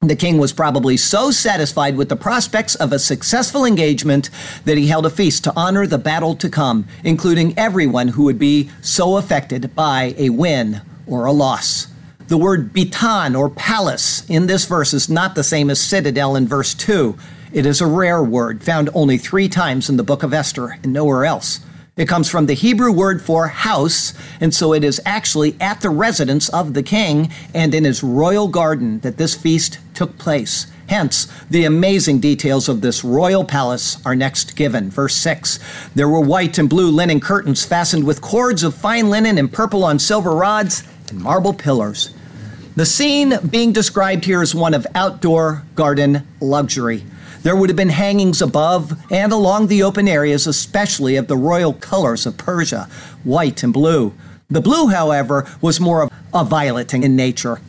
The 0.00 0.16
king 0.16 0.38
was 0.38 0.54
probably 0.54 0.96
so 0.96 1.30
satisfied 1.30 1.98
with 1.98 2.08
the 2.08 2.16
prospects 2.16 2.74
of 2.74 2.90
a 2.90 2.98
successful 2.98 3.66
engagement 3.66 4.30
that 4.64 4.78
he 4.78 4.86
held 4.86 5.04
a 5.04 5.10
feast 5.10 5.44
to 5.44 5.52
honor 5.54 5.86
the 5.86 5.98
battle 5.98 6.34
to 6.36 6.48
come, 6.48 6.88
including 7.04 7.52
everyone 7.58 8.08
who 8.08 8.24
would 8.24 8.38
be 8.38 8.70
so 8.80 9.18
affected 9.18 9.74
by 9.74 10.14
a 10.16 10.30
win 10.30 10.80
or 11.06 11.26
a 11.26 11.32
loss. 11.32 11.88
The 12.28 12.38
word 12.38 12.72
bitan 12.72 13.38
or 13.38 13.50
palace 13.50 14.24
in 14.30 14.46
this 14.46 14.64
verse 14.64 14.94
is 14.94 15.10
not 15.10 15.34
the 15.34 15.44
same 15.44 15.68
as 15.68 15.78
citadel 15.78 16.34
in 16.34 16.48
verse 16.48 16.72
2. 16.72 17.14
It 17.52 17.66
is 17.66 17.82
a 17.82 17.86
rare 17.86 18.24
word 18.24 18.64
found 18.64 18.88
only 18.94 19.18
three 19.18 19.50
times 19.50 19.90
in 19.90 19.98
the 19.98 20.02
book 20.02 20.22
of 20.22 20.32
Esther 20.32 20.78
and 20.82 20.94
nowhere 20.94 21.26
else. 21.26 21.60
It 21.94 22.08
comes 22.08 22.30
from 22.30 22.46
the 22.46 22.54
Hebrew 22.54 22.90
word 22.90 23.20
for 23.20 23.48
house, 23.48 24.14
and 24.40 24.54
so 24.54 24.72
it 24.72 24.82
is 24.82 24.98
actually 25.04 25.56
at 25.60 25.82
the 25.82 25.90
residence 25.90 26.48
of 26.48 26.72
the 26.72 26.82
king 26.82 27.30
and 27.52 27.74
in 27.74 27.84
his 27.84 28.02
royal 28.02 28.48
garden 28.48 29.00
that 29.00 29.18
this 29.18 29.34
feast 29.34 29.78
took 29.92 30.16
place. 30.16 30.68
Hence, 30.88 31.26
the 31.50 31.66
amazing 31.66 32.20
details 32.20 32.66
of 32.66 32.80
this 32.80 33.04
royal 33.04 33.44
palace 33.44 33.98
are 34.06 34.16
next 34.16 34.56
given. 34.56 34.88
Verse 34.88 35.14
6 35.16 35.58
There 35.94 36.08
were 36.08 36.22
white 36.22 36.56
and 36.56 36.66
blue 36.66 36.90
linen 36.90 37.20
curtains 37.20 37.62
fastened 37.62 38.04
with 38.04 38.22
cords 38.22 38.62
of 38.62 38.74
fine 38.74 39.10
linen 39.10 39.36
and 39.36 39.52
purple 39.52 39.84
on 39.84 39.98
silver 39.98 40.34
rods 40.34 40.84
and 41.10 41.20
marble 41.20 41.52
pillars. 41.52 42.14
The 42.74 42.86
scene 42.86 43.34
being 43.50 43.74
described 43.74 44.24
here 44.24 44.40
is 44.40 44.54
one 44.54 44.72
of 44.72 44.86
outdoor 44.94 45.64
garden 45.74 46.26
luxury. 46.40 47.04
There 47.42 47.56
would 47.56 47.70
have 47.70 47.76
been 47.76 47.88
hangings 47.88 48.40
above 48.40 48.96
and 49.10 49.32
along 49.32 49.66
the 49.66 49.82
open 49.82 50.06
areas, 50.06 50.46
especially 50.46 51.16
of 51.16 51.26
the 51.26 51.36
royal 51.36 51.72
colors 51.72 52.24
of 52.24 52.36
Persia, 52.36 52.88
white 53.24 53.62
and 53.64 53.72
blue. 53.72 54.14
The 54.48 54.60
blue, 54.60 54.88
however, 54.88 55.46
was 55.60 55.80
more 55.80 56.02
of 56.02 56.10
a 56.32 56.44
violet 56.44 56.94
in 56.94 57.16
nature. 57.16 57.60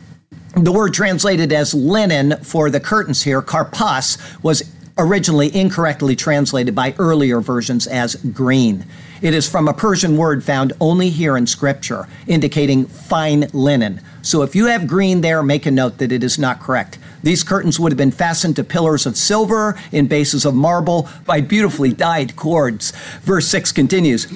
The 0.56 0.70
word 0.70 0.94
translated 0.94 1.52
as 1.52 1.74
linen 1.74 2.36
for 2.44 2.70
the 2.70 2.78
curtains 2.78 3.22
here, 3.22 3.42
karpas, 3.42 4.16
was 4.44 4.62
originally 4.96 5.54
incorrectly 5.54 6.14
translated 6.14 6.74
by 6.76 6.94
earlier 6.98 7.40
versions 7.40 7.88
as 7.88 8.14
green. 8.14 8.86
It 9.22 9.34
is 9.34 9.48
from 9.48 9.66
a 9.66 9.74
Persian 9.74 10.16
word 10.16 10.44
found 10.44 10.72
only 10.80 11.10
here 11.10 11.36
in 11.36 11.48
Scripture, 11.48 12.06
indicating 12.28 12.86
fine 12.86 13.48
linen. 13.52 14.00
So 14.22 14.42
if 14.42 14.54
you 14.54 14.66
have 14.66 14.86
green 14.86 15.20
there, 15.20 15.42
make 15.42 15.66
a 15.66 15.72
note 15.72 15.98
that 15.98 16.12
it 16.12 16.22
is 16.22 16.38
not 16.38 16.60
correct. 16.60 16.98
These 17.24 17.42
curtains 17.42 17.80
would 17.80 17.90
have 17.90 17.96
been 17.96 18.10
fastened 18.10 18.56
to 18.56 18.64
pillars 18.64 19.06
of 19.06 19.16
silver 19.16 19.78
in 19.90 20.08
bases 20.08 20.44
of 20.44 20.54
marble 20.54 21.08
by 21.24 21.40
beautifully 21.40 21.90
dyed 21.90 22.36
cords. 22.36 22.92
Verse 23.22 23.48
6 23.48 23.72
continues 23.72 24.30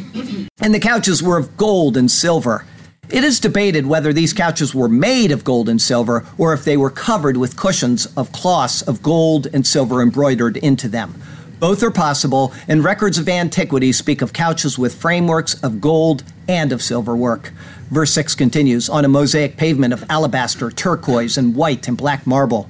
And 0.63 0.75
the 0.75 0.81
couches 0.81 1.23
were 1.23 1.37
of 1.37 1.59
gold 1.59 1.99
and 1.99 2.11
silver. 2.11 2.65
It 3.11 3.25
is 3.25 3.41
debated 3.41 3.87
whether 3.87 4.15
these 4.15 4.33
couches 4.33 4.75
were 4.75 4.89
made 4.89 5.33
of 5.33 5.45
gold 5.45 5.69
and 5.69 5.81
silver 5.83 6.25
or 6.39 6.55
if 6.55 6.65
they 6.65 6.79
were 6.79 6.89
covered 6.89 7.37
with 7.37 7.59
cushions 7.59 8.07
of 8.17 8.33
cloths 8.33 8.81
of 8.81 9.03
gold 9.03 9.49
and 9.53 9.67
silver 9.67 10.01
embroidered 10.01 10.57
into 10.57 10.89
them. 10.89 11.21
Both 11.61 11.83
are 11.83 11.91
possible, 11.91 12.53
and 12.69 12.85
records 12.85 13.19
of 13.19 13.29
antiquity 13.29 13.93
speak 13.93 14.23
of 14.23 14.33
couches 14.33 14.79
with 14.79 14.95
frameworks 14.95 15.61
of 15.61 15.81
gold 15.81 16.23
and 16.47 16.73
of 16.73 16.81
silver 16.81 17.17
work. 17.17 17.53
Verse 17.91 18.13
6 18.13 18.37
continues 18.37 18.89
on 18.89 19.05
a 19.05 19.09
mosaic 19.09 19.57
pavement 19.57 19.93
of 19.93 20.05
alabaster, 20.09 20.71
turquoise, 20.71 21.37
and 21.37 21.57
white 21.57 21.89
and 21.89 21.97
black 21.97 22.27
marble. 22.27 22.69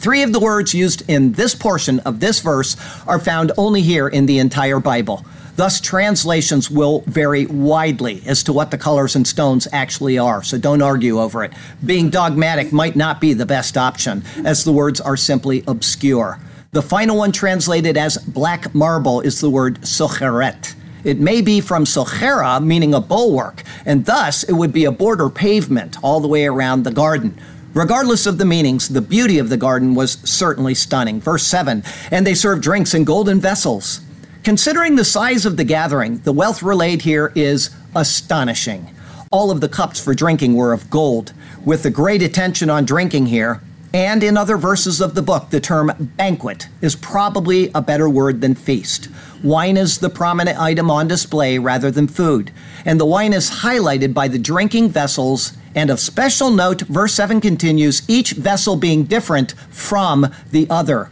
Three 0.00 0.22
of 0.22 0.32
the 0.32 0.40
words 0.40 0.72
used 0.72 1.02
in 1.10 1.32
this 1.32 1.54
portion 1.54 2.00
of 2.00 2.20
this 2.20 2.40
verse 2.40 2.74
are 3.06 3.18
found 3.18 3.52
only 3.58 3.82
here 3.82 4.08
in 4.08 4.24
the 4.24 4.38
entire 4.38 4.80
Bible. 4.80 5.26
Thus, 5.56 5.78
translations 5.78 6.70
will 6.70 7.00
vary 7.06 7.44
widely 7.44 8.22
as 8.24 8.42
to 8.44 8.54
what 8.54 8.70
the 8.70 8.78
colors 8.78 9.14
and 9.14 9.28
stones 9.28 9.68
actually 9.74 10.16
are, 10.16 10.42
so 10.42 10.56
don't 10.56 10.80
argue 10.80 11.20
over 11.20 11.44
it. 11.44 11.52
Being 11.84 12.08
dogmatic 12.08 12.72
might 12.72 12.96
not 12.96 13.20
be 13.20 13.34
the 13.34 13.44
best 13.44 13.76
option, 13.76 14.24
as 14.42 14.64
the 14.64 14.72
words 14.72 15.02
are 15.02 15.18
simply 15.18 15.64
obscure. 15.68 16.38
The 16.72 16.80
final 16.80 17.18
one 17.18 17.30
translated 17.30 17.98
as 17.98 18.16
black 18.16 18.74
marble 18.74 19.20
is 19.20 19.42
the 19.42 19.50
word 19.50 19.82
socheret. 19.82 20.76
It 21.04 21.20
may 21.20 21.42
be 21.42 21.60
from 21.60 21.84
sochera, 21.84 22.64
meaning 22.64 22.94
a 22.94 23.02
bulwark, 23.02 23.64
and 23.84 24.06
thus 24.06 24.44
it 24.44 24.52
would 24.52 24.72
be 24.72 24.86
a 24.86 24.92
border 24.92 25.28
pavement 25.28 25.98
all 26.02 26.20
the 26.20 26.28
way 26.28 26.46
around 26.46 26.84
the 26.84 26.90
garden. 26.90 27.38
Regardless 27.72 28.26
of 28.26 28.38
the 28.38 28.44
meanings, 28.44 28.88
the 28.88 29.00
beauty 29.00 29.38
of 29.38 29.48
the 29.48 29.56
garden 29.56 29.94
was 29.94 30.18
certainly 30.24 30.74
stunning. 30.74 31.20
Verse 31.20 31.44
7 31.44 31.84
And 32.10 32.26
they 32.26 32.34
served 32.34 32.62
drinks 32.62 32.94
in 32.94 33.04
golden 33.04 33.40
vessels. 33.40 34.00
Considering 34.42 34.96
the 34.96 35.04
size 35.04 35.46
of 35.46 35.56
the 35.56 35.64
gathering, 35.64 36.18
the 36.18 36.32
wealth 36.32 36.62
relayed 36.62 37.02
here 37.02 37.30
is 37.36 37.70
astonishing. 37.94 38.92
All 39.30 39.52
of 39.52 39.60
the 39.60 39.68
cups 39.68 40.02
for 40.02 40.14
drinking 40.14 40.56
were 40.56 40.72
of 40.72 40.90
gold. 40.90 41.32
With 41.64 41.84
the 41.84 41.90
great 41.90 42.22
attention 42.22 42.70
on 42.70 42.84
drinking 42.84 43.26
here, 43.26 43.60
and 43.92 44.24
in 44.24 44.36
other 44.36 44.56
verses 44.56 45.00
of 45.00 45.14
the 45.14 45.22
book, 45.22 45.50
the 45.50 45.60
term 45.60 45.92
banquet 46.16 46.68
is 46.80 46.96
probably 46.96 47.70
a 47.74 47.82
better 47.82 48.08
word 48.08 48.40
than 48.40 48.54
feast. 48.54 49.08
Wine 49.42 49.78
is 49.78 49.98
the 49.98 50.10
prominent 50.10 50.60
item 50.60 50.90
on 50.90 51.08
display 51.08 51.58
rather 51.58 51.90
than 51.90 52.08
food, 52.08 52.50
and 52.84 53.00
the 53.00 53.06
wine 53.06 53.32
is 53.32 53.50
highlighted 53.50 54.12
by 54.12 54.28
the 54.28 54.38
drinking 54.38 54.90
vessels 54.90 55.54
and 55.74 55.88
of 55.88 55.98
special 55.98 56.50
note, 56.50 56.82
verse 56.82 57.14
7 57.14 57.40
continues, 57.40 58.02
each 58.06 58.32
vessel 58.32 58.76
being 58.76 59.04
different 59.04 59.52
from 59.70 60.26
the 60.50 60.66
other. 60.68 61.08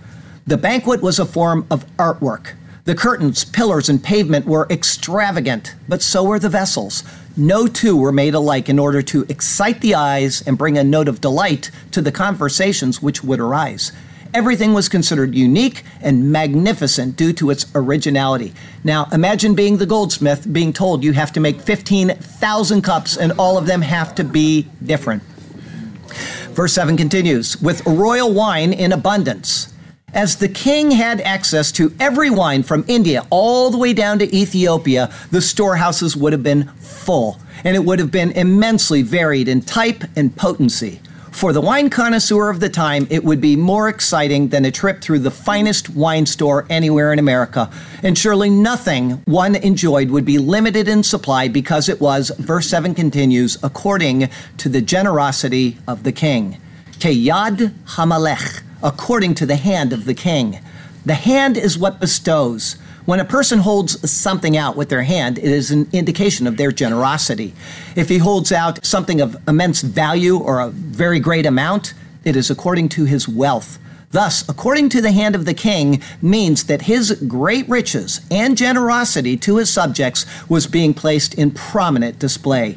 The 0.46 0.58
banquet 0.58 1.00
was 1.00 1.18
a 1.18 1.24
form 1.24 1.66
of 1.70 1.86
artwork. 1.96 2.54
The 2.84 2.94
curtains, 2.94 3.44
pillars, 3.44 3.88
and 3.88 4.02
pavement 4.02 4.46
were 4.46 4.66
extravagant, 4.68 5.74
but 5.88 6.02
so 6.02 6.24
were 6.24 6.38
the 6.38 6.48
vessels. 6.48 7.04
No 7.36 7.66
two 7.66 7.96
were 7.96 8.12
made 8.12 8.34
alike 8.34 8.68
in 8.68 8.78
order 8.78 9.00
to 9.02 9.24
excite 9.28 9.80
the 9.80 9.94
eyes 9.94 10.42
and 10.46 10.58
bring 10.58 10.76
a 10.76 10.84
note 10.84 11.08
of 11.08 11.20
delight 11.20 11.70
to 11.92 12.02
the 12.02 12.12
conversations 12.12 13.00
which 13.00 13.22
would 13.22 13.40
arise. 13.40 13.92
Everything 14.34 14.74
was 14.74 14.88
considered 14.88 15.34
unique 15.34 15.82
and 16.00 16.30
magnificent 16.30 17.16
due 17.16 17.32
to 17.34 17.50
its 17.50 17.66
originality. 17.74 18.52
Now, 18.84 19.08
imagine 19.10 19.54
being 19.54 19.78
the 19.78 19.86
goldsmith 19.86 20.52
being 20.52 20.72
told 20.72 21.02
you 21.02 21.12
have 21.12 21.32
to 21.32 21.40
make 21.40 21.60
15,000 21.60 22.82
cups 22.82 23.16
and 23.16 23.32
all 23.32 23.56
of 23.56 23.66
them 23.66 23.82
have 23.82 24.14
to 24.16 24.24
be 24.24 24.68
different. 24.84 25.22
Verse 26.52 26.72
7 26.72 26.96
continues 26.96 27.60
with 27.62 27.86
royal 27.86 28.32
wine 28.32 28.72
in 28.72 28.92
abundance. 28.92 29.72
As 30.12 30.36
the 30.36 30.48
king 30.48 30.90
had 30.90 31.20
access 31.20 31.70
to 31.72 31.94
every 32.00 32.30
wine 32.30 32.62
from 32.62 32.84
India 32.88 33.26
all 33.30 33.70
the 33.70 33.78
way 33.78 33.92
down 33.92 34.18
to 34.18 34.34
Ethiopia, 34.34 35.12
the 35.30 35.42
storehouses 35.42 36.16
would 36.16 36.32
have 36.32 36.42
been 36.42 36.68
full, 36.78 37.38
and 37.62 37.76
it 37.76 37.84
would 37.84 37.98
have 37.98 38.10
been 38.10 38.32
immensely 38.32 39.02
varied 39.02 39.48
in 39.48 39.60
type 39.60 40.04
and 40.16 40.34
potency. 40.34 41.00
For 41.38 41.52
the 41.52 41.60
wine 41.60 41.88
connoisseur 41.88 42.50
of 42.50 42.58
the 42.58 42.68
time, 42.68 43.06
it 43.10 43.22
would 43.22 43.40
be 43.40 43.54
more 43.54 43.88
exciting 43.88 44.48
than 44.48 44.64
a 44.64 44.72
trip 44.72 45.00
through 45.00 45.20
the 45.20 45.30
finest 45.30 45.88
wine 45.88 46.26
store 46.26 46.66
anywhere 46.68 47.12
in 47.12 47.20
America. 47.20 47.70
And 48.02 48.18
surely 48.18 48.50
nothing 48.50 49.22
one 49.24 49.54
enjoyed 49.54 50.10
would 50.10 50.24
be 50.24 50.38
limited 50.38 50.88
in 50.88 51.04
supply 51.04 51.46
because 51.46 51.88
it 51.88 52.00
was, 52.00 52.32
verse 52.40 52.68
7 52.68 52.92
continues, 52.92 53.56
according 53.62 54.30
to 54.56 54.68
the 54.68 54.80
generosity 54.80 55.78
of 55.86 56.02
the 56.02 56.10
king. 56.10 56.60
Keyad 56.98 57.72
Hamalech 57.90 58.64
according 58.82 59.34
to 59.34 59.46
the 59.46 59.54
hand 59.54 59.92
of 59.92 60.06
the 60.06 60.14
king. 60.14 60.58
The 61.06 61.14
hand 61.14 61.56
is 61.56 61.78
what 61.78 62.00
bestows. 62.00 62.74
When 63.08 63.20
a 63.20 63.24
person 63.24 63.60
holds 63.60 64.10
something 64.10 64.54
out 64.54 64.76
with 64.76 64.90
their 64.90 65.04
hand, 65.04 65.38
it 65.38 65.44
is 65.46 65.70
an 65.70 65.88
indication 65.94 66.46
of 66.46 66.58
their 66.58 66.70
generosity. 66.70 67.54
If 67.96 68.10
he 68.10 68.18
holds 68.18 68.52
out 68.52 68.84
something 68.84 69.22
of 69.22 69.34
immense 69.48 69.80
value 69.80 70.36
or 70.36 70.60
a 70.60 70.68
very 70.68 71.18
great 71.18 71.46
amount, 71.46 71.94
it 72.22 72.36
is 72.36 72.50
according 72.50 72.90
to 72.90 73.06
his 73.06 73.26
wealth. 73.26 73.78
Thus, 74.10 74.46
according 74.46 74.90
to 74.90 75.00
the 75.00 75.12
hand 75.12 75.34
of 75.34 75.46
the 75.46 75.54
king, 75.54 76.02
means 76.20 76.64
that 76.64 76.82
his 76.82 77.12
great 77.26 77.66
riches 77.66 78.20
and 78.30 78.58
generosity 78.58 79.38
to 79.38 79.56
his 79.56 79.70
subjects 79.70 80.26
was 80.46 80.66
being 80.66 80.92
placed 80.92 81.32
in 81.32 81.50
prominent 81.50 82.18
display. 82.18 82.76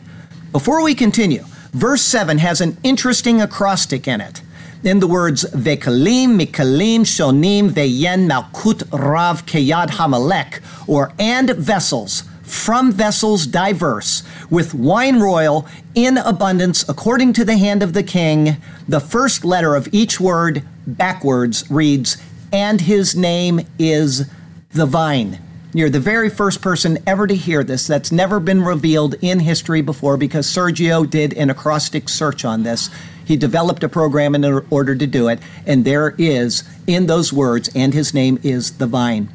Before 0.54 0.82
we 0.82 0.96
continue, 0.96 1.44
verse 1.74 2.04
7 2.04 2.38
has 2.38 2.62
an 2.62 2.78
interesting 2.84 3.42
acrostic 3.42 4.08
in 4.08 4.22
it 4.22 4.41
in 4.84 5.00
the 5.00 5.08
words 5.08 5.44
Vekalim, 5.52 6.40
Mikalim, 6.40 7.02
Shonim, 7.02 7.70
Veyen, 7.70 8.30
Malkut, 8.30 8.84
Rav, 8.92 9.46
Keyad, 9.46 9.92
Hamalek, 9.92 10.62
or 10.88 11.14
and 11.20 11.52
vessels, 11.52 12.24
from 12.42 12.92
vessels 12.92 13.46
diverse, 13.46 14.24
with 14.50 14.74
wine 14.74 15.20
royal 15.20 15.68
in 15.96 16.18
abundance 16.18 16.88
according 16.90 17.34
to 17.34 17.46
the 17.46 17.58
hand 17.58 17.84
of 17.84 17.94
the 17.94 18.04
king. 18.04 18.58
The 18.88 19.00
first 19.00 19.46
letter 19.46 19.76
of 19.76 19.88
each 19.92 20.20
word 20.20 20.64
backwards 20.86 21.70
reads, 21.70 22.18
and 22.52 22.82
his 22.82 23.16
name 23.16 23.62
is 23.80 24.30
the 24.74 24.86
vine. 24.86 25.40
You're 25.74 25.90
the 25.90 26.02
very 26.02 26.30
first 26.30 26.62
person 26.62 26.98
ever 27.08 27.28
to 27.28 27.36
hear 27.36 27.64
this. 27.64 27.88
That's 27.88 28.12
never 28.12 28.42
been 28.42 28.62
revealed 28.62 29.16
in 29.22 29.40
history 29.40 29.82
before 29.82 30.18
because 30.18 30.46
Sergio 30.46 31.10
did 31.10 31.34
an 31.34 31.50
acrostic 31.50 32.10
search 32.10 32.44
on 32.44 32.64
this. 32.64 32.90
He 33.32 33.38
developed 33.38 33.82
a 33.82 33.88
program 33.88 34.36
in 34.36 34.44
order 34.70 34.94
to 34.94 35.08
do 35.08 35.30
it, 35.30 35.40
and 35.66 35.86
there 35.86 36.16
is 36.18 36.66
in 36.86 37.06
those 37.06 37.32
words, 37.32 37.70
and 37.74 37.94
his 37.94 38.14
name 38.14 38.38
is 38.44 38.72
the 38.72 38.88
vine. 38.88 39.30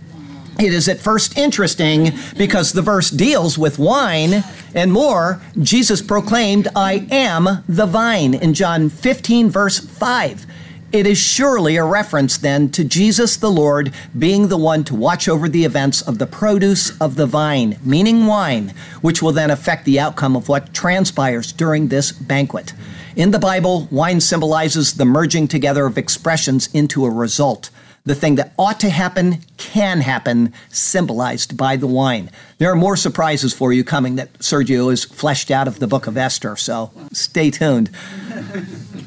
It 0.60 0.74
is 0.74 0.86
at 0.86 1.00
first 1.00 1.38
interesting 1.38 2.12
because 2.36 2.74
the 2.74 2.82
verse 2.82 3.08
deals 3.08 3.56
with 3.56 3.78
wine 3.78 4.44
and 4.74 4.92
more. 4.92 5.40
Jesus 5.62 6.02
proclaimed, 6.02 6.68
I 6.76 7.06
am 7.10 7.64
the 7.66 7.86
vine 7.86 8.34
in 8.34 8.52
John 8.52 8.90
15, 8.90 9.48
verse 9.48 9.78
5. 9.78 10.44
It 10.92 11.06
is 11.06 11.16
surely 11.16 11.76
a 11.76 11.84
reference 11.84 12.36
then 12.36 12.70
to 12.72 12.84
Jesus 12.84 13.38
the 13.38 13.50
Lord 13.50 13.94
being 14.18 14.48
the 14.48 14.58
one 14.58 14.84
to 14.84 14.94
watch 14.94 15.26
over 15.26 15.48
the 15.48 15.64
events 15.64 16.02
of 16.02 16.18
the 16.18 16.26
produce 16.26 16.94
of 17.00 17.16
the 17.16 17.24
vine, 17.24 17.78
meaning 17.82 18.26
wine, 18.26 18.74
which 19.00 19.22
will 19.22 19.32
then 19.32 19.50
affect 19.50 19.86
the 19.86 19.98
outcome 19.98 20.36
of 20.36 20.50
what 20.50 20.74
transpires 20.74 21.50
during 21.50 21.88
this 21.88 22.12
banquet. 22.12 22.74
In 23.16 23.30
the 23.30 23.38
Bible, 23.38 23.88
wine 23.90 24.20
symbolizes 24.20 24.92
the 24.92 25.06
merging 25.06 25.48
together 25.48 25.86
of 25.86 25.96
expressions 25.96 26.68
into 26.74 27.06
a 27.06 27.10
result. 27.10 27.70
The 28.04 28.14
thing 28.14 28.34
that 28.34 28.52
ought 28.58 28.78
to 28.80 28.90
happen 28.90 29.38
can 29.56 30.02
happen, 30.02 30.52
symbolized 30.68 31.56
by 31.56 31.76
the 31.76 31.86
wine. 31.86 32.30
There 32.58 32.70
are 32.70 32.76
more 32.76 32.94
surprises 32.94 33.54
for 33.54 33.72
you 33.72 33.84
coming 33.84 34.16
that 34.16 34.34
Sergio 34.40 34.90
has 34.90 35.06
fleshed 35.06 35.50
out 35.50 35.66
of 35.66 35.78
the 35.78 35.86
book 35.86 36.06
of 36.06 36.18
Esther, 36.18 36.56
so 36.56 36.90
stay 37.10 37.50
tuned. 37.50 37.88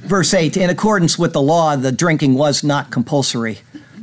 Verse 0.10 0.34
8 0.34 0.58
In 0.58 0.72
accordance 0.72 1.20
with 1.20 1.34
the 1.34 1.42
law, 1.42 1.76
the 1.76 1.92
drinking 1.92 2.34
was 2.34 2.64
not 2.64 2.90
compulsory. 2.90 3.60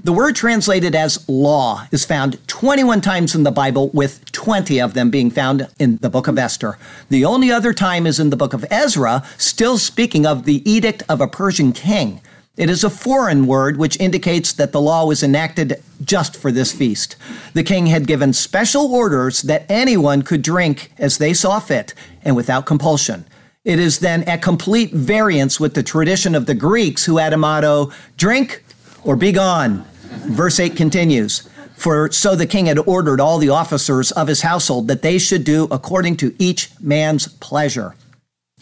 The 0.07 0.13
word 0.13 0.37
translated 0.37 0.95
as 0.95 1.29
law 1.29 1.89
is 1.91 2.05
found 2.05 2.39
21 2.47 3.01
times 3.01 3.35
in 3.35 3.43
the 3.43 3.51
Bible, 3.51 3.89
with 3.89 4.25
20 4.31 4.81
of 4.81 4.95
them 4.95 5.11
being 5.11 5.33
found 5.33 5.67
in 5.81 5.97
the 5.97 6.09
book 6.09 6.29
of 6.29 6.39
Esther. 6.39 6.79
The 7.09 7.25
only 7.25 7.51
other 7.51 7.73
time 7.73 8.07
is 8.07 8.21
in 8.21 8.31
the 8.31 8.37
book 8.37 8.53
of 8.53 8.65
Ezra, 8.71 9.25
still 9.37 9.79
speaking 9.79 10.25
of 10.25 10.45
the 10.45 10.63
edict 10.71 11.03
of 11.09 11.21
a 11.21 11.27
Persian 11.27 11.73
king. 11.73 12.21
It 12.57 12.71
is 12.71 12.85
a 12.85 12.89
foreign 12.89 13.49
word 13.49 13.79
which 13.79 13.99
indicates 13.99 14.53
that 14.53 14.71
the 14.71 14.81
law 14.81 15.05
was 15.07 15.25
enacted 15.25 15.83
just 16.05 16.37
for 16.37 16.53
this 16.53 16.73
feast. 16.73 17.17
The 17.55 17.65
king 17.65 17.87
had 17.87 18.07
given 18.07 18.33
special 18.33 18.95
orders 18.95 19.43
that 19.43 19.67
anyone 19.69 20.23
could 20.23 20.43
drink 20.43 20.93
as 20.99 21.19
they 21.19 21.35
saw 21.35 21.59
fit 21.59 21.95
and 22.23 22.37
without 22.37 22.65
compulsion. 22.65 23.25
It 23.65 23.81
is 23.81 23.99
then 23.99 24.23
at 24.23 24.41
complete 24.41 24.93
variance 24.93 25.59
with 25.59 25.75
the 25.75 25.83
tradition 25.83 26.37
of 26.37 26.47
the 26.47 26.55
Greeks 26.55 27.07
who 27.07 27.17
had 27.17 27.33
a 27.33 27.37
motto 27.37 27.91
drink 28.17 28.63
or 29.03 29.17
be 29.17 29.33
gone. 29.33 29.85
Verse 30.17 30.59
8 30.59 30.77
continues 30.77 31.49
For 31.77 32.11
so 32.11 32.35
the 32.35 32.47
king 32.47 32.67
had 32.67 32.79
ordered 32.79 33.21
all 33.21 33.39
the 33.39 33.51
officers 33.51 34.13
of 34.13 34.29
his 34.29 34.43
household 34.43 34.89
that 34.89 35.03
they 35.03 35.19
should 35.19 35.45
do 35.45 35.65
according 35.71 36.17
to 36.19 36.35
each 36.39 36.71
man's 36.81 37.29
pleasure. 37.29 37.95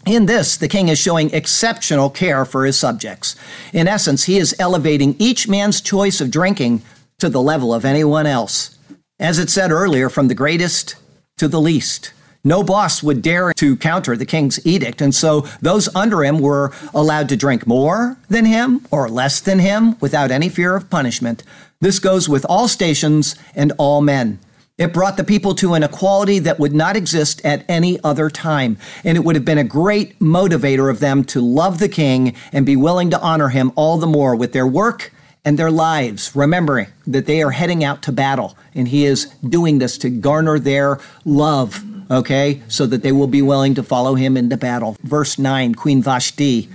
In 0.07 0.27
this, 0.27 0.57
the 0.57 0.69
king 0.69 0.89
is 0.89 0.99
showing 0.99 1.33
exceptional 1.33 2.11
care 2.11 2.45
for 2.45 2.67
his 2.67 2.79
subjects. 2.79 3.37
In 3.73 3.89
essence, 3.89 4.25
he 4.25 4.37
is 4.37 4.55
elevating 4.59 5.17
each 5.19 5.49
man's 5.49 5.81
choice 5.81 6.21
of 6.21 6.31
drinking 6.31 6.83
to 7.19 7.29
the 7.29 7.41
level 7.41 7.73
of 7.73 7.85
anyone 7.85 8.27
else. 8.27 8.77
As 9.19 9.39
it 9.39 9.49
said 9.49 9.71
earlier, 9.71 10.11
from 10.11 10.29
the 10.29 10.35
greatest 10.35 10.97
to 11.39 11.49
the 11.49 11.61
least. 11.61 12.13
No 12.47 12.63
boss 12.63 13.03
would 13.03 13.23
dare 13.23 13.55
to 13.55 13.75
counter 13.77 14.17
the 14.17 14.27
king's 14.27 14.65
edict, 14.67 15.01
and 15.01 15.15
so 15.15 15.47
those 15.63 15.89
under 15.95 16.23
him 16.23 16.41
were 16.41 16.73
allowed 16.93 17.31
to 17.31 17.37
drink 17.37 17.67
more 17.67 18.19
than 18.29 18.45
him 18.45 18.87
or 18.91 19.09
less 19.09 19.41
than 19.41 19.61
him 19.61 19.97
without 19.99 20.31
any 20.31 20.51
fear 20.51 20.77
of 20.77 20.91
punishment. 20.91 21.43
This 21.81 21.99
goes 21.99 22.29
with 22.29 22.45
all 22.47 22.69
stations 22.69 23.35
and 23.55 23.73
all 23.79 24.03
men. 24.03 24.41
It 24.77 24.93
brought 24.93 25.17
the 25.17 25.25
people 25.25 25.55
to 25.55 25.73
an 25.73 25.83
equality 25.83 26.39
that 26.41 26.59
would 26.59 26.75
not 26.75 26.97
exist 26.97 27.41
at 27.47 27.65
any 27.67 27.99
other 28.05 28.29
time, 28.29 28.77
and 29.05 29.17
it 29.17 29.25
would 29.25 29.37
have 29.37 29.45
been 29.45 29.57
a 29.57 29.65
great 29.65 30.19
motivator 30.19 30.91
of 30.91 31.01
them 31.01 31.25
to 31.27 31.41
love 31.41 31.79
the 31.79 31.89
king 31.89 32.35
and 32.53 32.67
be 32.67 32.77
willing 32.77 33.09
to 33.11 33.21
honor 33.21 33.49
him 33.49 33.73
all 33.75 33.97
the 33.97 34.07
more 34.07 34.37
with 34.37 34.53
their 34.53 34.67
work 34.67 35.13
and 35.45 35.59
their 35.59 35.71
lives, 35.71 36.35
remembering 36.35 36.89
that 37.07 37.27
they 37.27 37.43
are 37.43 37.53
heading 37.53 37.85
out 37.85 38.03
to 38.03 38.13
battle, 38.13 38.57
and 38.75 38.89
he 38.89 39.05
is 39.05 39.27
doing 39.49 39.79
this 39.79 39.97
to 39.99 40.11
garner 40.11 40.59
their 40.59 40.99
love, 41.25 41.83
okay, 42.11 42.63
so 42.69 42.87
that 42.87 43.03
they 43.03 43.13
will 43.13 43.27
be 43.27 43.43
willing 43.43 43.75
to 43.75 43.83
follow 43.83 44.15
him 44.15 44.37
into 44.37 44.57
battle. 44.57 44.97
Verse 45.03 45.39
9 45.39 45.75
Queen 45.75 46.03
Vashti, 46.03 46.69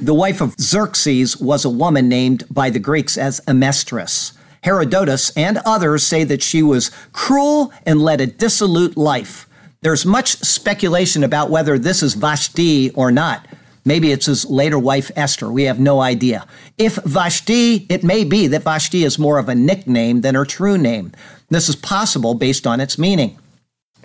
the 0.00 0.14
wife 0.14 0.40
of 0.40 0.54
Xerxes, 0.60 1.36
was 1.36 1.64
a 1.64 1.70
woman 1.70 2.08
named 2.08 2.44
by 2.50 2.70
the 2.70 2.78
Greeks 2.78 3.16
as 3.16 3.40
Amestris. 3.46 4.32
Herodotus 4.62 5.30
and 5.36 5.58
others 5.66 6.06
say 6.06 6.24
that 6.24 6.42
she 6.42 6.62
was 6.62 6.90
cruel 7.12 7.72
and 7.84 8.00
led 8.00 8.20
a 8.20 8.26
dissolute 8.26 8.96
life. 8.96 9.46
There's 9.82 10.06
much 10.06 10.38
speculation 10.38 11.22
about 11.22 11.50
whether 11.50 11.78
this 11.78 12.02
is 12.02 12.14
Vashti 12.14 12.90
or 12.90 13.12
not. 13.12 13.46
Maybe 13.84 14.12
it's 14.12 14.26
his 14.26 14.46
later 14.46 14.78
wife 14.78 15.10
Esther. 15.14 15.52
We 15.52 15.64
have 15.64 15.78
no 15.78 16.00
idea. 16.00 16.46
If 16.78 16.94
Vashti, 16.96 17.86
it 17.90 18.02
may 18.02 18.24
be 18.24 18.46
that 18.46 18.62
Vashti 18.62 19.04
is 19.04 19.18
more 19.18 19.38
of 19.38 19.50
a 19.50 19.54
nickname 19.54 20.22
than 20.22 20.34
her 20.34 20.46
true 20.46 20.78
name. 20.78 21.12
This 21.50 21.68
is 21.68 21.76
possible 21.76 22.32
based 22.32 22.66
on 22.66 22.80
its 22.80 22.98
meaning. 22.98 23.38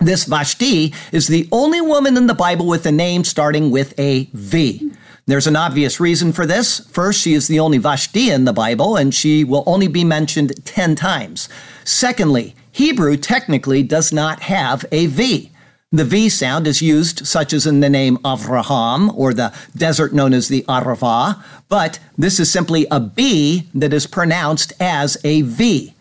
This 0.02 0.24
Vashti 0.24 0.94
is 1.12 1.28
the 1.28 1.50
only 1.52 1.82
woman 1.82 2.16
in 2.16 2.28
the 2.28 2.34
Bible 2.34 2.66
with 2.68 2.86
a 2.86 2.92
name 2.92 3.26
starting 3.26 3.70
with 3.70 4.00
a 4.00 4.30
V. 4.34 4.94
There's 5.26 5.46
an 5.46 5.58
obvious 5.58 6.00
reason 6.00 6.32
for 6.32 6.46
this. 6.46 6.80
First, 6.88 7.22
she 7.22 7.34
is 7.34 7.50
the 7.50 7.60
only 7.60 7.80
Vashti 7.80 8.32
in 8.32 8.46
the 8.46 8.54
Bible, 8.54 8.96
and 8.96 9.14
she 9.14 9.44
will 9.44 9.64
only 9.68 9.90
be 9.90 10.06
mentioned 10.06 10.66
10 10.66 10.96
times. 10.96 11.50
Secondly, 11.84 12.56
Hebrew 12.72 13.18
technically 13.18 13.84
does 13.84 14.14
not 14.14 14.44
have 14.44 14.86
a 14.92 15.08
V. 15.08 15.52
The 15.92 16.06
V 16.06 16.30
sound 16.30 16.66
is 16.66 16.82
used, 16.82 17.28
such 17.28 17.52
as 17.52 17.68
in 17.68 17.82
the 17.82 17.90
name 17.90 18.18
Avraham 18.18 19.14
or 19.14 19.34
the 19.34 19.54
desert 19.76 20.14
known 20.14 20.34
as 20.34 20.48
the 20.48 20.64
Arava, 20.70 21.44
but 21.68 22.00
this 22.18 22.40
is 22.40 22.50
simply 22.50 22.88
a 22.90 23.02
B 23.02 23.68
that 23.74 23.92
is 23.92 24.08
pronounced 24.08 24.72
as 24.80 25.18
a 25.26 25.42
V. 25.42 25.94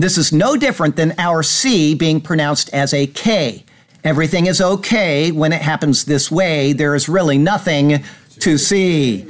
This 0.00 0.16
is 0.16 0.32
no 0.32 0.56
different 0.56 0.96
than 0.96 1.14
our 1.18 1.42
C 1.42 1.94
being 1.94 2.22
pronounced 2.22 2.70
as 2.72 2.94
a 2.94 3.06
K. 3.06 3.66
Everything 4.02 4.46
is 4.46 4.58
okay 4.58 5.30
when 5.30 5.52
it 5.52 5.60
happens 5.60 6.06
this 6.06 6.30
way. 6.30 6.72
There 6.72 6.94
is 6.94 7.06
really 7.06 7.36
nothing 7.36 8.02
to 8.38 8.56
see. 8.56 9.26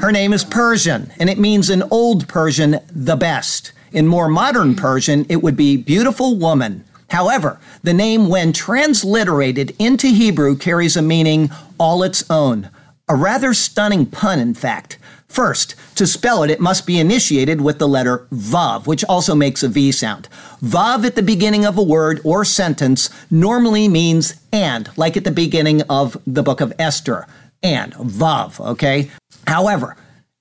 Her 0.00 0.10
name 0.10 0.32
is 0.32 0.42
Persian, 0.42 1.12
and 1.20 1.30
it 1.30 1.38
means 1.38 1.70
in 1.70 1.84
Old 1.92 2.26
Persian, 2.26 2.80
the 2.90 3.14
best. 3.14 3.70
In 3.92 4.08
more 4.08 4.28
modern 4.28 4.74
Persian, 4.74 5.26
it 5.28 5.44
would 5.44 5.56
be 5.56 5.76
beautiful 5.76 6.36
woman. 6.36 6.84
However, 7.10 7.60
the 7.84 7.94
name, 7.94 8.28
when 8.28 8.52
transliterated 8.52 9.76
into 9.78 10.08
Hebrew, 10.08 10.56
carries 10.56 10.96
a 10.96 11.02
meaning 11.02 11.50
all 11.78 12.02
its 12.02 12.28
own. 12.28 12.68
A 13.08 13.14
rather 13.14 13.54
stunning 13.54 14.06
pun, 14.06 14.40
in 14.40 14.54
fact. 14.54 14.98
First, 15.30 15.76
to 15.94 16.08
spell 16.08 16.42
it, 16.42 16.50
it 16.50 16.58
must 16.58 16.88
be 16.88 16.98
initiated 16.98 17.60
with 17.60 17.78
the 17.78 17.86
letter 17.86 18.26
Vav, 18.32 18.88
which 18.88 19.04
also 19.04 19.36
makes 19.36 19.62
a 19.62 19.68
V 19.68 19.92
sound. 19.92 20.28
Vav 20.60 21.06
at 21.06 21.14
the 21.14 21.22
beginning 21.22 21.64
of 21.64 21.78
a 21.78 21.84
word 21.84 22.20
or 22.24 22.44
sentence 22.44 23.08
normally 23.30 23.86
means 23.86 24.34
and, 24.52 24.90
like 24.96 25.16
at 25.16 25.22
the 25.22 25.30
beginning 25.30 25.82
of 25.82 26.20
the 26.26 26.42
book 26.42 26.60
of 26.60 26.72
Esther. 26.80 27.28
And, 27.62 27.92
Vav, 27.94 28.58
okay? 28.72 29.08
However, 29.46 29.96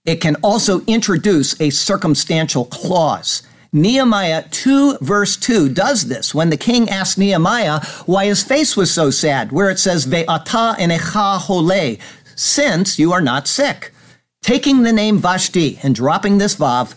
it 0.05 0.21
can 0.21 0.37
also 0.37 0.81
introduce 0.87 1.61
a 1.61 1.69
circumstantial 1.69 2.65
clause. 2.65 3.43
Nehemiah 3.71 4.45
2 4.49 4.97
verse 5.01 5.37
2 5.37 5.69
does 5.69 6.07
this 6.07 6.33
when 6.33 6.49
the 6.49 6.57
king 6.57 6.89
asked 6.89 7.19
Nehemiah 7.19 7.81
why 8.07 8.25
his 8.25 8.41
face 8.41 8.75
was 8.75 8.91
so 8.91 9.11
sad, 9.11 9.51
where 9.51 9.69
it 9.69 9.77
says, 9.77 10.07
Ve'ata 10.07 10.75
enecha 10.77 11.37
hole, 11.37 11.97
since 12.35 12.97
you 12.97 13.13
are 13.13 13.21
not 13.21 13.47
sick. 13.47 13.93
Taking 14.41 14.83
the 14.83 14.93
name 14.93 15.19
Vashti 15.19 15.79
and 15.83 15.93
dropping 15.93 16.37
this 16.37 16.55
Vav 16.55 16.95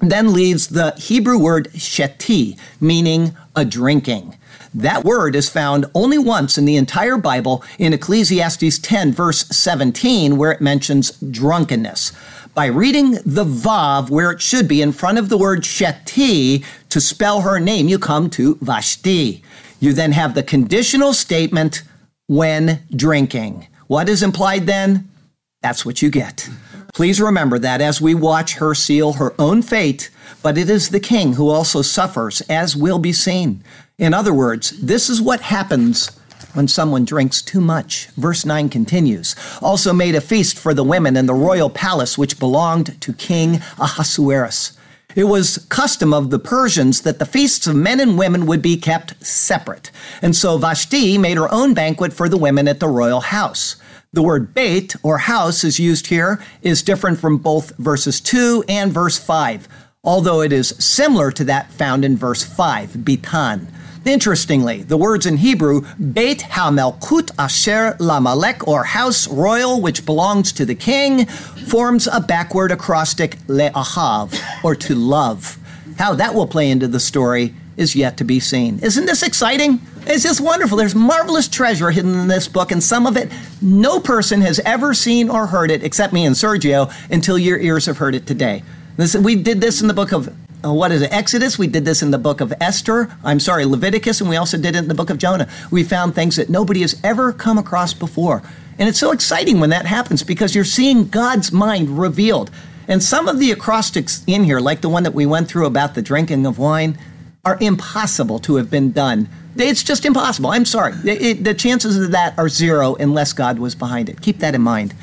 then 0.00 0.32
leaves 0.32 0.68
the 0.68 0.92
Hebrew 0.92 1.38
word 1.38 1.68
sheti, 1.72 2.58
meaning 2.80 3.34
a 3.54 3.64
drinking. 3.64 4.36
That 4.74 5.04
word 5.04 5.34
is 5.34 5.48
found 5.48 5.86
only 5.94 6.18
once 6.18 6.58
in 6.58 6.66
the 6.66 6.76
entire 6.76 7.16
Bible 7.16 7.64
in 7.78 7.94
Ecclesiastes 7.94 8.78
10, 8.78 9.12
verse 9.12 9.48
17, 9.48 10.36
where 10.36 10.52
it 10.52 10.60
mentions 10.60 11.12
drunkenness. 11.12 12.12
By 12.54 12.66
reading 12.66 13.12
the 13.24 13.44
Vav 13.44 14.10
where 14.10 14.30
it 14.30 14.42
should 14.42 14.68
be 14.68 14.82
in 14.82 14.92
front 14.92 15.18
of 15.18 15.28
the 15.30 15.38
word 15.38 15.62
Sheti 15.62 16.64
to 16.90 17.00
spell 17.00 17.40
her 17.40 17.58
name, 17.58 17.88
you 17.88 17.98
come 17.98 18.28
to 18.30 18.58
Vashti. 18.60 19.42
You 19.80 19.92
then 19.92 20.12
have 20.12 20.34
the 20.34 20.42
conditional 20.42 21.14
statement 21.14 21.82
when 22.26 22.82
drinking. 22.94 23.68
What 23.86 24.08
is 24.08 24.22
implied 24.22 24.66
then? 24.66 25.08
That's 25.62 25.86
what 25.86 26.02
you 26.02 26.10
get. 26.10 26.48
Please 26.96 27.20
remember 27.20 27.58
that 27.58 27.82
as 27.82 28.00
we 28.00 28.14
watch 28.14 28.54
her 28.54 28.74
seal 28.74 29.12
her 29.12 29.34
own 29.38 29.60
fate, 29.60 30.08
but 30.42 30.56
it 30.56 30.70
is 30.70 30.88
the 30.88 30.98
king 30.98 31.34
who 31.34 31.50
also 31.50 31.82
suffers, 31.82 32.40
as 32.48 32.74
will 32.74 32.98
be 32.98 33.12
seen. 33.12 33.62
In 33.98 34.14
other 34.14 34.32
words, 34.32 34.70
this 34.80 35.10
is 35.10 35.20
what 35.20 35.42
happens 35.42 36.08
when 36.54 36.66
someone 36.66 37.04
drinks 37.04 37.42
too 37.42 37.60
much. 37.60 38.06
Verse 38.16 38.46
9 38.46 38.70
continues 38.70 39.36
Also 39.60 39.92
made 39.92 40.14
a 40.14 40.22
feast 40.22 40.58
for 40.58 40.72
the 40.72 40.82
women 40.82 41.18
in 41.18 41.26
the 41.26 41.34
royal 41.34 41.68
palace 41.68 42.16
which 42.16 42.38
belonged 42.38 42.98
to 43.02 43.12
King 43.12 43.56
Ahasuerus. 43.78 44.72
It 45.14 45.24
was 45.24 45.66
custom 45.68 46.14
of 46.14 46.30
the 46.30 46.38
Persians 46.38 47.02
that 47.02 47.18
the 47.18 47.26
feasts 47.26 47.66
of 47.66 47.76
men 47.76 48.00
and 48.00 48.16
women 48.16 48.46
would 48.46 48.62
be 48.62 48.78
kept 48.78 49.22
separate. 49.22 49.90
And 50.22 50.34
so 50.34 50.56
Vashti 50.56 51.18
made 51.18 51.36
her 51.36 51.52
own 51.52 51.74
banquet 51.74 52.14
for 52.14 52.30
the 52.30 52.38
women 52.38 52.66
at 52.66 52.80
the 52.80 52.88
royal 52.88 53.20
house. 53.20 53.76
The 54.12 54.22
word 54.22 54.54
beit, 54.54 54.94
or 55.02 55.18
house, 55.18 55.64
is 55.64 55.80
used 55.80 56.06
here, 56.06 56.42
is 56.62 56.82
different 56.82 57.18
from 57.18 57.38
both 57.38 57.76
verses 57.76 58.20
2 58.20 58.64
and 58.68 58.92
verse 58.92 59.18
5, 59.18 59.68
although 60.04 60.40
it 60.40 60.52
is 60.52 60.68
similar 60.78 61.30
to 61.32 61.44
that 61.44 61.70
found 61.72 62.04
in 62.04 62.16
verse 62.16 62.44
5, 62.44 62.90
bitan. 62.90 63.66
Interestingly, 64.04 64.84
the 64.84 64.96
words 64.96 65.26
in 65.26 65.38
Hebrew, 65.38 65.82
Beit 65.98 66.38
HaMelkut 66.38 67.32
Asher 67.36 67.96
Lamalek, 67.98 68.66
or 68.68 68.84
house 68.84 69.26
royal, 69.26 69.80
which 69.80 70.06
belongs 70.06 70.52
to 70.52 70.64
the 70.64 70.76
king, 70.76 71.26
forms 71.26 72.06
a 72.06 72.20
backward 72.20 72.70
acrostic 72.70 73.36
le'ahav, 73.48 74.40
or 74.62 74.76
to 74.76 74.94
love. 74.94 75.58
How 75.98 76.14
that 76.14 76.34
will 76.34 76.46
play 76.46 76.70
into 76.70 76.86
the 76.86 77.00
story 77.00 77.54
is 77.76 77.94
yet 77.94 78.16
to 78.16 78.24
be 78.24 78.40
seen. 78.40 78.78
Isn't 78.80 79.06
this 79.06 79.22
exciting? 79.22 79.80
It's 80.06 80.22
just 80.22 80.40
wonderful. 80.40 80.76
There's 80.76 80.94
marvelous 80.94 81.48
treasure 81.48 81.90
hidden 81.90 82.14
in 82.14 82.28
this 82.28 82.48
book, 82.48 82.72
and 82.72 82.82
some 82.82 83.06
of 83.06 83.16
it 83.16 83.30
no 83.60 84.00
person 84.00 84.40
has 84.40 84.60
ever 84.60 84.94
seen 84.94 85.28
or 85.28 85.46
heard 85.46 85.70
it 85.70 85.82
except 85.82 86.12
me 86.12 86.24
and 86.24 86.34
Sergio 86.34 86.92
until 87.10 87.38
your 87.38 87.58
ears 87.58 87.86
have 87.86 87.98
heard 87.98 88.14
it 88.14 88.26
today. 88.26 88.62
This, 88.96 89.14
we 89.14 89.36
did 89.36 89.60
this 89.60 89.80
in 89.80 89.88
the 89.88 89.94
book 89.94 90.12
of 90.12 90.34
uh, 90.64 90.72
what 90.72 90.90
is 90.90 91.02
it? 91.02 91.12
Exodus. 91.12 91.58
We 91.58 91.66
did 91.66 91.84
this 91.84 92.02
in 92.02 92.10
the 92.10 92.18
book 92.18 92.40
of 92.40 92.52
Esther. 92.60 93.14
I'm 93.22 93.38
sorry, 93.38 93.64
Leviticus, 93.64 94.20
and 94.20 94.30
we 94.30 94.36
also 94.36 94.56
did 94.56 94.74
it 94.74 94.78
in 94.78 94.88
the 94.88 94.94
book 94.94 95.10
of 95.10 95.18
Jonah. 95.18 95.48
We 95.70 95.84
found 95.84 96.14
things 96.14 96.36
that 96.36 96.48
nobody 96.48 96.80
has 96.80 96.98
ever 97.04 97.32
come 97.32 97.58
across 97.58 97.92
before. 97.92 98.42
And 98.78 98.88
it's 98.88 98.98
so 98.98 99.12
exciting 99.12 99.60
when 99.60 99.70
that 99.70 99.86
happens 99.86 100.22
because 100.22 100.54
you're 100.54 100.64
seeing 100.64 101.08
God's 101.08 101.52
mind 101.52 101.98
revealed. 101.98 102.50
And 102.88 103.02
some 103.02 103.28
of 103.28 103.38
the 103.38 103.50
acrostics 103.50 104.22
in 104.26 104.44
here, 104.44 104.60
like 104.60 104.80
the 104.80 104.88
one 104.88 105.02
that 105.02 105.14
we 105.14 105.26
went 105.26 105.48
through 105.48 105.66
about 105.66 105.94
the 105.94 106.02
drinking 106.02 106.46
of 106.46 106.58
wine, 106.58 106.98
are 107.46 107.56
impossible 107.60 108.38
to 108.40 108.56
have 108.56 108.68
been 108.70 108.92
done 108.92 109.28
it's 109.58 109.82
just 109.82 110.04
impossible. 110.04 110.50
I'm 110.50 110.64
sorry. 110.64 110.94
It, 111.04 111.22
it, 111.22 111.44
the 111.44 111.54
chances 111.54 111.96
of 111.96 112.10
that 112.10 112.38
are 112.38 112.48
zero 112.48 112.94
unless 112.96 113.32
God 113.32 113.58
was 113.58 113.74
behind 113.74 114.08
it. 114.08 114.20
Keep 114.20 114.38
that 114.40 114.54
in 114.54 114.60
mind. 114.60 114.94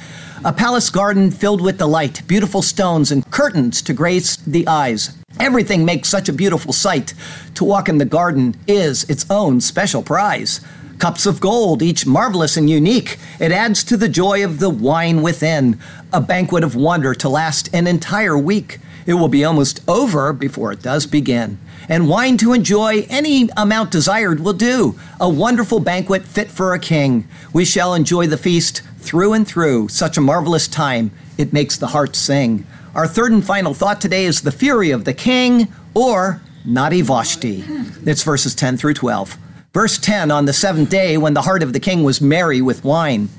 A 0.45 0.53
palace 0.53 0.89
garden 0.89 1.31
filled 1.31 1.61
with 1.61 1.77
delight, 1.77 2.21
beautiful 2.27 2.61
stones 2.61 3.11
and 3.11 3.29
curtains 3.31 3.81
to 3.83 3.93
grace 3.93 4.35
the 4.35 4.67
eyes. 4.67 5.17
Everything 5.39 5.85
makes 5.85 6.09
such 6.09 6.29
a 6.29 6.33
beautiful 6.33 6.73
sight. 6.73 7.13
To 7.55 7.63
walk 7.63 7.89
in 7.89 7.97
the 7.97 8.05
garden 8.05 8.55
is 8.67 9.09
its 9.09 9.25
own 9.29 9.61
special 9.61 10.03
prize. 10.03 10.61
Cups 10.99 11.25
of 11.25 11.39
gold, 11.39 11.81
each 11.81 12.05
marvelous 12.05 12.55
and 12.55 12.69
unique. 12.69 13.17
It 13.39 13.51
adds 13.51 13.83
to 13.85 13.97
the 13.97 14.09
joy 14.09 14.43
of 14.43 14.59
the 14.59 14.69
wine 14.69 15.21
within. 15.21 15.79
A 16.11 16.21
banquet 16.21 16.63
of 16.63 16.75
wonder 16.75 17.15
to 17.15 17.29
last 17.29 17.73
an 17.73 17.87
entire 17.87 18.37
week. 18.37 18.79
It 19.05 19.15
will 19.15 19.27
be 19.27 19.43
almost 19.43 19.81
over 19.87 20.31
before 20.31 20.71
it 20.71 20.81
does 20.81 21.05
begin 21.07 21.57
and 21.89 22.09
wine 22.09 22.37
to 22.37 22.53
enjoy 22.53 23.05
any 23.09 23.49
amount 23.57 23.91
desired 23.91 24.39
will 24.39 24.53
do. 24.53 24.99
A 25.19 25.29
wonderful 25.29 25.79
banquet 25.79 26.23
fit 26.23 26.49
for 26.49 26.73
a 26.73 26.79
king. 26.79 27.27
We 27.53 27.65
shall 27.65 27.93
enjoy 27.93 28.27
the 28.27 28.37
feast 28.37 28.81
through 28.99 29.33
and 29.33 29.47
through. 29.47 29.89
Such 29.89 30.17
a 30.17 30.21
marvelous 30.21 30.67
time, 30.67 31.11
it 31.37 31.53
makes 31.53 31.77
the 31.77 31.87
heart 31.87 32.15
sing. 32.15 32.65
Our 32.95 33.07
third 33.07 33.31
and 33.31 33.45
final 33.45 33.73
thought 33.73 34.01
today 34.01 34.25
is 34.25 34.41
the 34.41 34.51
fury 34.51 34.91
of 34.91 35.05
the 35.05 35.13
king 35.13 35.67
or 35.93 36.41
Nadi 36.65 37.01
Vashti. 37.01 37.63
It's 38.05 38.23
verses 38.23 38.55
10 38.55 38.77
through 38.77 38.93
12. 38.93 39.37
Verse 39.73 39.97
10 39.97 40.29
On 40.29 40.45
the 40.45 40.53
seventh 40.53 40.89
day, 40.89 41.17
when 41.17 41.33
the 41.33 41.41
heart 41.41 41.63
of 41.63 41.73
the 41.73 41.79
king 41.79 42.03
was 42.03 42.21
merry 42.21 42.61
with 42.61 42.83
wine, 42.83 43.29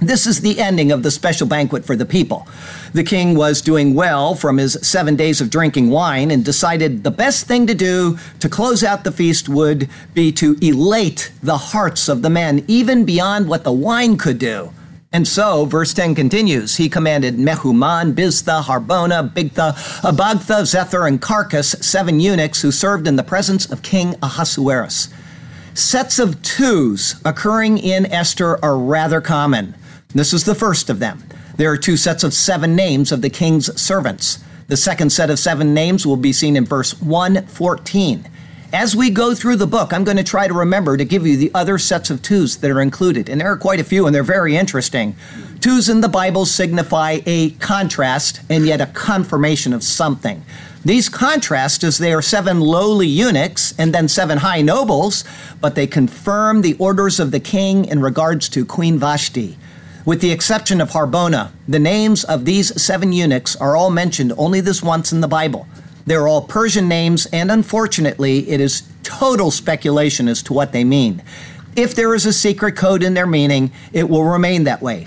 this 0.00 0.26
is 0.26 0.40
the 0.40 0.58
ending 0.60 0.90
of 0.90 1.02
the 1.02 1.10
special 1.10 1.46
banquet 1.46 1.84
for 1.84 1.94
the 1.94 2.06
people. 2.06 2.46
The 2.92 3.04
king 3.04 3.34
was 3.34 3.60
doing 3.60 3.94
well 3.94 4.34
from 4.34 4.56
his 4.56 4.78
seven 4.82 5.14
days 5.14 5.40
of 5.40 5.50
drinking 5.50 5.90
wine 5.90 6.30
and 6.30 6.44
decided 6.44 7.04
the 7.04 7.10
best 7.10 7.46
thing 7.46 7.66
to 7.66 7.74
do 7.74 8.18
to 8.40 8.48
close 8.48 8.82
out 8.82 9.04
the 9.04 9.12
feast 9.12 9.48
would 9.48 9.88
be 10.14 10.32
to 10.32 10.56
elate 10.62 11.30
the 11.42 11.56
hearts 11.56 12.08
of 12.08 12.22
the 12.22 12.30
men, 12.30 12.64
even 12.66 13.04
beyond 13.04 13.48
what 13.48 13.64
the 13.64 13.72
wine 13.72 14.16
could 14.16 14.38
do. 14.38 14.72
And 15.12 15.26
so, 15.26 15.64
verse 15.64 15.92
10 15.92 16.14
continues, 16.14 16.76
he 16.76 16.88
commanded 16.88 17.36
Mehuman, 17.36 18.14
Biztha, 18.14 18.62
Harbona, 18.62 19.28
Bigtha, 19.28 19.74
Abagtha, 20.02 20.62
Zethar, 20.62 21.08
and 21.08 21.20
Carkas, 21.20 21.82
seven 21.82 22.20
eunuchs 22.20 22.62
who 22.62 22.70
served 22.70 23.08
in 23.08 23.16
the 23.16 23.24
presence 23.24 23.70
of 23.70 23.82
King 23.82 24.14
Ahasuerus. 24.22 25.08
Sets 25.74 26.20
of 26.20 26.40
twos 26.42 27.20
occurring 27.24 27.78
in 27.78 28.06
Esther 28.06 28.64
are 28.64 28.78
rather 28.78 29.20
common. 29.20 29.74
This 30.14 30.32
is 30.32 30.44
the 30.44 30.54
first 30.54 30.90
of 30.90 30.98
them. 30.98 31.22
There 31.56 31.70
are 31.70 31.76
two 31.76 31.96
sets 31.96 32.24
of 32.24 32.34
seven 32.34 32.74
names 32.74 33.12
of 33.12 33.22
the 33.22 33.30
king's 33.30 33.80
servants. 33.80 34.42
The 34.66 34.76
second 34.76 35.10
set 35.10 35.30
of 35.30 35.38
seven 35.38 35.74
names 35.74 36.06
will 36.06 36.16
be 36.16 36.32
seen 36.32 36.56
in 36.56 36.64
verse 36.64 37.00
114. 37.00 38.28
As 38.72 38.94
we 38.94 39.10
go 39.10 39.34
through 39.34 39.56
the 39.56 39.66
book, 39.66 39.92
I'm 39.92 40.04
going 40.04 40.16
to 40.16 40.22
try 40.22 40.46
to 40.46 40.54
remember 40.54 40.96
to 40.96 41.04
give 41.04 41.26
you 41.26 41.36
the 41.36 41.50
other 41.54 41.76
sets 41.76 42.08
of 42.08 42.22
twos 42.22 42.56
that 42.58 42.70
are 42.70 42.80
included. 42.80 43.28
And 43.28 43.40
there 43.40 43.50
are 43.50 43.56
quite 43.56 43.80
a 43.80 43.84
few, 43.84 44.06
and 44.06 44.14
they're 44.14 44.22
very 44.22 44.56
interesting. 44.56 45.16
Twos 45.60 45.88
in 45.88 46.00
the 46.00 46.08
Bible 46.08 46.46
signify 46.46 47.18
a 47.26 47.50
contrast 47.50 48.40
and 48.48 48.64
yet 48.64 48.80
a 48.80 48.86
confirmation 48.86 49.72
of 49.72 49.82
something. 49.82 50.44
These 50.84 51.08
contrast 51.08 51.84
as 51.84 51.98
they 51.98 52.12
are 52.12 52.22
seven 52.22 52.60
lowly 52.60 53.08
eunuchs 53.08 53.74
and 53.76 53.92
then 53.92 54.08
seven 54.08 54.38
high 54.38 54.62
nobles, 54.62 55.24
but 55.60 55.74
they 55.74 55.86
confirm 55.86 56.62
the 56.62 56.74
orders 56.74 57.20
of 57.20 57.32
the 57.32 57.40
king 57.40 57.84
in 57.84 58.00
regards 58.00 58.48
to 58.50 58.64
Queen 58.64 58.98
Vashti. 58.98 59.58
With 60.06 60.22
the 60.22 60.32
exception 60.32 60.80
of 60.80 60.90
Harbona, 60.90 61.50
the 61.68 61.78
names 61.78 62.24
of 62.24 62.46
these 62.46 62.80
seven 62.80 63.12
eunuchs 63.12 63.54
are 63.56 63.76
all 63.76 63.90
mentioned 63.90 64.32
only 64.38 64.62
this 64.62 64.82
once 64.82 65.12
in 65.12 65.20
the 65.20 65.28
Bible. 65.28 65.66
They're 66.06 66.26
all 66.26 66.42
Persian 66.42 66.88
names, 66.88 67.26
and 67.26 67.50
unfortunately, 67.50 68.48
it 68.48 68.60
is 68.60 68.82
total 69.02 69.50
speculation 69.50 70.26
as 70.26 70.42
to 70.44 70.54
what 70.54 70.72
they 70.72 70.84
mean. 70.84 71.22
If 71.76 71.94
there 71.94 72.14
is 72.14 72.24
a 72.24 72.32
secret 72.32 72.76
code 72.76 73.02
in 73.02 73.12
their 73.12 73.26
meaning, 73.26 73.72
it 73.92 74.08
will 74.08 74.24
remain 74.24 74.64
that 74.64 74.80
way. 74.80 75.06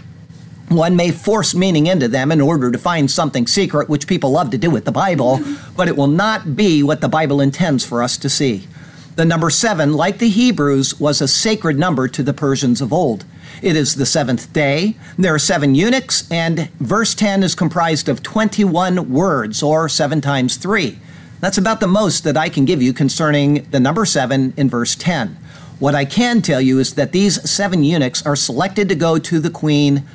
One 0.70 0.96
may 0.96 1.12
force 1.12 1.56
meaning 1.56 1.88
into 1.88 2.08
them 2.08 2.32
in 2.32 2.40
order 2.40 2.72
to 2.72 2.78
find 2.78 3.10
something 3.10 3.48
secret, 3.48 3.90
which 3.90 4.08
people 4.08 4.32
love 4.32 4.52
to 4.52 4.58
do 4.60 4.70
with 4.70 4.86
the 4.86 4.92
Bible, 4.92 5.40
but 5.76 5.88
it 5.88 5.98
will 5.98 6.08
not 6.08 6.56
be 6.56 6.84
what 6.84 7.02
the 7.02 7.10
Bible 7.10 7.42
intends 7.42 7.84
for 7.84 8.04
us 8.04 8.16
to 8.18 8.30
see. 8.30 8.68
The 9.16 9.26
number 9.26 9.52
seven, 9.52 9.94
like 9.94 10.18
the 10.18 10.30
Hebrews, 10.30 11.00
was 11.00 11.22
a 11.22 11.28
sacred 11.28 11.78
number 11.78 12.08
to 12.08 12.24
the 12.24 12.34
Persians 12.34 12.82
of 12.82 12.92
old. 12.92 13.26
It 13.62 13.76
is 13.76 13.94
the 13.94 14.08
seventh 14.08 14.52
day. 14.54 14.96
There 15.20 15.36
are 15.36 15.40
seven 15.40 15.76
eunuchs, 15.76 16.28
and 16.32 16.72
verse 16.80 17.14
10 17.14 17.44
is 17.44 17.54
comprised 17.54 18.10
of 18.10 18.24
21 18.24 19.12
words, 19.12 19.62
or 19.62 19.88
seven 19.88 20.20
times 20.20 20.58
three. 20.58 20.98
That's 21.42 21.60
about 21.60 21.80
the 21.80 21.88
most 21.88 22.24
that 22.24 22.38
I 22.38 22.50
can 22.50 22.66
give 22.66 22.82
you 22.82 22.92
concerning 22.92 23.68
the 23.70 23.80
number 23.80 24.04
seven 24.06 24.52
in 24.58 24.68
verse 24.68 24.96
10. 24.96 25.38
What 25.78 25.94
I 25.94 26.06
can 26.06 26.42
tell 26.42 26.62
you 26.62 26.80
is 26.80 26.96
that 26.96 27.12
these 27.12 27.48
seven 27.48 27.84
eunuchs 27.84 28.26
are 28.26 28.36
selected 28.36 28.90
to 28.90 28.96
go 28.96 29.20
to 29.20 29.40
the 29.40 29.52
queen 29.52 30.06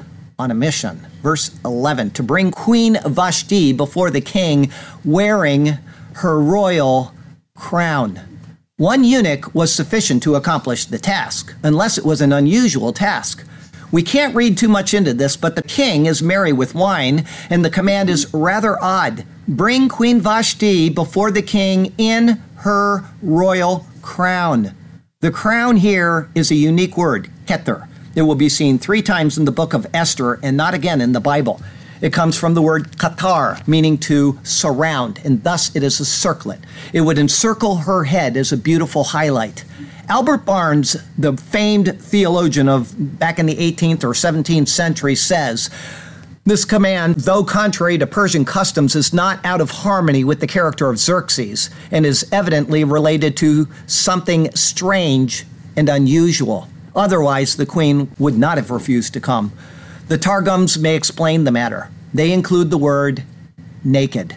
on 0.40 0.50
a 0.50 0.54
mission. 0.54 1.06
verse 1.22 1.56
11, 1.64 2.10
to 2.12 2.24
bring 2.24 2.50
Queen 2.50 2.96
Vashti 3.06 3.72
before 3.72 4.10
the 4.10 4.20
king 4.20 4.72
wearing 5.04 5.78
her 6.14 6.40
royal 6.40 7.12
crown. 7.54 8.37
One 8.78 9.02
eunuch 9.02 9.52
was 9.56 9.74
sufficient 9.74 10.22
to 10.22 10.36
accomplish 10.36 10.84
the 10.84 11.00
task, 11.00 11.52
unless 11.64 11.98
it 11.98 12.04
was 12.04 12.20
an 12.20 12.32
unusual 12.32 12.92
task. 12.92 13.44
We 13.90 14.04
can't 14.04 14.36
read 14.36 14.56
too 14.56 14.68
much 14.68 14.94
into 14.94 15.12
this, 15.12 15.36
but 15.36 15.56
the 15.56 15.62
king 15.62 16.06
is 16.06 16.22
merry 16.22 16.52
with 16.52 16.76
wine, 16.76 17.26
and 17.50 17.64
the 17.64 17.70
command 17.70 18.08
is 18.08 18.32
rather 18.32 18.80
odd. 18.80 19.24
Bring 19.48 19.88
Queen 19.88 20.20
Vashti 20.20 20.90
before 20.90 21.32
the 21.32 21.42
king 21.42 21.92
in 21.98 22.40
her 22.58 23.02
royal 23.20 23.84
crown. 24.00 24.76
The 25.22 25.32
crown 25.32 25.78
here 25.78 26.30
is 26.36 26.52
a 26.52 26.54
unique 26.54 26.96
word, 26.96 27.30
kether. 27.46 27.88
It 28.14 28.22
will 28.22 28.36
be 28.36 28.48
seen 28.48 28.78
three 28.78 29.02
times 29.02 29.36
in 29.36 29.44
the 29.44 29.50
book 29.50 29.74
of 29.74 29.88
Esther 29.92 30.38
and 30.40 30.56
not 30.56 30.74
again 30.74 31.00
in 31.00 31.14
the 31.14 31.20
Bible. 31.20 31.60
It 32.00 32.12
comes 32.12 32.36
from 32.36 32.54
the 32.54 32.62
word 32.62 32.92
katar, 32.96 33.66
meaning 33.66 33.98
to 33.98 34.38
surround, 34.42 35.20
and 35.24 35.42
thus 35.42 35.74
it 35.74 35.82
is 35.82 36.00
a 36.00 36.04
circlet. 36.04 36.60
It 36.92 37.00
would 37.00 37.18
encircle 37.18 37.76
her 37.76 38.04
head 38.04 38.36
as 38.36 38.52
a 38.52 38.56
beautiful 38.56 39.04
highlight. 39.04 39.64
Albert 40.08 40.46
Barnes, 40.46 40.96
the 41.18 41.36
famed 41.36 42.00
theologian 42.00 42.68
of 42.68 42.94
back 43.18 43.38
in 43.38 43.46
the 43.46 43.56
18th 43.56 44.04
or 44.04 44.12
17th 44.12 44.68
century, 44.68 45.14
says, 45.14 45.70
this 46.48 46.64
command, 46.64 47.16
though 47.16 47.44
contrary 47.44 47.98
to 47.98 48.06
Persian 48.06 48.46
customs, 48.46 48.96
is 48.96 49.12
not 49.12 49.44
out 49.44 49.60
of 49.60 49.70
harmony 49.70 50.24
with 50.24 50.40
the 50.40 50.46
character 50.46 50.88
of 50.88 50.98
Xerxes 50.98 51.68
and 51.90 52.06
is 52.06 52.26
evidently 52.32 52.84
related 52.84 53.36
to 53.36 53.68
something 53.86 54.50
strange 54.54 55.44
and 55.76 55.90
unusual. 55.90 56.66
Otherwise, 56.96 57.56
the 57.56 57.66
queen 57.66 58.10
would 58.18 58.38
not 58.38 58.56
have 58.56 58.70
refused 58.70 59.12
to 59.12 59.20
come. 59.20 59.52
The 60.08 60.16
Targums 60.16 60.78
may 60.78 60.96
explain 60.96 61.44
the 61.44 61.52
matter. 61.52 61.90
They 62.14 62.32
include 62.32 62.70
the 62.70 62.78
word 62.78 63.24
naked. 63.84 64.36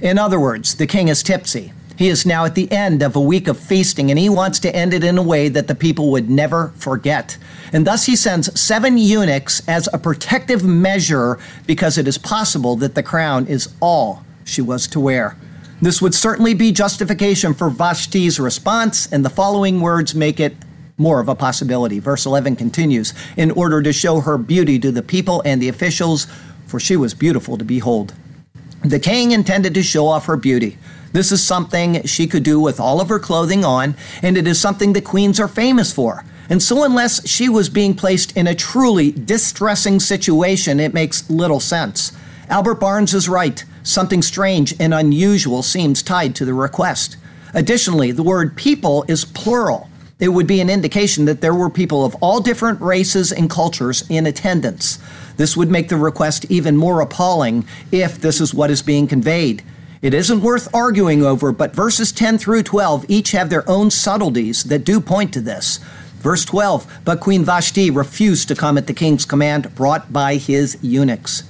In 0.00 0.18
other 0.18 0.40
words, 0.40 0.74
the 0.74 0.86
king 0.88 1.06
is 1.06 1.22
tipsy. 1.22 1.72
He 1.96 2.08
is 2.08 2.26
now 2.26 2.44
at 2.44 2.56
the 2.56 2.70
end 2.72 3.02
of 3.02 3.14
a 3.14 3.20
week 3.20 3.46
of 3.46 3.56
feasting, 3.56 4.10
and 4.10 4.18
he 4.18 4.28
wants 4.28 4.58
to 4.58 4.74
end 4.74 4.92
it 4.92 5.04
in 5.04 5.16
a 5.18 5.22
way 5.22 5.48
that 5.48 5.68
the 5.68 5.76
people 5.76 6.10
would 6.10 6.28
never 6.28 6.72
forget. 6.74 7.38
And 7.72 7.86
thus 7.86 8.06
he 8.06 8.16
sends 8.16 8.60
seven 8.60 8.98
eunuchs 8.98 9.62
as 9.68 9.88
a 9.92 9.98
protective 9.98 10.64
measure 10.64 11.38
because 11.68 11.98
it 11.98 12.08
is 12.08 12.18
possible 12.18 12.74
that 12.76 12.96
the 12.96 13.02
crown 13.04 13.46
is 13.46 13.72
all 13.80 14.24
she 14.44 14.60
was 14.60 14.88
to 14.88 14.98
wear. 14.98 15.36
This 15.80 16.02
would 16.02 16.14
certainly 16.16 16.54
be 16.54 16.72
justification 16.72 17.54
for 17.54 17.70
Vashti's 17.70 18.40
response, 18.40 19.06
and 19.12 19.24
the 19.24 19.30
following 19.30 19.80
words 19.80 20.16
make 20.16 20.40
it 20.40 20.56
more 20.96 21.20
of 21.20 21.28
a 21.28 21.34
possibility. 21.34 21.98
Verse 21.98 22.26
11 22.26 22.56
continues 22.56 23.14
In 23.36 23.50
order 23.50 23.82
to 23.82 23.92
show 23.92 24.20
her 24.20 24.38
beauty 24.38 24.78
to 24.78 24.92
the 24.92 25.02
people 25.02 25.42
and 25.44 25.60
the 25.60 25.68
officials, 25.68 26.26
for 26.66 26.78
she 26.80 26.96
was 26.96 27.14
beautiful 27.14 27.58
to 27.58 27.64
behold. 27.64 28.14
The 28.84 28.98
king 28.98 29.30
intended 29.30 29.74
to 29.74 29.82
show 29.82 30.08
off 30.08 30.26
her 30.26 30.36
beauty. 30.36 30.78
This 31.12 31.30
is 31.30 31.42
something 31.42 32.04
she 32.04 32.26
could 32.26 32.42
do 32.42 32.58
with 32.58 32.80
all 32.80 33.00
of 33.00 33.08
her 33.08 33.18
clothing 33.18 33.64
on, 33.64 33.94
and 34.22 34.36
it 34.36 34.46
is 34.46 34.60
something 34.60 34.92
the 34.92 35.02
queens 35.02 35.38
are 35.38 35.48
famous 35.48 35.92
for. 35.92 36.24
And 36.48 36.62
so, 36.62 36.82
unless 36.82 37.26
she 37.28 37.48
was 37.48 37.68
being 37.68 37.94
placed 37.94 38.36
in 38.36 38.46
a 38.46 38.54
truly 38.54 39.12
distressing 39.12 40.00
situation, 40.00 40.80
it 40.80 40.94
makes 40.94 41.30
little 41.30 41.60
sense. 41.60 42.12
Albert 42.48 42.76
Barnes 42.76 43.14
is 43.14 43.28
right. 43.28 43.64
Something 43.82 44.22
strange 44.22 44.74
and 44.80 44.92
unusual 44.92 45.62
seems 45.62 46.02
tied 46.02 46.34
to 46.36 46.44
the 46.44 46.54
request. 46.54 47.16
Additionally, 47.54 48.10
the 48.10 48.22
word 48.22 48.56
people 48.56 49.04
is 49.06 49.24
plural 49.24 49.88
it 50.22 50.28
would 50.28 50.46
be 50.46 50.60
an 50.60 50.70
indication 50.70 51.24
that 51.24 51.40
there 51.40 51.52
were 51.52 51.68
people 51.68 52.04
of 52.04 52.14
all 52.20 52.38
different 52.38 52.80
races 52.80 53.32
and 53.32 53.50
cultures 53.50 54.08
in 54.08 54.24
attendance. 54.24 55.00
This 55.36 55.56
would 55.56 55.68
make 55.68 55.88
the 55.88 55.96
request 55.96 56.46
even 56.48 56.76
more 56.76 57.00
appalling 57.00 57.66
if 57.90 58.20
this 58.20 58.40
is 58.40 58.54
what 58.54 58.70
is 58.70 58.82
being 58.82 59.08
conveyed. 59.08 59.64
It 60.00 60.14
isn't 60.14 60.40
worth 60.40 60.72
arguing 60.72 61.24
over, 61.24 61.50
but 61.50 61.74
verses 61.74 62.12
10 62.12 62.38
through 62.38 62.62
12 62.62 63.06
each 63.08 63.32
have 63.32 63.50
their 63.50 63.68
own 63.68 63.90
subtleties 63.90 64.62
that 64.64 64.84
do 64.84 65.00
point 65.00 65.34
to 65.34 65.40
this. 65.40 65.78
Verse 66.20 66.44
12 66.44 67.00
But 67.04 67.18
Queen 67.18 67.44
Vashti 67.44 67.90
refused 67.90 68.46
to 68.46 68.54
come 68.54 68.78
at 68.78 68.86
the 68.86 68.94
king's 68.94 69.24
command 69.24 69.74
brought 69.74 70.12
by 70.12 70.36
his 70.36 70.78
eunuchs. 70.82 71.42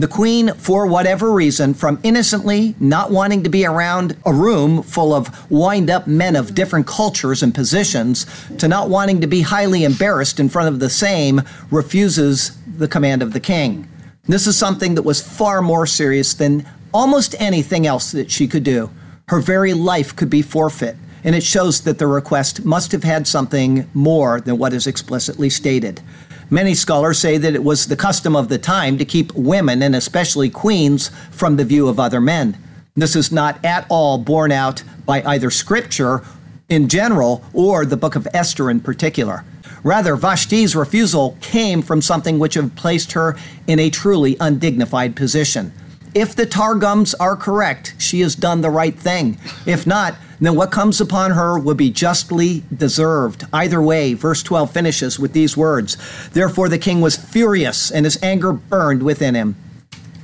The 0.00 0.08
queen, 0.08 0.54
for 0.54 0.86
whatever 0.86 1.30
reason, 1.30 1.74
from 1.74 2.00
innocently 2.02 2.74
not 2.80 3.10
wanting 3.10 3.42
to 3.42 3.50
be 3.50 3.66
around 3.66 4.16
a 4.24 4.32
room 4.32 4.82
full 4.82 5.12
of 5.12 5.50
wind 5.50 5.90
up 5.90 6.06
men 6.06 6.36
of 6.36 6.54
different 6.54 6.86
cultures 6.86 7.42
and 7.42 7.54
positions, 7.54 8.24
to 8.56 8.66
not 8.66 8.88
wanting 8.88 9.20
to 9.20 9.26
be 9.26 9.42
highly 9.42 9.84
embarrassed 9.84 10.40
in 10.40 10.48
front 10.48 10.68
of 10.68 10.80
the 10.80 10.88
same, 10.88 11.42
refuses 11.70 12.56
the 12.66 12.88
command 12.88 13.20
of 13.20 13.34
the 13.34 13.40
king. 13.40 13.86
This 14.24 14.46
is 14.46 14.56
something 14.56 14.94
that 14.94 15.02
was 15.02 15.20
far 15.20 15.60
more 15.60 15.84
serious 15.84 16.32
than 16.32 16.66
almost 16.94 17.34
anything 17.38 17.86
else 17.86 18.10
that 18.12 18.30
she 18.30 18.48
could 18.48 18.64
do. 18.64 18.88
Her 19.28 19.40
very 19.40 19.74
life 19.74 20.16
could 20.16 20.30
be 20.30 20.40
forfeit, 20.40 20.96
and 21.24 21.34
it 21.34 21.42
shows 21.42 21.82
that 21.82 21.98
the 21.98 22.06
request 22.06 22.64
must 22.64 22.92
have 22.92 23.04
had 23.04 23.26
something 23.26 23.86
more 23.92 24.40
than 24.40 24.56
what 24.56 24.72
is 24.72 24.86
explicitly 24.86 25.50
stated. 25.50 26.00
Many 26.52 26.74
scholars 26.74 27.20
say 27.20 27.38
that 27.38 27.54
it 27.54 27.62
was 27.62 27.86
the 27.86 27.96
custom 27.96 28.34
of 28.34 28.48
the 28.48 28.58
time 28.58 28.98
to 28.98 29.04
keep 29.04 29.32
women, 29.34 29.82
and 29.82 29.94
especially 29.94 30.50
queens, 30.50 31.12
from 31.30 31.56
the 31.56 31.64
view 31.64 31.86
of 31.86 32.00
other 32.00 32.20
men. 32.20 32.58
This 32.96 33.14
is 33.14 33.30
not 33.30 33.64
at 33.64 33.86
all 33.88 34.18
borne 34.18 34.50
out 34.50 34.82
by 35.06 35.22
either 35.22 35.50
scripture 35.50 36.24
in 36.68 36.88
general 36.88 37.44
or 37.52 37.86
the 37.86 37.96
book 37.96 38.16
of 38.16 38.26
Esther 38.34 38.68
in 38.68 38.80
particular. 38.80 39.44
Rather, 39.84 40.16
Vashti's 40.16 40.74
refusal 40.74 41.38
came 41.40 41.82
from 41.82 42.02
something 42.02 42.40
which 42.40 42.54
had 42.54 42.74
placed 42.74 43.12
her 43.12 43.36
in 43.68 43.78
a 43.78 43.88
truly 43.88 44.36
undignified 44.40 45.14
position. 45.14 45.72
If 46.14 46.34
the 46.34 46.46
Targums 46.46 47.14
are 47.14 47.36
correct, 47.36 47.94
she 47.96 48.20
has 48.22 48.34
done 48.34 48.60
the 48.60 48.70
right 48.70 48.98
thing. 48.98 49.38
If 49.66 49.86
not, 49.86 50.16
then 50.40 50.54
what 50.54 50.70
comes 50.70 51.00
upon 51.00 51.32
her 51.32 51.58
will 51.58 51.74
be 51.74 51.90
justly 51.90 52.64
deserved. 52.74 53.46
Either 53.52 53.80
way, 53.80 54.14
verse 54.14 54.42
12 54.42 54.72
finishes 54.72 55.18
with 55.18 55.32
these 55.32 55.56
words 55.56 55.96
Therefore 56.30 56.68
the 56.68 56.78
king 56.78 57.00
was 57.00 57.16
furious, 57.16 57.90
and 57.90 58.06
his 58.06 58.20
anger 58.22 58.52
burned 58.52 59.02
within 59.02 59.34
him. 59.34 59.56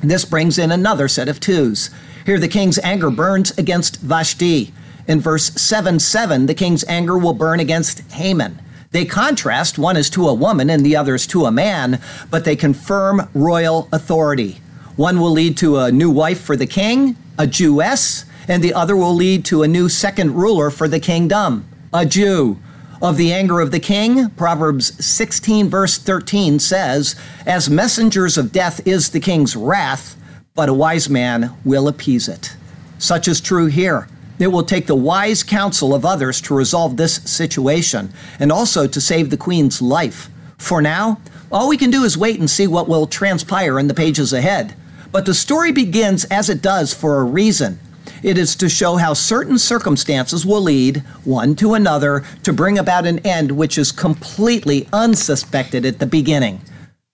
This 0.02 0.24
brings 0.24 0.58
in 0.58 0.70
another 0.70 1.08
set 1.08 1.28
of 1.28 1.40
twos. 1.40 1.90
Here 2.24 2.38
the 2.38 2.48
king's 2.48 2.78
anger 2.80 3.10
burns 3.10 3.56
against 3.58 4.00
Vashti. 4.00 4.72
In 5.06 5.20
verse 5.20 5.52
7 5.60 6.00
7, 6.00 6.46
the 6.46 6.54
king's 6.54 6.84
anger 6.84 7.16
will 7.16 7.32
burn 7.32 7.60
against 7.60 8.00
Haman. 8.12 8.60
They 8.90 9.04
contrast, 9.04 9.78
one 9.78 9.96
is 9.96 10.10
to 10.10 10.28
a 10.28 10.34
woman 10.34 10.70
and 10.70 10.84
the 10.84 10.96
other 10.96 11.14
is 11.14 11.26
to 11.28 11.44
a 11.44 11.52
man, 11.52 12.00
but 12.30 12.44
they 12.44 12.56
confirm 12.56 13.28
royal 13.34 13.88
authority. 13.92 14.58
One 14.96 15.20
will 15.20 15.30
lead 15.30 15.56
to 15.58 15.78
a 15.78 15.92
new 15.92 16.10
wife 16.10 16.40
for 16.40 16.56
the 16.56 16.66
king, 16.66 17.16
a 17.38 17.46
Jewess, 17.46 18.24
and 18.48 18.62
the 18.62 18.74
other 18.74 18.96
will 18.96 19.14
lead 19.14 19.44
to 19.46 19.62
a 19.62 19.68
new 19.68 19.88
second 19.88 20.34
ruler 20.34 20.70
for 20.70 20.88
the 20.88 21.00
kingdom, 21.00 21.68
a 21.92 22.06
Jew. 22.06 22.58
Of 23.02 23.18
the 23.18 23.32
anger 23.32 23.60
of 23.60 23.72
the 23.72 23.80
king, 23.80 24.30
Proverbs 24.30 25.04
16, 25.04 25.68
verse 25.68 25.98
13 25.98 26.58
says, 26.58 27.14
As 27.44 27.68
messengers 27.68 28.38
of 28.38 28.52
death 28.52 28.86
is 28.86 29.10
the 29.10 29.20
king's 29.20 29.54
wrath, 29.54 30.16
but 30.54 30.70
a 30.70 30.74
wise 30.74 31.08
man 31.10 31.54
will 31.62 31.88
appease 31.88 32.26
it. 32.26 32.56
Such 32.98 33.28
is 33.28 33.40
true 33.40 33.66
here. 33.66 34.08
It 34.38 34.48
will 34.48 34.64
take 34.64 34.86
the 34.86 34.94
wise 34.94 35.42
counsel 35.42 35.94
of 35.94 36.04
others 36.04 36.40
to 36.42 36.54
resolve 36.54 36.96
this 36.96 37.16
situation 37.16 38.12
and 38.38 38.50
also 38.50 38.86
to 38.86 39.00
save 39.00 39.30
the 39.30 39.36
queen's 39.36 39.82
life. 39.82 40.30
For 40.58 40.80
now, 40.80 41.20
all 41.52 41.68
we 41.68 41.76
can 41.76 41.90
do 41.90 42.04
is 42.04 42.18
wait 42.18 42.38
and 42.38 42.48
see 42.48 42.66
what 42.66 42.88
will 42.88 43.06
transpire 43.06 43.78
in 43.78 43.88
the 43.88 43.94
pages 43.94 44.32
ahead. 44.32 44.74
But 45.12 45.26
the 45.26 45.34
story 45.34 45.72
begins 45.72 46.24
as 46.24 46.50
it 46.50 46.60
does 46.60 46.92
for 46.92 47.20
a 47.20 47.24
reason. 47.24 47.78
It 48.22 48.38
is 48.38 48.56
to 48.56 48.68
show 48.68 48.96
how 48.96 49.14
certain 49.14 49.58
circumstances 49.58 50.46
will 50.46 50.62
lead 50.62 50.98
one 51.24 51.54
to 51.56 51.74
another 51.74 52.24
to 52.42 52.52
bring 52.52 52.78
about 52.78 53.06
an 53.06 53.18
end 53.20 53.52
which 53.52 53.78
is 53.78 53.92
completely 53.92 54.88
unsuspected 54.92 55.84
at 55.84 55.98
the 55.98 56.06
beginning. 56.06 56.60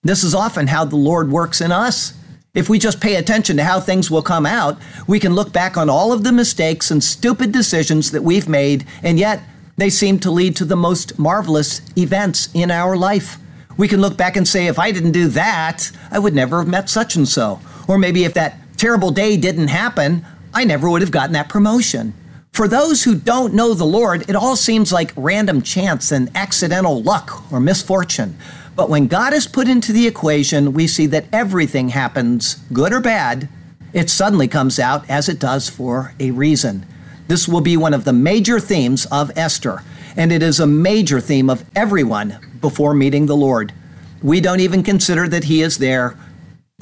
This 0.03 0.23
is 0.23 0.35
often 0.35 0.67
how 0.67 0.85
the 0.85 0.95
Lord 0.95 1.31
works 1.31 1.61
in 1.61 1.71
us. 1.71 2.13
If 2.53 2.69
we 2.69 2.77
just 2.77 3.01
pay 3.01 3.15
attention 3.15 3.57
to 3.57 3.63
how 3.63 3.79
things 3.79 4.11
will 4.11 4.21
come 4.21 4.45
out, 4.45 4.77
we 5.07 5.19
can 5.19 5.33
look 5.33 5.51
back 5.51 5.75
on 5.75 5.89
all 5.89 6.13
of 6.13 6.23
the 6.23 6.31
mistakes 6.31 6.91
and 6.91 7.03
stupid 7.03 7.51
decisions 7.51 8.11
that 8.11 8.21
we've 8.21 8.47
made, 8.47 8.85
and 9.01 9.17
yet 9.17 9.41
they 9.75 9.89
seem 9.89 10.19
to 10.19 10.29
lead 10.29 10.55
to 10.57 10.65
the 10.65 10.75
most 10.75 11.17
marvelous 11.17 11.81
events 11.97 12.49
in 12.53 12.69
our 12.69 12.95
life. 12.95 13.39
We 13.75 13.87
can 13.87 14.01
look 14.01 14.17
back 14.17 14.35
and 14.35 14.47
say, 14.47 14.67
if 14.67 14.77
I 14.77 14.91
didn't 14.91 15.13
do 15.13 15.27
that, 15.29 15.89
I 16.11 16.19
would 16.19 16.35
never 16.35 16.59
have 16.59 16.67
met 16.67 16.89
such 16.89 17.15
and 17.15 17.27
so. 17.27 17.59
Or 17.87 17.97
maybe 17.97 18.23
if 18.23 18.35
that 18.35 18.59
terrible 18.77 19.09
day 19.09 19.35
didn't 19.35 19.69
happen, 19.69 20.25
I 20.53 20.63
never 20.63 20.89
would 20.89 21.01
have 21.01 21.11
gotten 21.11 21.33
that 21.33 21.49
promotion. 21.49 22.13
For 22.51 22.67
those 22.67 23.03
who 23.03 23.15
don't 23.15 23.53
know 23.53 23.73
the 23.73 23.83
Lord, 23.83 24.29
it 24.29 24.35
all 24.35 24.55
seems 24.55 24.93
like 24.93 25.11
random 25.15 25.61
chance 25.61 26.11
and 26.11 26.29
accidental 26.35 27.01
luck 27.01 27.51
or 27.51 27.59
misfortune. 27.59 28.37
But 28.75 28.89
when 28.89 29.07
God 29.07 29.33
is 29.33 29.47
put 29.47 29.67
into 29.67 29.91
the 29.91 30.07
equation, 30.07 30.73
we 30.73 30.87
see 30.87 31.05
that 31.07 31.25
everything 31.33 31.89
happens, 31.89 32.55
good 32.71 32.93
or 32.93 33.01
bad, 33.01 33.49
it 33.93 34.09
suddenly 34.09 34.47
comes 34.47 34.79
out 34.79 35.09
as 35.09 35.29
it 35.29 35.39
does 35.39 35.69
for 35.69 36.13
a 36.19 36.31
reason. 36.31 36.85
This 37.27 37.47
will 37.47 37.61
be 37.61 37.77
one 37.77 37.93
of 37.93 38.05
the 38.05 38.13
major 38.13 38.59
themes 38.59 39.05
of 39.11 39.31
Esther, 39.35 39.83
and 40.15 40.31
it 40.31 40.43
is 40.43 40.59
a 40.59 40.67
major 40.67 41.19
theme 41.19 41.49
of 41.49 41.65
everyone 41.75 42.37
before 42.61 42.93
meeting 42.93 43.25
the 43.25 43.35
Lord. 43.35 43.73
We 44.21 44.41
don't 44.41 44.59
even 44.59 44.83
consider 44.83 45.27
that 45.27 45.45
He 45.45 45.61
is 45.61 45.77
there 45.77 46.17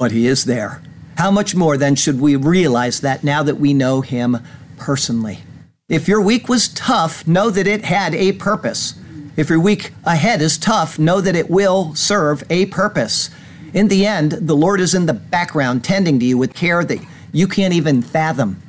but 0.02 0.10
he 0.10 0.26
is 0.26 0.46
there. 0.46 0.82
How 1.16 1.30
much 1.30 1.54
more 1.54 1.76
then 1.76 1.94
should 1.94 2.20
we 2.20 2.36
realize 2.36 3.00
that 3.00 3.22
now 3.22 3.42
that 3.42 3.56
we 3.56 3.74
know 3.74 4.00
him 4.00 4.38
personally? 4.76 5.40
If 5.88 6.08
your 6.08 6.20
week 6.20 6.48
was 6.48 6.68
tough, 6.68 7.26
know 7.26 7.50
that 7.50 7.66
it 7.66 7.84
had 7.84 8.14
a 8.14 8.32
purpose. 8.32 8.94
If 9.36 9.50
your 9.50 9.60
week 9.60 9.92
ahead 10.04 10.42
is 10.42 10.58
tough, 10.58 10.98
know 10.98 11.20
that 11.20 11.36
it 11.36 11.50
will 11.50 11.94
serve 11.94 12.42
a 12.50 12.66
purpose. 12.66 13.30
In 13.74 13.88
the 13.88 14.06
end, 14.06 14.32
the 14.32 14.56
Lord 14.56 14.80
is 14.80 14.94
in 14.94 15.06
the 15.06 15.14
background 15.14 15.84
tending 15.84 16.18
to 16.18 16.24
you 16.24 16.36
with 16.36 16.54
care 16.54 16.84
that 16.84 17.00
you 17.32 17.46
can't 17.46 17.74
even 17.74 18.02
fathom. 18.02 18.62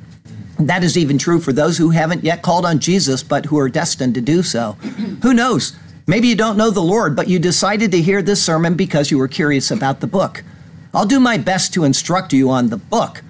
That 0.58 0.84
is 0.84 0.96
even 0.96 1.18
true 1.18 1.40
for 1.40 1.52
those 1.52 1.78
who 1.78 1.90
haven't 1.90 2.24
yet 2.24 2.42
called 2.42 2.64
on 2.64 2.78
Jesus, 2.78 3.22
but 3.22 3.46
who 3.46 3.58
are 3.58 3.68
destined 3.68 4.14
to 4.14 4.20
do 4.20 4.42
so. 4.42 4.72
who 5.22 5.34
knows? 5.34 5.76
Maybe 6.06 6.28
you 6.28 6.36
don't 6.36 6.56
know 6.56 6.70
the 6.70 6.80
Lord, 6.80 7.16
but 7.16 7.28
you 7.28 7.38
decided 7.38 7.90
to 7.92 8.00
hear 8.00 8.22
this 8.22 8.42
sermon 8.42 8.74
because 8.74 9.10
you 9.10 9.18
were 9.18 9.28
curious 9.28 9.70
about 9.70 10.00
the 10.00 10.06
book. 10.06 10.44
I'll 10.94 11.06
do 11.06 11.18
my 11.18 11.38
best 11.38 11.74
to 11.74 11.82
instruct 11.82 12.32
you 12.32 12.50
on 12.50 12.68
the 12.68 12.76
book, 12.76 13.22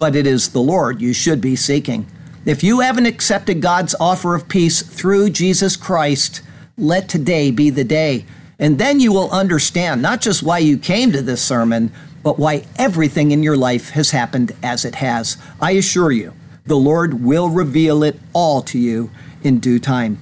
but 0.00 0.16
it 0.16 0.26
is 0.26 0.48
the 0.48 0.60
Lord 0.60 1.00
you 1.00 1.12
should 1.12 1.40
be 1.40 1.54
seeking. 1.54 2.06
If 2.44 2.64
you 2.64 2.80
haven't 2.80 3.06
accepted 3.06 3.62
God's 3.62 3.94
offer 4.00 4.34
of 4.34 4.48
peace 4.48 4.82
through 4.82 5.30
Jesus 5.30 5.76
Christ, 5.76 6.42
let 6.76 7.08
today 7.08 7.52
be 7.52 7.70
the 7.70 7.84
day. 7.84 8.24
And 8.58 8.76
then 8.76 8.98
you 8.98 9.12
will 9.12 9.30
understand 9.30 10.02
not 10.02 10.20
just 10.20 10.42
why 10.42 10.58
you 10.58 10.76
came 10.76 11.12
to 11.12 11.22
this 11.22 11.40
sermon, 11.40 11.92
but 12.24 12.40
why 12.40 12.64
everything 12.76 13.30
in 13.30 13.44
your 13.44 13.56
life 13.56 13.90
has 13.90 14.10
happened 14.10 14.50
as 14.60 14.84
it 14.84 14.96
has. 14.96 15.36
I 15.60 15.72
assure 15.72 16.10
you, 16.10 16.34
the 16.64 16.74
Lord 16.74 17.22
will 17.22 17.48
reveal 17.48 18.02
it 18.02 18.18
all 18.32 18.62
to 18.62 18.78
you 18.80 19.12
in 19.44 19.60
due 19.60 19.78
time. 19.78 20.18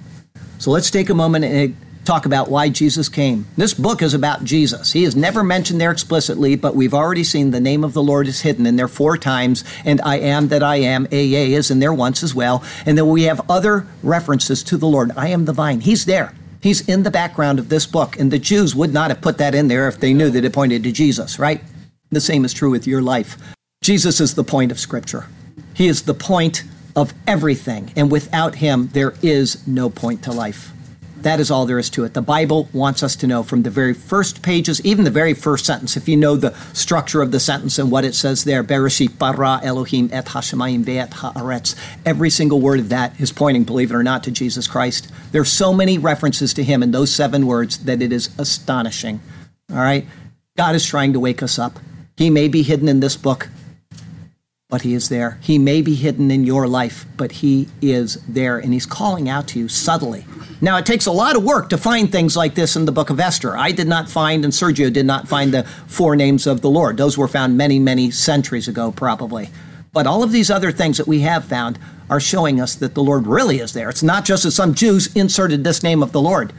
So 0.58 0.70
let's 0.70 0.90
take 0.90 1.08
a 1.08 1.14
moment 1.14 1.46
and 1.46 1.74
talk 2.04 2.26
about 2.26 2.50
why 2.50 2.68
Jesus 2.68 3.08
came. 3.08 3.46
This 3.56 3.74
book 3.74 4.02
is 4.02 4.14
about 4.14 4.44
Jesus. 4.44 4.92
He 4.92 5.04
is 5.04 5.14
never 5.14 5.42
mentioned 5.42 5.80
there 5.80 5.90
explicitly, 5.90 6.56
but 6.56 6.74
we've 6.74 6.94
already 6.94 7.24
seen 7.24 7.50
the 7.50 7.60
name 7.60 7.84
of 7.84 7.92
the 7.92 8.02
Lord 8.02 8.26
is 8.26 8.40
hidden 8.40 8.66
in 8.66 8.76
there 8.76 8.88
four 8.88 9.16
times, 9.16 9.64
and 9.84 10.00
I 10.02 10.18
am 10.18 10.48
that 10.48 10.62
I 10.62 10.76
am, 10.76 11.06
AA 11.06 11.54
is 11.54 11.70
in 11.70 11.78
there 11.78 11.92
once 11.92 12.22
as 12.22 12.34
well. 12.34 12.64
And 12.86 12.96
then 12.96 13.08
we 13.08 13.24
have 13.24 13.48
other 13.50 13.86
references 14.02 14.62
to 14.64 14.76
the 14.76 14.86
Lord. 14.86 15.12
I 15.16 15.28
am 15.28 15.44
the 15.44 15.52
vine. 15.52 15.80
He's 15.80 16.06
there. 16.06 16.34
He's 16.62 16.86
in 16.88 17.04
the 17.04 17.10
background 17.10 17.58
of 17.58 17.68
this 17.68 17.86
book, 17.86 18.18
and 18.18 18.30
the 18.30 18.38
Jews 18.38 18.74
would 18.74 18.92
not 18.92 19.10
have 19.10 19.22
put 19.22 19.38
that 19.38 19.54
in 19.54 19.68
there 19.68 19.88
if 19.88 19.98
they 19.98 20.12
knew 20.12 20.30
that 20.30 20.44
it 20.44 20.52
pointed 20.52 20.82
to 20.82 20.92
Jesus, 20.92 21.38
right? 21.38 21.62
The 22.10 22.20
same 22.20 22.44
is 22.44 22.52
true 22.52 22.70
with 22.70 22.86
your 22.86 23.02
life. 23.02 23.38
Jesus 23.82 24.20
is 24.20 24.34
the 24.34 24.44
point 24.44 24.70
of 24.70 24.78
Scripture. 24.78 25.26
He 25.74 25.86
is 25.86 26.02
the 26.02 26.14
point 26.14 26.64
of 26.94 27.14
everything, 27.26 27.92
and 27.96 28.10
without 28.10 28.56
him, 28.56 28.90
there 28.92 29.14
is 29.22 29.66
no 29.66 29.88
point 29.88 30.22
to 30.24 30.32
life. 30.32 30.72
That 31.22 31.38
is 31.38 31.50
all 31.50 31.66
there 31.66 31.78
is 31.78 31.90
to 31.90 32.04
it. 32.04 32.14
The 32.14 32.22
Bible 32.22 32.68
wants 32.72 33.02
us 33.02 33.14
to 33.16 33.26
know 33.26 33.42
from 33.42 33.62
the 33.62 33.70
very 33.70 33.92
first 33.92 34.42
pages, 34.42 34.80
even 34.84 35.04
the 35.04 35.10
very 35.10 35.34
first 35.34 35.66
sentence, 35.66 35.96
if 35.96 36.08
you 36.08 36.16
know 36.16 36.34
the 36.36 36.54
structure 36.72 37.20
of 37.20 37.30
the 37.30 37.40
sentence 37.40 37.78
and 37.78 37.90
what 37.90 38.04
it 38.04 38.14
says 38.14 38.44
there, 38.44 38.64
Bereshit 38.64 39.18
bara 39.18 39.60
Elohim 39.62 40.08
et 40.12 40.26
hashemayim 40.26 40.84
ve'et 40.84 41.10
haaretz, 41.10 41.76
every 42.06 42.30
single 42.30 42.60
word 42.60 42.80
of 42.80 42.88
that 42.88 43.20
is 43.20 43.32
pointing, 43.32 43.64
believe 43.64 43.90
it 43.90 43.94
or 43.94 44.02
not, 44.02 44.24
to 44.24 44.30
Jesus 44.30 44.66
Christ. 44.66 45.12
There 45.32 45.42
are 45.42 45.44
so 45.44 45.74
many 45.74 45.98
references 45.98 46.54
to 46.54 46.64
him 46.64 46.82
in 46.82 46.90
those 46.90 47.14
seven 47.14 47.46
words 47.46 47.78
that 47.84 48.00
it 48.00 48.12
is 48.12 48.30
astonishing. 48.38 49.20
All 49.70 49.76
right? 49.76 50.06
God 50.56 50.74
is 50.74 50.86
trying 50.86 51.12
to 51.12 51.20
wake 51.20 51.42
us 51.42 51.58
up. 51.58 51.78
He 52.16 52.30
may 52.30 52.48
be 52.48 52.62
hidden 52.62 52.88
in 52.88 53.00
this 53.00 53.16
book, 53.16 53.48
but 54.70 54.82
he 54.82 54.94
is 54.94 55.08
there. 55.08 55.38
He 55.42 55.58
may 55.58 55.82
be 55.82 55.96
hidden 55.96 56.30
in 56.30 56.44
your 56.44 56.68
life, 56.68 57.04
but 57.16 57.32
he 57.32 57.68
is 57.82 58.14
there, 58.28 58.56
and 58.58 58.72
he's 58.72 58.86
calling 58.86 59.28
out 59.28 59.48
to 59.48 59.58
you 59.58 59.68
subtly. 59.68 60.24
Now, 60.60 60.76
it 60.76 60.86
takes 60.86 61.06
a 61.06 61.12
lot 61.12 61.36
of 61.36 61.42
work 61.42 61.68
to 61.70 61.78
find 61.78 62.10
things 62.10 62.36
like 62.36 62.54
this 62.54 62.76
in 62.76 62.84
the 62.84 62.92
book 62.92 63.10
of 63.10 63.18
Esther. 63.18 63.56
I 63.56 63.72
did 63.72 63.88
not 63.88 64.08
find, 64.08 64.44
and 64.44 64.54
Sergio 64.54 64.92
did 64.92 65.06
not 65.06 65.26
find 65.26 65.52
the 65.52 65.64
four 65.88 66.14
names 66.14 66.46
of 66.46 66.60
the 66.60 66.70
Lord. 66.70 66.96
Those 66.96 67.18
were 67.18 67.28
found 67.28 67.56
many, 67.56 67.80
many 67.80 68.12
centuries 68.12 68.68
ago, 68.68 68.92
probably. 68.92 69.50
But 69.92 70.06
all 70.06 70.22
of 70.22 70.30
these 70.30 70.50
other 70.52 70.70
things 70.70 70.98
that 70.98 71.08
we 71.08 71.20
have 71.20 71.44
found 71.44 71.76
are 72.08 72.20
showing 72.20 72.60
us 72.60 72.76
that 72.76 72.94
the 72.94 73.02
Lord 73.02 73.26
really 73.26 73.58
is 73.58 73.72
there. 73.72 73.90
It's 73.90 74.04
not 74.04 74.24
just 74.24 74.44
that 74.44 74.52
some 74.52 74.74
Jews 74.74 75.14
inserted 75.16 75.64
this 75.64 75.82
name 75.82 76.00
of 76.00 76.12
the 76.12 76.20
Lord. 76.20 76.52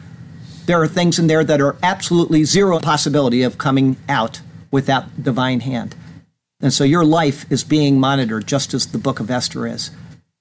There 0.66 0.82
are 0.82 0.88
things 0.88 1.18
in 1.18 1.28
there 1.28 1.45
that 1.45 1.62
are 1.62 1.78
absolutely 1.82 2.43
zero 2.43 2.80
possibility 2.80 3.41
of 3.41 3.57
coming 3.57 3.95
out 4.09 4.41
without 4.70 5.24
divine 5.24 5.62
hand. 5.62 5.95
And 6.62 6.72
so 6.72 6.84
your 6.84 7.03
life 7.03 7.51
is 7.51 7.64
being 7.64 7.99
monitored 7.99 8.47
just 8.47 8.74
as 8.74 8.88
the 8.88 8.97
book 8.97 9.20
of 9.20 9.32
Esther 9.32 9.66
is. 9.68 9.91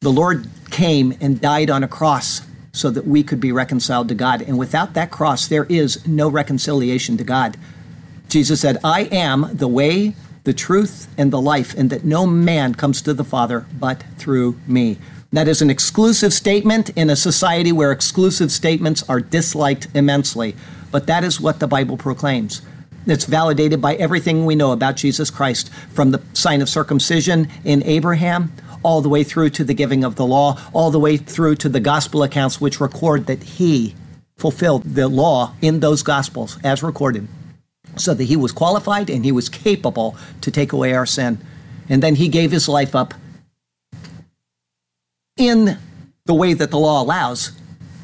The 0.00 0.12
Lord 0.12 0.48
came 0.70 1.16
and 1.20 1.40
died 1.40 1.70
on 1.70 1.82
a 1.82 1.88
cross 1.88 2.42
so 2.72 2.90
that 2.90 3.06
we 3.06 3.22
could 3.22 3.40
be 3.40 3.52
reconciled 3.52 4.08
to 4.08 4.14
God. 4.14 4.42
And 4.42 4.58
without 4.58 4.94
that 4.94 5.10
cross, 5.10 5.48
there 5.48 5.64
is 5.64 6.06
no 6.06 6.28
reconciliation 6.28 7.16
to 7.16 7.24
God. 7.24 7.56
Jesus 8.28 8.60
said, 8.60 8.78
I 8.84 9.02
am 9.04 9.50
the 9.52 9.68
way, 9.68 10.14
the 10.44 10.52
truth, 10.52 11.08
and 11.18 11.32
the 11.32 11.40
life, 11.40 11.74
and 11.76 11.90
that 11.90 12.04
no 12.04 12.26
man 12.26 12.74
comes 12.74 13.02
to 13.02 13.12
the 13.12 13.24
Father 13.24 13.66
but 13.78 14.04
through 14.16 14.58
me. 14.66 14.98
That 15.32 15.48
is 15.48 15.62
an 15.62 15.70
exclusive 15.70 16.32
statement 16.32 16.90
in 16.90 17.10
a 17.10 17.16
society 17.16 17.72
where 17.72 17.92
exclusive 17.92 18.50
statements 18.50 19.02
are 19.08 19.20
disliked 19.20 19.88
immensely. 19.94 20.56
But 20.90 21.06
that 21.06 21.24
is 21.24 21.40
what 21.40 21.60
the 21.60 21.68
Bible 21.68 21.96
proclaims. 21.96 22.62
It's 23.06 23.24
validated 23.24 23.80
by 23.80 23.94
everything 23.94 24.44
we 24.44 24.54
know 24.54 24.72
about 24.72 24.96
Jesus 24.96 25.30
Christ, 25.30 25.72
from 25.92 26.10
the 26.10 26.22
sign 26.32 26.60
of 26.60 26.68
circumcision 26.68 27.48
in 27.64 27.82
Abraham, 27.84 28.52
all 28.82 29.00
the 29.00 29.08
way 29.08 29.24
through 29.24 29.50
to 29.50 29.64
the 29.64 29.74
giving 29.74 30.04
of 30.04 30.16
the 30.16 30.26
law, 30.26 30.58
all 30.72 30.90
the 30.90 30.98
way 30.98 31.16
through 31.16 31.56
to 31.56 31.68
the 31.68 31.80
gospel 31.80 32.22
accounts, 32.22 32.60
which 32.60 32.80
record 32.80 33.26
that 33.26 33.42
he 33.42 33.94
fulfilled 34.36 34.82
the 34.84 35.08
law 35.08 35.54
in 35.60 35.80
those 35.80 36.02
gospels 36.02 36.58
as 36.64 36.82
recorded, 36.82 37.28
so 37.96 38.14
that 38.14 38.24
he 38.24 38.36
was 38.36 38.52
qualified 38.52 39.10
and 39.10 39.24
he 39.24 39.32
was 39.32 39.48
capable 39.48 40.16
to 40.40 40.50
take 40.50 40.72
away 40.72 40.94
our 40.94 41.06
sin. 41.06 41.38
And 41.88 42.02
then 42.02 42.14
he 42.14 42.28
gave 42.28 42.50
his 42.52 42.68
life 42.68 42.94
up 42.94 43.14
in 45.36 45.78
the 46.26 46.34
way 46.34 46.54
that 46.54 46.70
the 46.70 46.78
law 46.78 47.02
allows, 47.02 47.52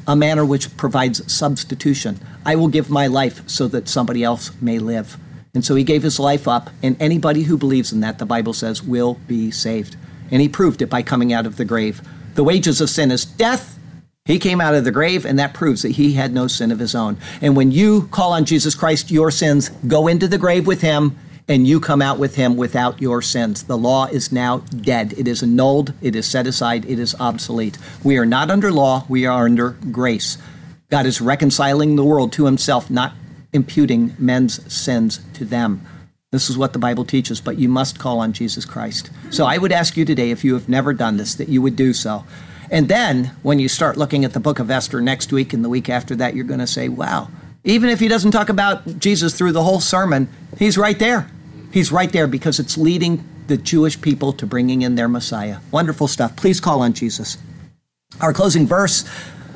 a 0.07 0.15
manner 0.15 0.45
which 0.45 0.75
provides 0.77 1.31
substitution. 1.31 2.19
I 2.45 2.55
will 2.55 2.69
give 2.69 2.89
my 2.89 3.07
life 3.07 3.47
so 3.47 3.67
that 3.67 3.89
somebody 3.89 4.23
else 4.23 4.51
may 4.61 4.79
live. 4.79 5.17
And 5.53 5.65
so 5.65 5.75
he 5.75 5.83
gave 5.83 6.03
his 6.03 6.19
life 6.19 6.47
up, 6.47 6.69
and 6.81 6.95
anybody 6.99 7.43
who 7.43 7.57
believes 7.57 7.91
in 7.91 7.99
that, 8.01 8.19
the 8.19 8.25
Bible 8.25 8.53
says, 8.53 8.81
will 8.81 9.15
be 9.27 9.51
saved. 9.51 9.97
And 10.31 10.41
he 10.41 10.49
proved 10.49 10.81
it 10.81 10.89
by 10.89 11.01
coming 11.01 11.33
out 11.33 11.45
of 11.45 11.57
the 11.57 11.65
grave. 11.65 12.01
The 12.35 12.43
wages 12.43 12.79
of 12.79 12.89
sin 12.89 13.11
is 13.11 13.25
death. 13.25 13.77
He 14.25 14.39
came 14.39 14.61
out 14.61 14.75
of 14.75 14.83
the 14.83 14.91
grave, 14.91 15.25
and 15.25 15.39
that 15.39 15.53
proves 15.53 15.81
that 15.81 15.93
he 15.93 16.13
had 16.13 16.33
no 16.33 16.47
sin 16.47 16.71
of 16.71 16.79
his 16.79 16.93
own. 16.93 17.17
And 17.41 17.55
when 17.55 17.71
you 17.71 18.07
call 18.09 18.33
on 18.33 18.45
Jesus 18.45 18.75
Christ, 18.75 19.09
your 19.09 19.31
sins 19.31 19.69
go 19.87 20.07
into 20.07 20.27
the 20.27 20.37
grave 20.37 20.67
with 20.67 20.81
him, 20.81 21.17
and 21.47 21.65
you 21.65 21.79
come 21.79 22.01
out 22.01 22.19
with 22.19 22.35
him 22.35 22.57
without 22.57 23.01
your 23.01 23.21
sins. 23.21 23.63
The 23.63 23.77
law 23.77 24.05
is 24.05 24.31
now 24.31 24.59
dead. 24.59 25.13
It 25.17 25.27
is 25.27 25.41
annulled, 25.41 25.93
it 26.01 26.15
is 26.15 26.27
set 26.27 26.45
aside, 26.45 26.85
it 26.85 26.99
is 26.99 27.15
obsolete. 27.19 27.77
We 28.03 28.17
are 28.17 28.25
not 28.25 28.51
under 28.51 28.71
law, 28.71 29.05
we 29.07 29.25
are 29.25 29.45
under 29.45 29.71
grace. 29.91 30.37
God 30.89 31.05
is 31.05 31.21
reconciling 31.21 31.95
the 31.95 32.03
world 32.03 32.31
to 32.33 32.45
himself, 32.45 32.89
not 32.89 33.13
imputing 33.53 34.15
men's 34.17 34.73
sins 34.73 35.21
to 35.33 35.45
them. 35.45 35.85
This 36.31 36.49
is 36.49 36.57
what 36.57 36.73
the 36.73 36.79
Bible 36.79 37.05
teaches, 37.05 37.39
but 37.39 37.57
you 37.57 37.69
must 37.69 37.99
call 37.99 38.19
on 38.19 38.33
Jesus 38.33 38.65
Christ. 38.65 39.09
So 39.29 39.45
I 39.45 39.57
would 39.57 39.71
ask 39.71 39.95
you 39.95 40.03
today, 40.03 40.31
if 40.31 40.43
you 40.43 40.53
have 40.53 40.67
never 40.67 40.93
done 40.93 41.15
this, 41.15 41.35
that 41.35 41.47
you 41.47 41.61
would 41.61 41.77
do 41.77 41.93
so. 41.93 42.25
And 42.69 42.89
then 42.89 43.31
when 43.43 43.59
you 43.59 43.69
start 43.69 43.95
looking 43.95 44.25
at 44.25 44.33
the 44.33 44.41
book 44.41 44.59
of 44.59 44.69
Esther 44.69 44.99
next 44.99 45.31
week 45.31 45.53
and 45.53 45.63
the 45.63 45.69
week 45.69 45.89
after 45.89 46.15
that, 46.17 46.35
you're 46.35 46.43
going 46.43 46.59
to 46.59 46.67
say, 46.67 46.89
wow, 46.89 47.29
even 47.63 47.89
if 47.89 48.01
he 48.01 48.09
doesn't 48.09 48.31
talk 48.31 48.49
about 48.49 48.99
Jesus 48.99 49.37
through 49.37 49.53
the 49.53 49.63
whole 49.63 49.79
sermon, 49.79 50.27
he's 50.57 50.77
right 50.77 50.99
there. 50.99 51.29
He's 51.71 51.91
right 51.91 52.11
there 52.11 52.27
because 52.27 52.59
it's 52.59 52.77
leading 52.77 53.23
the 53.47 53.57
Jewish 53.57 53.99
people 53.99 54.33
to 54.33 54.45
bringing 54.45 54.81
in 54.81 54.95
their 54.95 55.07
Messiah. 55.07 55.59
Wonderful 55.71 56.07
stuff. 56.07 56.35
Please 56.35 56.59
call 56.59 56.81
on 56.81 56.93
Jesus. 56.93 57.37
Our 58.21 58.33
closing 58.33 58.67
verse 58.67 59.05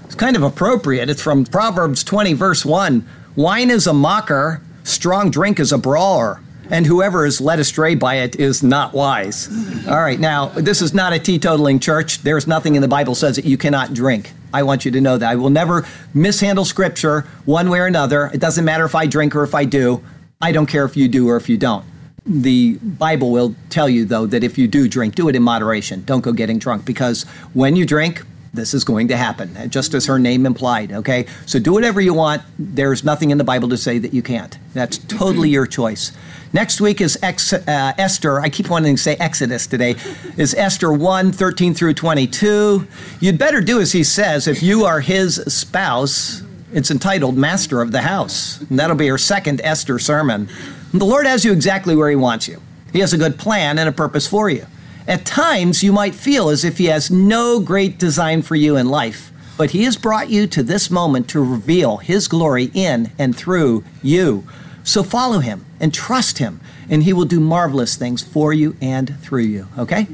is 0.08 0.16
kind 0.16 0.36
of 0.36 0.44
appropriate. 0.44 1.10
It's 1.10 1.22
from 1.22 1.46
Proverbs 1.46 2.04
20, 2.04 2.34
verse 2.34 2.66
1. 2.66 3.08
Wine 3.36 3.70
is 3.70 3.88
a 3.88 3.94
mocker, 3.94 4.62
strong 4.84 5.32
drink 5.32 5.60
is 5.60 5.72
a 5.72 5.78
brawler, 5.78 6.42
and 6.70 6.86
whoever 6.86 7.26
is 7.26 7.40
led 7.40 7.60
astray 7.60 7.96
by 7.96 8.16
it 8.16 8.36
is 8.36 8.62
not 8.62 8.94
wise. 8.94 9.48
All 9.88 10.02
right, 10.02 10.20
now, 10.20 10.48
this 10.48 10.82
is 10.82 10.94
not 10.94 11.14
a 11.14 11.16
teetotaling 11.16 11.82
church. 11.82 12.20
There's 12.20 12.46
nothing 12.46 12.76
in 12.76 12.82
the 12.82 12.88
Bible 12.88 13.16
says 13.16 13.38
that 13.38 13.46
you 13.46 13.58
cannot 13.58 13.94
drink. 13.94 14.34
I 14.54 14.64
want 14.64 14.84
you 14.84 14.92
to 14.92 15.02
know 15.02 15.18
that. 15.18 15.30
I 15.30 15.36
will 15.36 15.50
never 15.50 15.88
mishandle 16.14 16.66
scripture 16.66 17.22
one 17.46 17.70
way 17.70 17.80
or 17.80 17.88
another. 17.88 18.30
It 18.34 18.42
doesn't 18.42 18.66
matter 18.66 18.86
if 18.86 18.96
I 18.96 19.08
drink 19.08 19.36
or 19.36 19.44
if 19.44 19.56
I 19.56 19.64
do. 19.66 20.04
I 20.42 20.52
don't 20.52 20.68
care 20.68 20.86
if 20.86 20.98
you 20.98 21.08
do 21.08 21.30
or 21.30 21.38
if 21.38 21.48
you 21.48 21.58
don't. 21.58 21.86
The 22.26 22.78
Bible 22.78 23.32
will 23.32 23.56
tell 23.70 23.90
you, 23.90 24.06
though, 24.06 24.28
that 24.28 24.44
if 24.44 24.58
you 24.58 24.68
do 24.68 24.88
drink, 24.88 25.16
do 25.16 25.28
it 25.28 25.36
in 25.36 25.42
moderation. 25.42 26.04
Don't 26.04 26.22
go 26.22 26.34
getting 26.34 26.60
drunk 26.60 26.86
because 26.86 27.24
when 27.54 27.76
you 27.76 27.86
drink, 27.86 28.24
this 28.54 28.74
is 28.74 28.84
going 28.84 29.08
to 29.08 29.18
happen, 29.18 29.70
just 29.70 29.94
as 29.94 30.06
her 30.06 30.20
name 30.20 30.46
implied, 30.46 30.92
okay? 30.92 31.26
So 31.46 31.58
do 31.58 31.72
whatever 31.72 32.02
you 32.02 32.14
want. 32.14 32.44
There's 32.60 33.04
nothing 33.04 33.32
in 33.32 33.38
the 33.38 33.44
Bible 33.44 33.70
to 33.70 33.78
say 33.78 33.98
that 33.98 34.14
you 34.14 34.22
can't. 34.22 34.58
That's 34.74 34.98
totally 34.98 35.50
your 35.50 35.66
choice. 35.66 36.12
Next 36.54 36.82
week 36.82 37.00
is 37.00 37.18
Ex, 37.24 37.54
uh, 37.54 37.94
Esther. 37.98 38.42
I 38.42 38.50
keep 38.50 38.70
wanting 38.70 38.98
to 38.98 39.02
say 39.02 39.16
Exodus 39.16 39.68
today. 39.68 39.96
Is 40.36 40.54
Esther 40.54 40.92
1 40.92 41.32
13 41.32 41.74
through 41.74 41.94
22. 41.94 42.88
You'd 43.22 43.38
better 43.38 43.62
do 43.62 43.80
as 43.80 43.94
he 43.94 44.04
says 44.04 44.48
if 44.48 44.62
you 44.62 44.84
are 44.84 45.00
his 45.00 45.36
spouse. 45.48 46.44
It's 46.74 46.92
entitled 46.92 47.38
Master 47.38 47.82
of 47.82 47.92
the 47.92 48.02
House. 48.02 48.62
And 48.62 48.80
that'll 48.80 48.96
be 48.96 49.08
her 49.08 49.18
second 49.18 49.62
Esther 49.62 50.00
sermon. 50.00 50.50
The 50.94 51.06
Lord 51.06 51.26
has 51.26 51.46
you 51.46 51.54
exactly 51.54 51.96
where 51.96 52.10
He 52.10 52.16
wants 52.16 52.48
you. 52.48 52.62
He 52.92 53.00
has 53.00 53.14
a 53.14 53.18
good 53.18 53.40
plan 53.40 53.80
and 53.80 53.88
a 53.88 53.94
purpose 53.94 54.28
for 54.28 54.50
you. 54.50 54.66
At 55.08 55.26
times, 55.26 55.82
you 55.82 55.94
might 55.94 56.14
feel 56.14 56.50
as 56.50 56.66
if 56.66 56.78
He 56.78 56.86
has 56.86 57.10
no 57.10 57.60
great 57.60 57.98
design 57.98 58.42
for 58.42 58.56
you 58.56 58.76
in 58.76 58.90
life, 58.90 59.32
but 59.58 59.72
He 59.72 59.84
has 59.86 59.96
brought 59.96 60.30
you 60.30 60.48
to 60.48 60.62
this 60.62 60.92
moment 60.92 61.30
to 61.30 61.44
reveal 61.44 61.98
His 61.98 62.28
glory 62.28 62.72
in 62.74 63.12
and 63.18 63.36
through 63.36 63.86
you. 64.04 64.46
So 64.84 65.02
follow 65.02 65.40
Him 65.40 65.66
and 65.80 65.94
trust 65.94 66.40
Him, 66.40 66.60
and 66.90 67.04
He 67.04 67.14
will 67.14 67.26
do 67.26 67.40
marvelous 67.40 67.96
things 67.96 68.22
for 68.22 68.52
you 68.52 68.76
and 68.82 69.18
through 69.22 69.44
you. 69.44 69.68
Okay? 69.78 70.08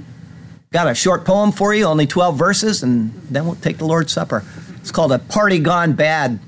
Got 0.71 0.88
a 0.88 0.95
short 0.95 1.25
poem 1.25 1.51
for 1.51 1.73
you, 1.73 1.86
only 1.86 2.05
12 2.05 2.38
verses, 2.38 2.84
and 2.84 3.13
then 3.32 3.45
we'll 3.45 3.55
take 3.55 3.78
the 3.78 3.86
Lord's 3.86 4.11
Supper. 4.11 4.43
It's 4.75 4.91
called 4.91 5.11
A 5.11 5.19
Party 5.19 5.59
Gone 5.59 5.93
Bad. 5.93 6.39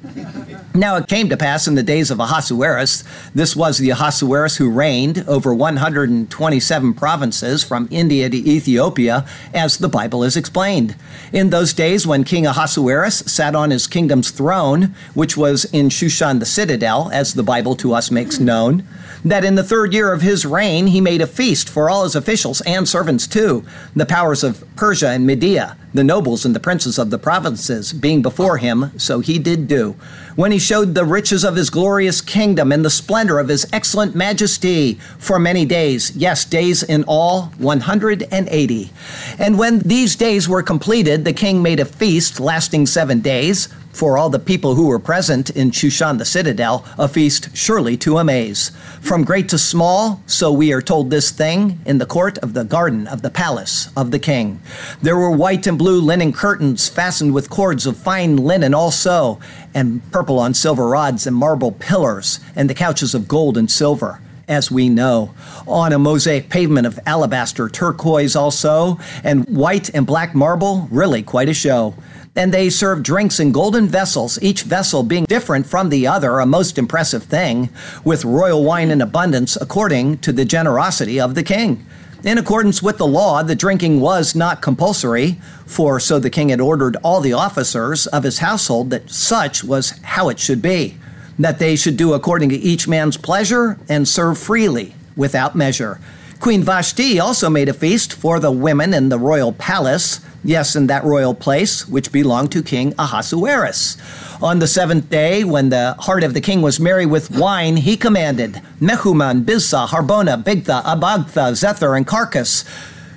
Now 0.80 0.96
it 0.96 1.08
came 1.08 1.28
to 1.28 1.36
pass 1.36 1.68
in 1.68 1.76
the 1.76 1.84
days 1.84 2.10
of 2.10 2.22
Ahasuerus, 2.22 3.04
this 3.36 3.54
was 3.54 3.80
the 3.80 3.90
Ahasuerus 3.90 4.56
who 4.56 4.70
reigned 4.70 5.26
over 5.28 5.54
127 5.54 6.94
provinces 6.94 7.66
from 7.66 7.90
India 7.92 8.30
to 8.30 8.38
Ethiopia, 8.38 9.26
as 9.54 9.78
the 9.78 9.90
Bible 9.90 10.24
is 10.24 10.38
explained. 10.38 10.96
In 11.34 11.50
those 11.50 11.74
days, 11.74 12.08
when 12.08 12.24
King 12.24 12.48
Ahasuerus 12.48 13.18
sat 13.26 13.56
on 13.56 13.72
his 13.72 13.88
kingdom's 13.88 14.32
throne, 14.32 14.96
which 15.16 15.36
was 15.36 15.66
in 15.66 15.90
Shushan 15.90 16.40
the 16.40 16.46
citadel, 16.46 17.10
as 17.12 17.34
the 17.34 17.44
Bible 17.44 17.76
to 17.76 17.94
us 17.94 18.10
makes 18.10 18.40
known, 18.40 18.88
that 19.26 19.44
in 19.44 19.56
the 19.56 19.66
third 19.66 19.94
year 19.94 20.14
of 20.14 20.22
his 20.22 20.46
reign 20.46 20.88
he 20.88 21.02
made 21.02 21.20
a 21.20 21.28
feast 21.28 21.68
for 21.68 21.90
all 21.90 22.06
his 22.06 22.16
officials 22.16 22.62
and 22.62 22.88
servants 22.88 23.28
too, 23.28 23.66
the 23.98 24.06
powers 24.06 24.46
of 24.46 24.64
Persia 24.78 25.10
and 25.10 25.28
Media, 25.28 25.76
the 25.94 26.04
nobles 26.04 26.46
and 26.46 26.56
the 26.56 26.60
princes 26.60 27.00
of 27.00 27.10
the 27.10 27.18
provinces 27.18 27.94
being 27.94 28.22
before 28.22 28.58
him, 28.58 28.92
so 28.98 29.20
he 29.20 29.40
did 29.40 29.68
do. 29.68 29.96
When 30.36 30.52
he 30.52 30.60
showed 30.60 30.94
the 30.94 31.06
riches 31.06 31.44
of 31.44 31.56
his 31.56 31.70
glorious 31.70 32.22
kingdom 32.22 32.72
and 32.72 32.86
the 32.86 32.90
splendor 32.90 33.40
of 33.40 33.48
his 33.48 33.68
excellent 33.74 34.16
majesty 34.16 34.96
for 35.18 35.40
many 35.40 35.66
days, 35.66 36.16
yes, 36.16 36.46
days 36.46 36.84
in 36.84 37.04
all, 37.06 37.46
180. 37.58 38.92
And 39.40 39.58
when 39.58 39.80
these 39.80 40.16
days 40.16 40.48
were 40.48 40.64
completed, 40.64 41.26
the 41.26 41.34
king 41.34 41.62
made 41.62 41.80
a 41.80 41.86
feast 41.86 42.40
lasting 42.40 42.86
seven 42.86 43.20
days 43.20 43.70
for 44.00 44.18
all 44.18 44.30
the 44.30 44.40
people 44.40 44.76
who 44.76 44.88
were 44.88 44.98
present 44.98 45.50
in 45.50 45.72
Shushan 45.72 46.20
the 46.20 46.24
citadel, 46.24 46.86
a 46.98 47.06
feast 47.06 47.50
surely 47.54 47.98
to 47.98 48.18
amaze. 48.18 48.72
From 49.02 49.26
great 49.26 49.50
to 49.50 49.58
small, 49.58 50.24
so 50.26 50.54
we 50.54 50.72
are 50.72 50.82
told 50.82 51.10
this 51.10 51.32
thing, 51.32 51.82
in 51.86 51.98
the 51.98 52.06
court 52.06 52.38
of 52.38 52.54
the 52.54 52.64
garden 52.64 53.08
of 53.08 53.24
the 53.24 53.30
palace 53.30 53.90
of 53.98 54.12
the 54.12 54.18
king. 54.18 54.62
There 55.02 55.18
were 55.18 55.30
white 55.30 55.68
and 55.68 55.78
blue 55.78 56.00
linen 56.00 56.32
curtains 56.32 56.88
fastened 56.88 57.34
with 57.34 57.50
cords 57.50 57.86
of 57.86 57.98
fine 57.98 58.38
linen 58.38 58.74
also, 58.74 59.42
and 59.74 60.02
purple 60.14 60.40
on 60.40 60.54
silver 60.54 60.88
rods 60.88 61.28
and 61.28 61.36
marble 61.36 61.74
pillars, 61.74 62.40
and 62.56 62.70
the 62.70 62.74
couches 62.74 63.14
of 63.14 63.28
gold 63.28 63.58
and 63.58 63.70
silver 63.70 64.22
as 64.48 64.72
we 64.72 64.88
know. 64.88 65.34
On 65.68 65.92
a 65.92 66.00
mosaic 66.00 66.48
pavement 66.50 66.88
of 66.88 66.98
alabaster, 67.06 67.68
turquoise 67.68 68.36
also, 68.38 68.98
and 69.26 69.46
white 69.46 69.94
and 69.94 70.08
black 70.08 70.34
marble, 70.34 70.88
really 70.90 71.22
quite 71.22 71.50
a 71.50 71.54
show 71.54 71.96
and 72.36 72.54
they 72.54 72.70
served 72.70 73.04
drinks 73.04 73.40
in 73.40 73.52
golden 73.52 73.88
vessels, 73.88 74.42
each 74.42 74.64
vessel 74.64 75.04
being 75.04 75.26
different 75.26 75.66
from 75.66 75.90
the 75.90 76.08
other, 76.08 76.40
a 76.40 76.46
most 76.46 76.78
impressive 76.78 77.24
thing, 77.24 77.70
with 78.04 78.26
royal 78.26 78.64
wine 78.64 78.92
in 78.92 79.02
abundance 79.02 79.56
according 79.56 80.18
to 80.20 80.32
the 80.32 80.46
generosity 80.46 81.20
of 81.20 81.36
the 81.36 81.44
king. 81.44 81.86
In 82.24 82.38
accordance 82.38 82.84
with 82.84 82.98
the 82.98 83.08
law, 83.08 83.44
the 83.44 83.56
drinking 83.56 84.02
was 84.02 84.36
not 84.36 84.62
compulsory, 84.62 85.40
for 85.66 86.00
so 86.00 86.20
the 86.20 86.30
king 86.30 86.50
had 86.50 86.60
ordered 86.60 86.98
all 87.04 87.22
the 87.22 87.34
officers 87.34 88.08
of 88.08 88.24
his 88.24 88.40
household 88.40 88.90
that 88.90 89.10
such 89.10 89.64
was 89.64 89.92
how 90.04 90.28
it 90.28 90.38
should 90.38 90.62
be, 90.62 90.98
that 91.38 91.60
they 91.60 91.78
should 91.78 91.96
do 91.96 92.14
according 92.14 92.50
to 92.50 92.58
each 92.58 92.90
man's 92.90 93.16
pleasure 93.16 93.80
and 93.88 94.06
serve 94.06 94.38
freely, 94.38 94.96
without 95.16 95.56
measure. 95.56 96.00
Queen 96.42 96.64
Vashti 96.64 97.20
also 97.20 97.50
made 97.50 97.70
a 97.70 97.74
feast 97.74 98.14
for 98.14 98.40
the 98.40 98.52
women 98.52 98.94
in 98.94 99.10
the 99.10 99.20
royal 99.20 99.52
palace 99.54 100.22
Yes, 100.44 100.76
in 100.76 100.88
that 100.88 101.04
royal 101.04 101.34
place, 101.34 101.88
which 101.88 102.14
belonged 102.14 102.52
to 102.54 102.64
King 102.64 102.94
Ahasuerus. 102.98 103.98
On 104.42 104.60
the 104.60 104.68
seventh 104.68 105.10
day, 105.10 105.44
when 105.44 105.68
the 105.68 105.96
heart 106.00 106.24
of 106.24 106.34
the 106.34 106.40
king 106.40 106.62
was 106.62 106.80
merry 106.80 107.06
with 107.06 107.30
wine, 107.30 107.76
he 107.76 107.98
commanded 107.98 108.62
Mehuman, 108.80 109.44
Biztha, 109.44 109.88
Harbona, 109.88 110.42
Bigtha, 110.42 110.82
Abagtha, 110.84 111.52
Zethar, 111.52 111.98
and 111.98 112.08
Carkas, 112.08 112.64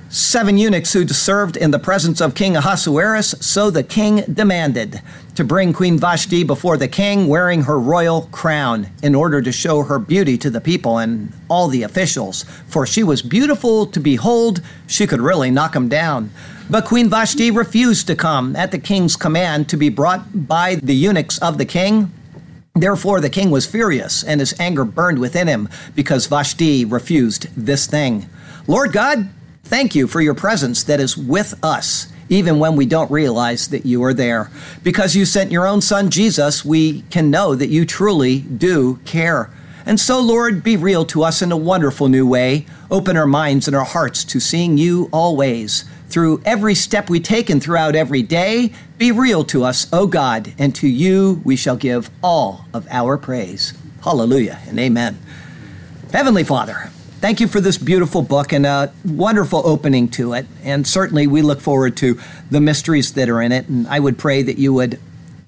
seven 0.08 0.58
eunuchs 0.58 0.92
who 0.92 1.06
served 1.06 1.56
in 1.56 1.70
the 1.70 1.78
presence 1.78 2.20
of 2.20 2.34
King 2.34 2.56
Ahasuerus. 2.56 3.36
So 3.40 3.70
the 3.70 3.84
king 3.84 4.24
demanded 4.32 5.00
to 5.36 5.44
bring 5.44 5.72
Queen 5.72 5.98
Vashti 5.98 6.42
before 6.42 6.76
the 6.76 6.88
king 6.88 7.28
wearing 7.28 7.62
her 7.62 7.78
royal 7.78 8.22
crown 8.32 8.88
in 9.02 9.14
order 9.14 9.40
to 9.40 9.52
show 9.52 9.84
her 9.84 10.00
beauty 10.00 10.36
to 10.38 10.50
the 10.50 10.60
people 10.60 10.98
and 10.98 11.32
all 11.48 11.68
the 11.68 11.84
officials. 11.84 12.44
For 12.66 12.84
she 12.84 13.04
was 13.04 13.22
beautiful 13.22 13.86
to 13.86 14.00
behold, 14.00 14.60
she 14.88 15.06
could 15.06 15.20
really 15.20 15.52
knock 15.52 15.72
them 15.72 15.88
down. 15.88 16.30
But 16.70 16.84
Queen 16.84 17.08
Vashti 17.08 17.50
refused 17.50 18.06
to 18.06 18.16
come 18.16 18.56
at 18.56 18.70
the 18.70 18.78
king's 18.78 19.16
command 19.16 19.68
to 19.68 19.76
be 19.76 19.88
brought 19.88 20.46
by 20.46 20.76
the 20.76 20.94
eunuchs 20.94 21.38
of 21.38 21.58
the 21.58 21.64
king. 21.64 22.12
Therefore, 22.74 23.20
the 23.20 23.28
king 23.28 23.50
was 23.50 23.66
furious, 23.66 24.24
and 24.24 24.40
his 24.40 24.58
anger 24.58 24.84
burned 24.84 25.18
within 25.18 25.46
him 25.46 25.68
because 25.94 26.26
Vashti 26.26 26.84
refused 26.84 27.48
this 27.54 27.86
thing. 27.86 28.26
Lord 28.66 28.92
God, 28.92 29.28
thank 29.64 29.94
you 29.94 30.06
for 30.06 30.20
your 30.20 30.34
presence 30.34 30.82
that 30.84 31.00
is 31.00 31.16
with 31.16 31.62
us, 31.62 32.10
even 32.28 32.58
when 32.58 32.76
we 32.76 32.86
don't 32.86 33.10
realize 33.10 33.68
that 33.68 33.84
you 33.84 34.02
are 34.04 34.14
there. 34.14 34.50
Because 34.82 35.14
you 35.14 35.26
sent 35.26 35.52
your 35.52 35.66
own 35.66 35.82
son, 35.82 36.08
Jesus, 36.08 36.64
we 36.64 37.02
can 37.10 37.30
know 37.30 37.54
that 37.54 37.68
you 37.68 37.84
truly 37.84 38.40
do 38.40 38.96
care. 39.04 39.50
And 39.84 39.98
so, 39.98 40.20
Lord, 40.20 40.62
be 40.62 40.76
real 40.76 41.04
to 41.06 41.24
us 41.24 41.42
in 41.42 41.52
a 41.52 41.56
wonderful 41.56 42.08
new 42.08 42.26
way. 42.26 42.66
Open 42.90 43.16
our 43.16 43.26
minds 43.26 43.66
and 43.66 43.76
our 43.76 43.84
hearts 43.84 44.24
to 44.24 44.40
seeing 44.40 44.78
you 44.78 45.10
always 45.12 45.84
through 46.12 46.42
every 46.44 46.74
step 46.74 47.08
we 47.08 47.18
take 47.18 47.50
and 47.50 47.62
throughout 47.62 47.96
every 47.96 48.22
day. 48.22 48.72
Be 48.98 49.10
real 49.10 49.44
to 49.44 49.64
us, 49.64 49.86
O 49.92 50.06
God, 50.06 50.52
and 50.58 50.74
to 50.76 50.86
you 50.86 51.40
we 51.44 51.56
shall 51.56 51.76
give 51.76 52.10
all 52.22 52.66
of 52.74 52.86
our 52.90 53.16
praise. 53.16 53.72
Hallelujah 54.04 54.60
and 54.66 54.78
amen. 54.78 55.18
Heavenly 56.12 56.44
Father, 56.44 56.90
thank 57.20 57.40
you 57.40 57.48
for 57.48 57.60
this 57.60 57.78
beautiful 57.78 58.20
book 58.20 58.52
and 58.52 58.66
a 58.66 58.92
wonderful 59.04 59.62
opening 59.64 60.08
to 60.10 60.34
it. 60.34 60.46
And 60.62 60.86
certainly 60.86 61.26
we 61.26 61.40
look 61.40 61.60
forward 61.60 61.96
to 61.98 62.20
the 62.50 62.60
mysteries 62.60 63.14
that 63.14 63.28
are 63.28 63.40
in 63.40 63.52
it. 63.52 63.68
And 63.68 63.86
I 63.88 63.98
would 63.98 64.18
pray 64.18 64.42
that 64.42 64.58
you 64.58 64.74
would 64.74 65.00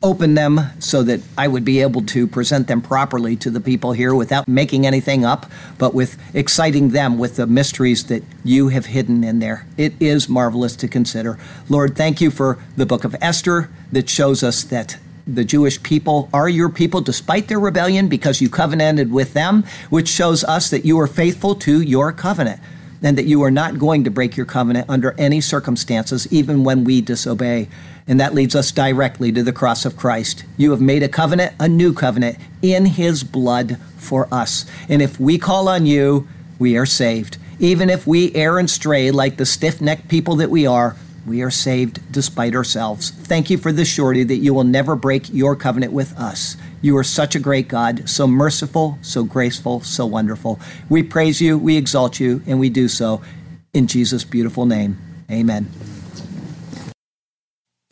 open 0.04 0.34
them 0.34 0.60
so 0.78 1.02
that 1.02 1.20
I 1.36 1.48
would 1.48 1.64
be 1.64 1.80
able 1.80 2.02
to 2.02 2.26
present 2.26 2.68
them 2.68 2.82
properly 2.82 3.36
to 3.36 3.50
the 3.50 3.60
people 3.60 3.92
here 3.92 4.14
without 4.14 4.46
making 4.46 4.86
anything 4.86 5.24
up, 5.24 5.50
but 5.78 5.94
with 5.94 6.18
exciting 6.34 6.90
them 6.90 7.18
with 7.18 7.36
the 7.36 7.46
mysteries 7.46 8.04
that 8.04 8.22
you 8.44 8.68
have 8.68 8.86
hidden 8.86 9.24
in 9.24 9.38
there. 9.38 9.66
It 9.78 9.94
is 9.98 10.28
marvelous 10.28 10.76
to 10.76 10.88
consider. 10.88 11.38
Lord, 11.70 11.96
thank 11.96 12.20
you 12.20 12.30
for 12.30 12.58
the 12.76 12.84
book 12.84 13.04
of 13.04 13.16
Esther 13.20 13.70
that 13.92 14.10
shows 14.10 14.42
us 14.42 14.62
that 14.64 14.98
the 15.26 15.44
Jewish 15.44 15.82
people 15.82 16.28
are 16.34 16.50
your 16.50 16.68
people 16.68 17.00
despite 17.00 17.48
their 17.48 17.58
rebellion 17.58 18.08
because 18.08 18.42
you 18.42 18.50
covenanted 18.50 19.10
with 19.10 19.32
them, 19.32 19.64
which 19.88 20.08
shows 20.08 20.44
us 20.44 20.68
that 20.68 20.84
you 20.84 21.00
are 21.00 21.06
faithful 21.06 21.54
to 21.54 21.80
your 21.80 22.12
covenant 22.12 22.60
and 23.02 23.16
that 23.18 23.24
you 23.24 23.42
are 23.42 23.50
not 23.50 23.78
going 23.78 24.04
to 24.04 24.10
break 24.10 24.36
your 24.36 24.46
covenant 24.46 24.88
under 24.88 25.14
any 25.18 25.40
circumstances, 25.40 26.30
even 26.30 26.62
when 26.62 26.84
we 26.84 27.00
disobey. 27.00 27.68
And 28.06 28.20
that 28.20 28.34
leads 28.34 28.54
us 28.54 28.70
directly 28.70 29.32
to 29.32 29.42
the 29.42 29.52
cross 29.52 29.84
of 29.84 29.96
Christ. 29.96 30.44
You 30.56 30.72
have 30.72 30.80
made 30.80 31.02
a 31.02 31.08
covenant, 31.08 31.54
a 31.58 31.68
new 31.68 31.92
covenant, 31.92 32.38
in 32.60 32.86
his 32.86 33.24
blood 33.24 33.78
for 33.96 34.28
us. 34.32 34.66
And 34.88 35.00
if 35.00 35.18
we 35.18 35.38
call 35.38 35.68
on 35.68 35.86
you, 35.86 36.28
we 36.58 36.76
are 36.76 36.86
saved. 36.86 37.38
Even 37.58 37.88
if 37.88 38.06
we 38.06 38.34
err 38.34 38.58
and 38.58 38.68
stray 38.68 39.10
like 39.10 39.36
the 39.36 39.46
stiff 39.46 39.80
necked 39.80 40.08
people 40.08 40.36
that 40.36 40.50
we 40.50 40.66
are, 40.66 40.96
we 41.26 41.40
are 41.40 41.50
saved 41.50 42.00
despite 42.12 42.54
ourselves. 42.54 43.10
Thank 43.10 43.48
you 43.48 43.56
for 43.56 43.72
the 43.72 43.84
surety 43.84 44.24
that 44.24 44.36
you 44.36 44.52
will 44.52 44.64
never 44.64 44.94
break 44.94 45.32
your 45.32 45.56
covenant 45.56 45.92
with 45.92 46.16
us. 46.18 46.56
You 46.82 46.96
are 46.98 47.04
such 47.04 47.34
a 47.34 47.40
great 47.40 47.68
God, 47.68 48.08
so 48.10 48.26
merciful, 48.26 48.98
so 49.00 49.24
graceful, 49.24 49.80
so 49.80 50.04
wonderful. 50.04 50.60
We 50.90 51.02
praise 51.02 51.40
you, 51.40 51.56
we 51.56 51.78
exalt 51.78 52.20
you, 52.20 52.42
and 52.46 52.60
we 52.60 52.68
do 52.68 52.88
so 52.88 53.22
in 53.72 53.86
Jesus' 53.86 54.24
beautiful 54.24 54.66
name. 54.66 54.98
Amen. 55.30 55.93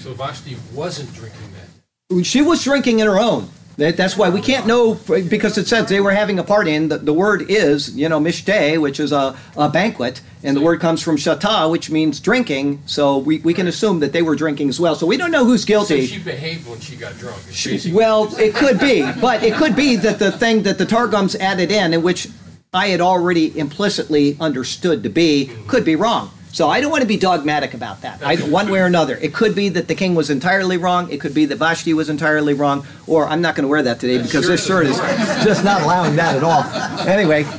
So 0.02 0.12
Vashti 0.14 0.56
wasn't 0.74 1.14
drinking 1.14 1.40
that. 1.54 2.24
She 2.24 2.42
was 2.42 2.64
drinking 2.64 2.98
in 2.98 3.06
her 3.06 3.20
own. 3.20 3.48
That's 3.76 4.16
why 4.16 4.30
we 4.30 4.40
can't 4.40 4.66
know 4.66 4.94
because 4.94 5.56
it 5.56 5.66
says 5.68 5.88
they 5.88 6.00
were 6.00 6.10
having 6.10 6.40
a 6.40 6.44
party, 6.44 6.74
and 6.74 6.90
the, 6.90 6.98
the 6.98 7.14
word 7.14 7.46
is, 7.48 7.96
you 7.96 8.08
know, 8.08 8.20
mishteh, 8.20 8.80
which 8.80 8.98
is 8.98 9.12
a, 9.12 9.38
a 9.56 9.68
banquet, 9.68 10.20
and 10.42 10.56
the 10.56 10.60
word 10.60 10.80
comes 10.80 11.02
from 11.02 11.16
shata, 11.16 11.70
which 11.70 11.88
means 11.88 12.18
drinking. 12.18 12.82
So 12.84 13.18
we, 13.18 13.38
we 13.38 13.54
can 13.54 13.68
assume 13.68 14.00
that 14.00 14.12
they 14.12 14.22
were 14.22 14.34
drinking 14.34 14.68
as 14.68 14.80
well. 14.80 14.96
So 14.96 15.06
we 15.06 15.16
don't 15.16 15.30
know 15.30 15.44
who's 15.44 15.64
guilty. 15.64 16.06
So 16.06 16.16
she 16.16 16.22
behaved 16.22 16.68
when 16.68 16.80
she 16.80 16.96
got 16.96 17.16
drunk. 17.16 17.40
She, 17.50 17.92
well, 17.92 18.28
it 18.38 18.54
could 18.56 18.80
be, 18.80 19.10
but 19.20 19.44
it 19.44 19.54
could 19.54 19.76
be 19.76 19.94
that 19.96 20.18
the 20.18 20.32
thing 20.32 20.64
that 20.64 20.78
the 20.78 20.86
Targums 20.86 21.36
added 21.36 21.70
in, 21.70 21.94
in 21.94 22.02
which 22.02 22.28
I 22.74 22.88
had 22.88 23.00
already 23.00 23.56
implicitly 23.56 24.36
understood 24.40 25.04
to 25.04 25.08
be, 25.08 25.50
could 25.68 25.84
be 25.84 25.94
wrong. 25.94 26.30
So 26.52 26.68
I 26.68 26.82
don't 26.82 26.90
want 26.90 27.00
to 27.00 27.08
be 27.08 27.16
dogmatic 27.16 27.72
about 27.72 28.02
that, 28.02 28.22
I, 28.22 28.36
one 28.36 28.70
way 28.70 28.80
or 28.80 28.84
another. 28.84 29.16
It 29.16 29.32
could 29.32 29.54
be 29.54 29.70
that 29.70 29.88
the 29.88 29.94
king 29.94 30.14
was 30.14 30.28
entirely 30.28 30.76
wrong. 30.76 31.10
It 31.10 31.18
could 31.18 31.32
be 31.32 31.46
that 31.46 31.56
Vashti 31.56 31.94
was 31.94 32.10
entirely 32.10 32.52
wrong. 32.52 32.86
Or 33.06 33.26
I'm 33.26 33.40
not 33.40 33.54
going 33.54 33.64
to 33.64 33.68
wear 33.68 33.82
that 33.82 34.00
today 34.00 34.22
because 34.22 34.46
this 34.46 34.66
shirt 34.66 34.86
is 34.86 34.98
just 35.44 35.64
not 35.64 35.80
allowing 35.80 36.14
that 36.16 36.36
at 36.36 36.44
all. 36.44 36.62
Anyway, 37.08 37.44